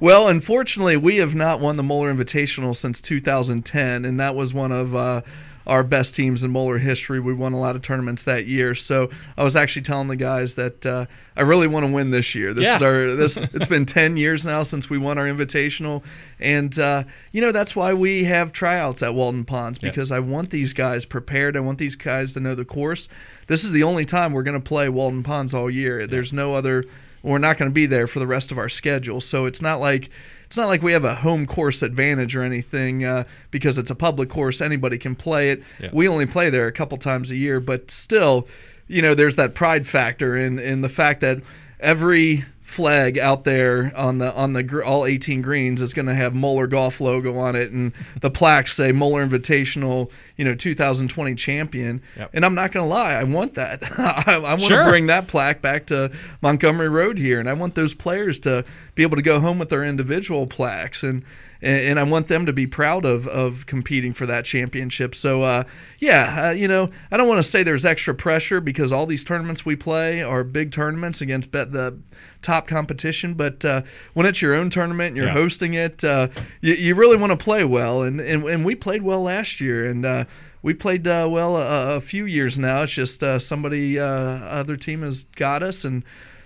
well, 0.00 0.28
unfortunately, 0.28 0.96
we 0.96 1.16
have 1.16 1.34
not 1.34 1.58
won 1.58 1.74
the 1.74 1.82
Moeller 1.82 2.14
Invitational 2.14 2.76
since 2.76 3.00
2010, 3.00 4.04
and 4.04 4.20
that 4.20 4.36
was 4.36 4.54
one 4.54 4.70
of. 4.70 4.94
Uh, 4.94 5.22
our 5.66 5.82
best 5.82 6.14
teams 6.14 6.42
in 6.42 6.50
Moeller 6.50 6.78
history. 6.78 7.20
We 7.20 7.34
won 7.34 7.52
a 7.52 7.60
lot 7.60 7.76
of 7.76 7.82
tournaments 7.82 8.22
that 8.24 8.46
year. 8.46 8.74
So 8.74 9.10
I 9.36 9.44
was 9.44 9.56
actually 9.56 9.82
telling 9.82 10.08
the 10.08 10.16
guys 10.16 10.54
that 10.54 10.84
uh, 10.84 11.06
I 11.36 11.42
really 11.42 11.66
want 11.66 11.86
to 11.86 11.92
win 11.92 12.10
this 12.10 12.34
year. 12.34 12.52
This 12.52 12.64
yeah. 12.64 12.76
is 12.76 12.82
our 12.82 13.14
this. 13.14 13.36
it's 13.54 13.66
been 13.66 13.86
ten 13.86 14.16
years 14.16 14.44
now 14.44 14.62
since 14.62 14.90
we 14.90 14.98
won 14.98 15.18
our 15.18 15.26
invitational, 15.26 16.02
and 16.40 16.78
uh, 16.78 17.04
you 17.32 17.40
know 17.40 17.52
that's 17.52 17.76
why 17.76 17.94
we 17.94 18.24
have 18.24 18.52
tryouts 18.52 19.02
at 19.02 19.14
Walden 19.14 19.44
Ponds 19.44 19.78
because 19.78 20.10
yeah. 20.10 20.16
I 20.16 20.20
want 20.20 20.50
these 20.50 20.72
guys 20.72 21.04
prepared. 21.04 21.56
I 21.56 21.60
want 21.60 21.78
these 21.78 21.96
guys 21.96 22.32
to 22.34 22.40
know 22.40 22.54
the 22.54 22.64
course. 22.64 23.08
This 23.46 23.64
is 23.64 23.70
the 23.72 23.82
only 23.82 24.04
time 24.04 24.32
we're 24.32 24.42
going 24.42 24.60
to 24.60 24.60
play 24.60 24.88
Walden 24.88 25.22
Ponds 25.22 25.54
all 25.54 25.70
year. 25.70 26.00
Yeah. 26.00 26.06
There's 26.06 26.32
no 26.32 26.54
other 26.54 26.84
we're 27.22 27.38
not 27.38 27.56
going 27.56 27.70
to 27.70 27.74
be 27.74 27.86
there 27.86 28.06
for 28.06 28.18
the 28.18 28.26
rest 28.26 28.50
of 28.50 28.58
our 28.58 28.68
schedule. 28.68 29.20
So 29.20 29.46
it's 29.46 29.62
not 29.62 29.80
like 29.80 30.10
it's 30.52 30.58
not 30.58 30.68
like 30.68 30.82
we 30.82 30.92
have 30.92 31.06
a 31.06 31.14
home 31.14 31.46
course 31.46 31.80
advantage 31.80 32.36
or 32.36 32.42
anything 32.42 33.06
uh, 33.06 33.24
because 33.50 33.78
it's 33.78 33.90
a 33.90 33.94
public 33.94 34.28
course. 34.28 34.60
Anybody 34.60 34.98
can 34.98 35.16
play 35.16 35.48
it. 35.48 35.62
Yeah. 35.80 35.88
We 35.94 36.06
only 36.06 36.26
play 36.26 36.50
there 36.50 36.66
a 36.66 36.72
couple 36.72 36.98
times 36.98 37.30
a 37.30 37.36
year, 37.36 37.58
but 37.58 37.90
still, 37.90 38.46
you 38.86 39.00
know, 39.00 39.14
there's 39.14 39.36
that 39.36 39.54
pride 39.54 39.88
factor 39.88 40.36
in 40.36 40.58
in 40.58 40.82
the 40.82 40.90
fact 40.90 41.22
that 41.22 41.40
every 41.80 42.44
flag 42.60 43.18
out 43.18 43.44
there 43.44 43.92
on 43.96 44.18
the 44.18 44.30
on 44.34 44.52
the 44.52 44.82
all 44.84 45.06
18 45.06 45.40
greens 45.40 45.80
is 45.80 45.94
going 45.94 46.04
to 46.04 46.14
have 46.14 46.34
Moeller 46.34 46.66
Golf 46.66 47.00
logo 47.00 47.38
on 47.38 47.56
it, 47.56 47.70
and 47.70 47.94
the 48.20 48.30
plaques 48.30 48.74
say 48.74 48.92
Moeller 48.92 49.26
Invitational, 49.26 50.10
you 50.36 50.44
know, 50.44 50.54
2020 50.54 51.34
champion. 51.34 52.02
Yep. 52.16 52.30
And 52.34 52.44
I'm 52.44 52.54
not 52.54 52.72
going 52.72 52.84
to 52.86 52.90
lie, 52.90 53.12
I 53.14 53.24
want 53.24 53.54
that. 53.54 53.82
I, 53.98 54.34
I 54.34 54.38
want 54.38 54.62
Sure. 54.62 54.84
to 54.84 54.90
bring 54.90 55.06
that 55.06 55.26
plaque 55.28 55.60
back 55.62 55.86
to 55.86 56.10
Montgomery 56.40 56.88
Road 56.88 57.18
here, 57.18 57.38
and 57.40 57.48
I 57.48 57.52
want 57.52 57.74
those 57.74 57.94
players 57.94 58.38
to 58.40 58.64
be 58.94 59.02
able 59.02 59.16
to 59.16 59.22
go 59.22 59.40
home 59.40 59.58
with 59.58 59.68
their 59.68 59.84
individual 59.84 60.46
plaques 60.46 61.02
and. 61.02 61.24
And 61.64 62.00
I 62.00 62.02
want 62.02 62.26
them 62.26 62.44
to 62.46 62.52
be 62.52 62.66
proud 62.66 63.04
of, 63.04 63.28
of 63.28 63.66
competing 63.66 64.14
for 64.14 64.26
that 64.26 64.44
championship. 64.44 65.14
So, 65.14 65.44
uh, 65.44 65.62
yeah, 66.00 66.46
uh, 66.48 66.50
you 66.50 66.66
know, 66.66 66.90
I 67.12 67.16
don't 67.16 67.28
want 67.28 67.38
to 67.38 67.48
say 67.48 67.62
there's 67.62 67.86
extra 67.86 68.16
pressure 68.16 68.60
because 68.60 68.90
all 68.90 69.06
these 69.06 69.24
tournaments 69.24 69.64
we 69.64 69.76
play 69.76 70.24
are 70.24 70.42
big 70.42 70.72
tournaments 70.72 71.20
against 71.20 71.52
bet 71.52 71.70
the 71.70 71.96
top 72.42 72.66
competition. 72.66 73.34
But 73.34 73.64
uh, 73.64 73.82
when 74.12 74.26
it's 74.26 74.42
your 74.42 74.54
own 74.54 74.70
tournament 74.70 75.10
and 75.10 75.16
you're 75.18 75.26
Yeah. 75.26 75.32
hosting 75.34 75.74
it, 75.74 76.02
uh, 76.02 76.26
you, 76.62 76.74
you 76.74 76.94
really 76.96 77.16
want 77.16 77.30
to 77.30 77.36
play 77.36 77.62
well. 77.62 78.02
And, 78.02 78.20
and, 78.20 78.42
and 78.42 78.64
we 78.64 78.74
played 78.74 79.02
well 79.02 79.22
last 79.22 79.60
year. 79.60 79.86
And 79.86 80.04
uh, 80.04 80.24
we 80.62 80.74
played 80.74 81.06
uh, 81.06 81.28
well 81.30 81.56
a, 81.56 81.96
a 81.96 82.00
few 82.00 82.24
years 82.24 82.56
now. 82.56 82.82
It's 82.82 82.92
just 82.92 83.22
uh, 83.22 83.38
somebody, 83.38 83.98
uh, 83.98 84.06
other 84.06 84.76
team 84.76 85.02
has 85.02 85.24
got 85.36 85.62
us. 85.62 85.84
And 85.84 86.04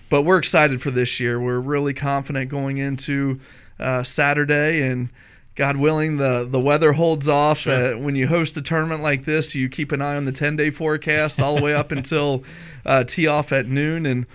but 0.08 0.22
we're 0.22 0.38
excited 0.38 0.80
for 0.80 0.90
this 0.90 1.20
year. 1.20 1.38
We're 1.38 1.58
really 1.58 1.92
confident 1.92 2.48
going 2.48 2.78
into 2.78 3.40
uh, 3.78 4.02
Saturday 4.02 4.82
and. 4.82 5.10
God 5.56 5.78
willing, 5.78 6.18
the, 6.18 6.46
the 6.46 6.60
weather 6.60 6.92
holds 6.92 7.28
off. 7.28 7.60
Sure. 7.60 7.94
Uh, 7.94 7.98
when 7.98 8.14
you 8.14 8.28
host 8.28 8.58
a 8.58 8.60
tournament 8.60 9.02
like 9.02 9.24
this, 9.24 9.54
you 9.54 9.70
keep 9.70 9.90
an 9.90 10.02
eye 10.02 10.14
on 10.14 10.26
the 10.26 10.32
10 10.32 10.54
day 10.56 10.68
forecast 10.68 11.40
all 11.40 11.56
the 11.56 11.62
way 11.62 11.72
up 11.72 11.92
until 11.92 12.44
uh, 12.84 13.04
tee 13.04 13.26
off 13.26 13.52
at 13.52 13.66
noon. 13.66 14.04
And 14.04 14.26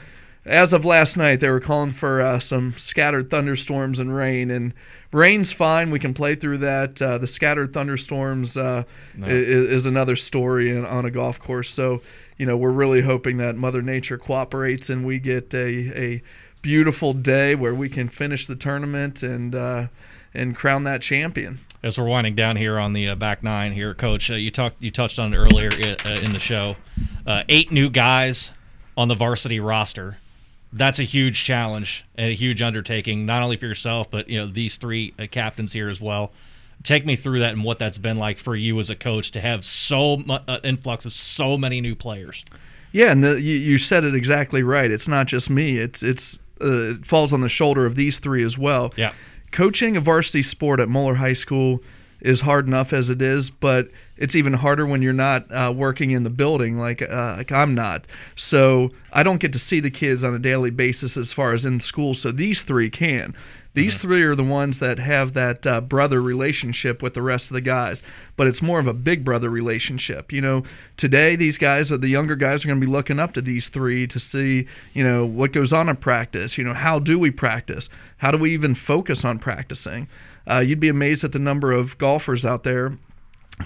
as 0.46 0.74
of 0.74 0.84
last 0.84 1.18
night, 1.18 1.40
they 1.40 1.50
were 1.52 1.60
calling 1.60 1.92
for 1.92 2.22
uh, 2.22 2.40
some 2.40 2.74
scattered 2.76 3.30
thunderstorms 3.30 4.00
and 4.00 4.16
rain. 4.16 4.50
And 4.50 4.74
rain's 5.12 5.52
fine; 5.52 5.92
we 5.92 6.00
can 6.00 6.14
play 6.14 6.36
through 6.36 6.60
that. 6.60 7.02
Uh, 7.02 7.18
the 7.18 7.28
scattered 7.28 7.74
thunderstorms 7.74 8.56
uh, 8.58 8.84
No. 9.18 9.28
is, 9.28 9.70
is 9.70 9.86
another 9.86 10.16
story 10.16 10.70
in, 10.76 10.86
on 10.86 11.06
a 11.06 11.12
golf 11.12 11.40
course. 11.40 11.70
So, 11.70 12.02
you 12.38 12.46
know, 12.46 12.58
we're 12.58 12.72
really 12.72 13.02
hoping 13.02 13.38
that 13.38 13.56
Mother 13.56 13.82
Nature 13.82 14.18
cooperates 14.18 14.90
and 14.90 15.06
we 15.06 15.20
get 15.20 15.54
a 15.54 15.68
a 16.16 16.24
beautiful 16.62 17.14
day 17.14 17.56
where 17.56 17.74
we 17.74 17.90
can 17.90 18.08
finish 18.08 18.46
the 18.48 18.56
tournament 18.56 19.24
and 19.24 19.56
uh, 19.56 19.88
and 20.34 20.56
crown 20.56 20.84
that 20.86 21.02
champion. 21.02 21.60
as 21.84 21.98
we're 21.98 22.06
winding 22.08 22.36
down 22.36 22.56
here 22.56 22.78
on 22.80 22.94
the 22.94 23.10
uh, 23.10 23.16
back 23.16 23.42
nine 23.44 23.72
here, 23.74 23.94
Coach, 23.94 24.30
uh, 24.32 24.36
you 24.36 24.52
talked 24.52 24.82
you 24.82 24.92
touched 24.92 25.20
on 25.20 25.34
it 25.34 25.38
earlier 25.38 25.70
uh, 26.06 26.10
in 26.24 26.32
the 26.34 26.40
show. 26.40 26.76
Uh, 27.26 27.44
eight 27.50 27.72
new 27.72 27.90
guys 27.90 28.54
on 28.96 29.08
the 29.08 29.16
varsity 29.16 29.60
roster. 29.60 30.18
That's 30.74 31.00
a 31.00 31.04
huge 31.04 31.44
challenge 31.44 32.06
and 32.16 32.32
a 32.32 32.34
huge 32.34 32.62
undertaking, 32.62 33.26
not 33.26 33.44
only 33.44 33.58
for 33.58 33.66
yourself, 33.66 34.10
but 34.10 34.30
you 34.30 34.40
know 34.40 34.48
these 34.48 34.78
three 34.78 35.14
uh, 35.20 35.28
captains 35.30 35.74
here 35.74 35.90
as 35.90 36.00
well. 36.00 36.32
Take 36.84 37.06
me 37.06 37.16
through 37.16 37.40
that 37.40 37.54
and 37.54 37.64
what 37.64 37.78
that's 37.78 37.98
been 37.98 38.18
like 38.18 38.38
for 38.38 38.56
you 38.56 38.80
as 38.80 38.90
a 38.90 38.96
coach 38.96 39.32
to 39.32 39.42
have 39.42 39.64
so 39.64 40.18
much 40.18 40.44
uh, 40.48 40.60
influx 40.64 41.06
of 41.06 41.14
so 41.14 41.58
many 41.58 41.80
new 41.82 41.94
players. 41.94 42.44
Yeah, 42.92 43.12
and 43.12 43.24
the, 43.24 43.40
you, 43.42 43.56
you 43.56 43.78
said 43.78 44.04
it 44.04 44.16
exactly 44.16 44.64
right. 44.64 44.90
It's 44.90 45.08
not 45.08 45.28
just 45.28 45.50
me. 45.50 45.78
It's 45.78 46.02
it's 46.04 46.40
uh, 46.62 46.92
it 46.96 47.06
falls 47.06 47.34
on 47.34 47.42
the 47.42 47.50
shoulder 47.50 47.86
of 47.86 47.96
these 47.96 48.20
three 48.20 48.44
as 48.44 48.58
well. 48.58 48.94
Yeah. 48.96 49.14
coaching 49.52 49.98
a 49.98 50.00
varsity 50.02 50.44
sport 50.44 50.80
at 50.80 50.88
Moeller 50.90 51.16
High 51.16 51.34
School 51.34 51.82
is 52.22 52.42
hard 52.42 52.68
enough 52.68 52.94
as 52.94 53.10
it 53.10 53.22
is, 53.22 53.50
but 53.50 53.90
it's 54.16 54.36
even 54.36 54.54
harder 54.54 54.86
when 54.86 55.02
you're 55.02 55.14
not 55.14 55.52
uh, 55.52 55.74
working 55.76 56.12
in 56.12 56.24
the 56.24 56.30
building 56.30 56.78
like 56.78 57.02
uh, 57.02 57.36
like 57.38 57.52
I'm 57.52 57.74
not. 57.74 58.06
So 58.36 58.92
I 59.12 59.24
don't 59.24 59.40
get 59.40 59.54
to 59.54 59.60
see 59.60 59.80
the 59.80 59.92
kids 59.92 60.24
on 60.24 60.34
a 60.36 60.40
daily 60.40 60.70
basis 60.70 61.18
as 61.18 61.34
far 61.34 61.54
as 61.54 61.66
in 61.66 61.80
school. 61.80 62.14
So 62.14 62.32
these 62.32 62.62
three 62.62 62.90
can. 62.90 63.36
These 63.74 64.00
three 64.00 64.22
are 64.24 64.36
the 64.36 64.44
ones 64.44 64.80
that 64.80 65.00
have 65.00 65.32
that 65.34 65.66
uh, 65.66 65.80
brother 65.80 66.22
relationship 66.22 67.02
with 67.02 67.14
the 67.14 67.22
rest 67.22 67.50
of 67.50 67.54
the 67.54 67.62
guys, 67.62 68.04
but 68.36 68.48
it's 68.48 68.62
more 68.62 68.80
of 68.80 68.88
a 68.88 68.94
big 68.94 69.24
brother 69.24 69.50
relationship. 69.50 70.34
You 70.34 70.42
know, 70.42 70.64
today 70.98 71.38
these 71.38 71.58
guys, 71.58 71.90
are 71.90 71.98
the 71.98 72.10
younger 72.10 72.36
guys, 72.36 72.64
are 72.64 72.68
going 72.68 72.82
to 72.82 72.86
be 72.86 72.92
looking 72.92 73.20
up 73.20 73.34
to 73.34 73.42
these 73.42 73.70
three 73.70 74.08
to 74.08 74.20
see, 74.20 74.68
you 74.94 75.06
know, 75.06 75.26
what 75.26 75.54
goes 75.54 75.72
on 75.72 75.88
in 75.88 75.96
practice. 75.96 76.58
You 76.58 76.66
know, 76.66 76.74
how 76.74 77.00
do 77.00 77.18
we 77.18 77.32
practice? 77.32 77.88
How 78.18 78.32
do 78.32 78.38
we 78.38 78.54
even 78.54 78.76
focus 78.76 79.24
on 79.24 79.40
practicing? 79.40 80.10
Uh, 80.50 80.60
you'd 80.60 80.80
be 80.80 80.90
amazed 80.90 81.24
at 81.24 81.32
the 81.32 81.40
number 81.40 81.72
of 81.72 81.98
golfers 81.98 82.44
out 82.44 82.64
there 82.64 82.98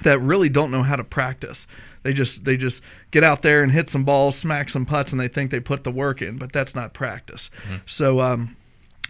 that 0.03 0.19
really 0.19 0.49
don't 0.49 0.71
know 0.71 0.83
how 0.83 0.95
to 0.97 1.03
practice. 1.03 1.65
They 2.03 2.13
just 2.13 2.45
they 2.45 2.57
just 2.57 2.83
get 3.09 3.23
out 3.23 3.41
there 3.41 3.63
and 3.63 3.71
hit 3.71 3.89
some 3.89 4.03
balls, 4.03 4.35
smack 4.35 4.69
some 4.69 4.85
putts, 4.85 5.11
and 5.11 5.19
they 5.19 5.27
think 5.27 5.49
they 5.49 5.59
put 5.59 5.83
the 5.83 5.91
work 5.91 6.21
in, 6.21 6.37
but 6.37 6.53
that's 6.53 6.75
not 6.75 6.93
practice. 6.93 7.49
So 7.87 8.19
um, 8.21 8.55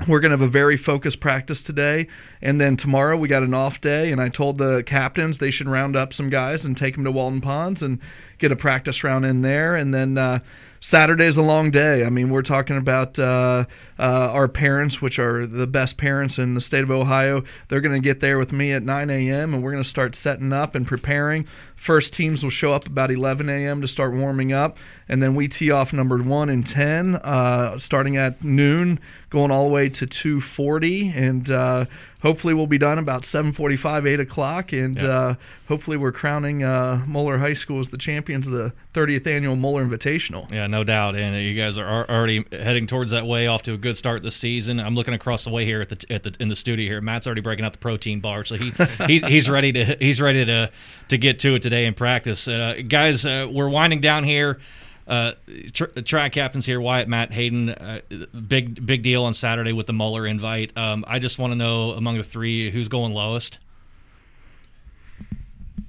we're 0.08 0.20
going 0.20 0.32
to 0.32 0.38
have 0.38 0.42
a 0.42 0.48
very 0.48 0.76
focused 0.76 1.20
practice 1.20 1.64
today, 1.64 2.08
and 2.42 2.60
then 2.60 2.76
tomorrow 2.76 3.16
we 3.16 3.28
got 3.28 3.44
an 3.44 3.54
off 3.54 3.80
day. 3.80 4.12
And 4.12 4.22
I 4.22 4.30
told 4.30 4.58
the 4.58 4.84
captains 4.84 5.38
they 5.38 5.52
should 5.52 5.70
round 5.70 5.96
up 5.96 6.14
some 6.14 6.30
guys 6.30 6.66
and 6.66 6.76
take 6.76 6.96
them 6.96 7.06
to 7.06 7.12
Walden 7.12 7.42
Ponds 7.42 7.82
and 7.82 8.00
get 8.38 8.52
a 8.52 8.56
practice 8.56 9.04
round 9.04 9.26
in 9.26 9.42
there, 9.42 9.76
and 9.76 9.94
then. 9.94 10.18
Uh, 10.18 10.40
Saturday's 10.82 11.36
a 11.36 11.42
long 11.42 11.72
day. 11.72 12.06
I 12.06 12.12
mean, 12.12 12.30
we're 12.30 12.44
talking 12.44 12.78
about 12.78 13.18
uh, 13.18 13.66
uh, 13.98 14.04
our 14.04 14.48
parents, 14.48 15.02
which 15.02 15.18
are 15.18 15.48
the 15.48 15.66
best 15.66 15.98
parents 15.98 16.38
in 16.38 16.54
the 16.54 16.62
state 16.62 16.84
of 16.84 16.92
Ohio. 16.92 17.44
They're 17.70 17.82
going 17.82 18.00
to 18.00 18.08
get 18.08 18.20
there 18.20 18.38
with 18.38 18.52
me 18.52 18.72
at 18.72 18.84
9 18.84 19.10
a.m. 19.10 19.56
and 19.56 19.64
we're 19.64 19.72
going 19.72 19.82
to 19.82 19.90
start 19.90 20.14
setting 20.14 20.54
up 20.54 20.76
and 20.76 20.86
preparing. 20.86 21.48
First 21.86 22.14
teams 22.16 22.42
will 22.42 22.50
show 22.50 22.74
up 22.74 22.88
about 22.88 23.12
11 23.12 23.48
a.m. 23.48 23.80
to 23.82 23.88
start 23.88 24.12
warming 24.12 24.52
up, 24.52 24.80
and 25.08 25.22
then 25.22 25.36
we 25.36 25.48
tee 25.48 25.70
off 25.70 25.94
number 25.94 26.18
one 26.18 26.50
and 26.50 26.66
10, 26.66 27.18
uh, 27.18 27.78
starting 27.78 28.18
at 28.18 28.44
noon, 28.44 29.00
going 29.30 29.52
all 29.52 29.66
the 29.68 29.70
way 29.74 29.90
to 29.90 30.08
2:40, 30.08 31.16
and 31.16 31.52
uh, 31.52 31.86
hopefully 32.24 32.56
we'll 32.56 32.66
be 32.66 32.80
done 32.80 32.98
about 32.98 33.22
7:45, 33.24 34.08
8 34.08 34.20
o'clock, 34.20 34.74
and 34.74 35.00
Yeah. 35.00 35.08
uh, 35.10 35.36
hopefully 35.68 35.96
we're 35.98 36.12
crowning 36.12 36.64
uh, 36.64 37.04
Moeller 37.06 37.38
High 37.38 37.54
School 37.54 37.80
as 37.80 37.90
the 37.90 37.98
champions 38.00 38.48
of 38.48 38.54
the 38.54 38.74
30th 38.96 39.28
annual 39.28 39.56
Moeller 39.56 39.86
Invitational. 39.86 40.50
Yeah, 40.52 40.66
no 40.68 40.84
doubt. 40.84 41.16
And 41.16 41.36
you 41.44 41.54
guys 41.54 41.78
are 41.78 42.10
already 42.10 42.46
heading 42.52 42.88
towards 42.88 43.12
that 43.12 43.28
way, 43.28 43.46
off 43.48 43.62
to 43.64 43.74
a 43.74 43.78
good 43.78 43.98
start 43.98 44.24
this 44.24 44.36
season. 44.36 44.80
I'm 44.80 44.96
looking 44.96 45.14
across 45.14 45.44
the 45.44 45.52
way 45.52 45.66
here 45.66 45.82
at 45.82 45.90
the 45.90 46.06
at 46.10 46.24
the 46.24 46.36
in 46.40 46.48
the 46.48 46.56
studio 46.56 46.88
here. 46.88 47.02
Matt's 47.02 47.28
already 47.28 47.42
breaking 47.42 47.64
out 47.66 47.74
the 47.74 47.78
protein 47.80 48.22
bar, 48.22 48.44
so 48.44 48.56
he 48.56 48.72
he's, 49.06 49.24
he's 49.26 49.50
ready 49.50 49.72
to 49.74 49.98
he's 50.00 50.20
ready 50.20 50.46
to 50.46 50.72
to 51.10 51.18
get 51.20 51.38
to 51.40 51.54
it 51.56 51.62
today 51.62 51.75
in 51.84 51.94
practice. 51.94 52.48
Uh, 52.48 52.82
guys, 52.88 53.26
uh, 53.26 53.50
we're 53.52 53.68
winding 53.68 54.00
down 54.00 54.24
here. 54.24 54.60
Uh, 55.08 55.34
tr- 55.74 55.86
track 55.86 56.32
captains 56.32 56.66
here, 56.66 56.80
Wyatt, 56.80 57.10
Matt, 57.10 57.34
Hayden. 57.34 57.70
Uh, 57.70 58.00
big 58.48 58.86
big 58.86 59.04
deal 59.04 59.26
on 59.26 59.34
Saturday 59.34 59.74
with 59.74 59.88
the 59.88 59.94
Moeller 59.94 60.26
invite. 60.26 60.76
Um, 60.78 61.04
I 61.08 61.20
just 61.20 61.38
want 61.38 61.52
to 61.52 61.56
know 61.56 61.92
among 61.92 62.18
the 62.18 62.24
three 62.24 62.72
who's 62.72 62.88
going 62.88 63.14
lowest. 63.14 63.60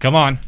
Come 0.00 0.14
on, 0.14 0.38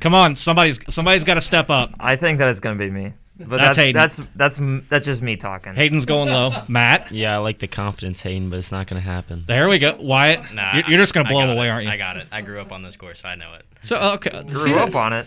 come 0.00 0.14
on! 0.14 0.36
Somebody's 0.36 0.80
somebody's 0.92 1.24
got 1.24 1.34
to 1.34 1.40
step 1.40 1.70
up. 1.70 1.94
I 2.00 2.16
think 2.16 2.38
that 2.38 2.48
it's 2.48 2.60
gonna 2.60 2.76
be 2.78 2.90
me. 2.90 3.14
But 3.38 3.48
That's 3.48 3.62
that's 3.62 3.76
Hayden. 3.78 3.98
that's 3.98 4.16
that's 4.36 4.60
that's 4.90 5.06
just 5.06 5.22
me 5.22 5.36
talking. 5.36 5.74
Hayden's 5.74 6.04
going 6.04 6.28
low. 6.28 6.52
Matt, 6.68 7.10
Yeah, 7.10 7.34
I 7.34 7.38
like 7.38 7.58
the 7.60 7.66
confidence, 7.66 8.20
Hayden, 8.22 8.50
but 8.50 8.58
it's 8.58 8.70
not 8.70 8.86
going 8.86 9.00
to 9.00 9.08
happen. 9.08 9.44
There 9.46 9.68
we 9.70 9.78
go, 9.78 9.96
Wyatt. 9.98 10.52
Nah, 10.52 10.74
you're, 10.76 10.84
you're 10.90 10.98
just 10.98 11.14
gonna 11.14 11.28
I 11.28 11.32
blow 11.32 11.40
him 11.40 11.50
away, 11.50 11.68
it. 11.68 11.70
aren't 11.70 11.86
you? 11.86 11.90
I 11.92 11.96
got 11.96 12.18
it. 12.18 12.26
I 12.30 12.42
grew 12.42 12.60
up 12.60 12.72
on 12.72 12.82
this 12.82 12.94
course, 12.94 13.22
so 13.22 13.28
I 13.28 13.34
know 13.34 13.54
it. 13.54 13.64
So 13.80 13.98
okay, 14.14 14.42
Grew 14.42 14.56
see, 14.56 14.74
up 14.74 14.94
on 14.94 15.14
it. 15.14 15.26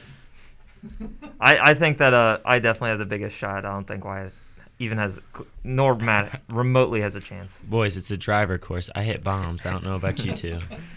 I 1.41 1.57
I 1.71 1.73
think 1.73 1.97
that 1.97 2.13
uh 2.13 2.37
I 2.45 2.59
definitely 2.59 2.89
have 2.89 2.99
the 2.99 3.05
biggest 3.05 3.35
shot. 3.35 3.65
I 3.65 3.71
don't 3.71 3.87
think 3.87 4.05
Wyatt 4.05 4.33
even 4.77 4.97
has 4.99 5.19
nor 5.63 5.95
Matt 5.95 6.41
remotely 6.49 7.01
has 7.01 7.15
a 7.15 7.21
chance. 7.21 7.59
Boys, 7.67 7.97
it's 7.97 8.11
a 8.11 8.17
driver 8.17 8.57
course. 8.57 8.89
I 8.93 9.01
hit 9.03 9.23
bombs. 9.23 9.65
I 9.65 9.71
don't 9.71 9.83
know 9.83 9.95
about 9.95 10.23
you 10.23 10.31
two. 10.31 10.59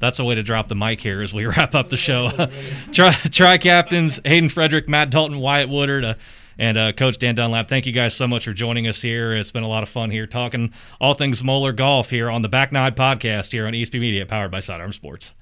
That's 0.00 0.18
a 0.18 0.24
way 0.24 0.34
to 0.34 0.42
drop 0.42 0.66
the 0.66 0.74
mic 0.74 1.00
here 1.00 1.22
as 1.22 1.32
we 1.32 1.46
wrap 1.46 1.74
up 1.76 1.88
the 1.88 1.96
show. 1.96 2.28
try, 2.92 3.12
tri-captains 3.12 4.18
Hayden 4.24 4.48
Frederick, 4.48 4.88
Matt 4.88 5.10
Dalton, 5.10 5.38
Wyatt 5.38 5.68
Woodard, 5.68 6.04
uh, 6.04 6.14
and 6.58 6.76
uh, 6.76 6.92
Coach 6.92 7.18
Dan 7.18 7.36
Dunlap. 7.36 7.68
Thank 7.68 7.86
you 7.86 7.92
guys 7.92 8.14
so 8.14 8.26
much 8.26 8.44
for 8.44 8.52
joining 8.52 8.86
us 8.88 9.00
here. 9.00 9.32
It's 9.32 9.52
been 9.52 9.62
a 9.62 9.68
lot 9.68 9.82
of 9.82 9.88
fun 9.88 10.10
here 10.10 10.26
talking 10.26 10.72
all 11.00 11.14
things 11.14 11.44
Moeller 11.44 11.72
golf 11.72 12.10
here 12.10 12.28
on 12.28 12.42
the 12.42 12.48
Back 12.48 12.72
Nine 12.72 12.94
podcast 12.94 13.52
here 13.52 13.66
on 13.66 13.72
ESP 13.72 14.00
Media, 14.00 14.26
powered 14.26 14.50
by 14.50 14.60
Sidearm 14.60 14.92
Sports. 14.92 15.32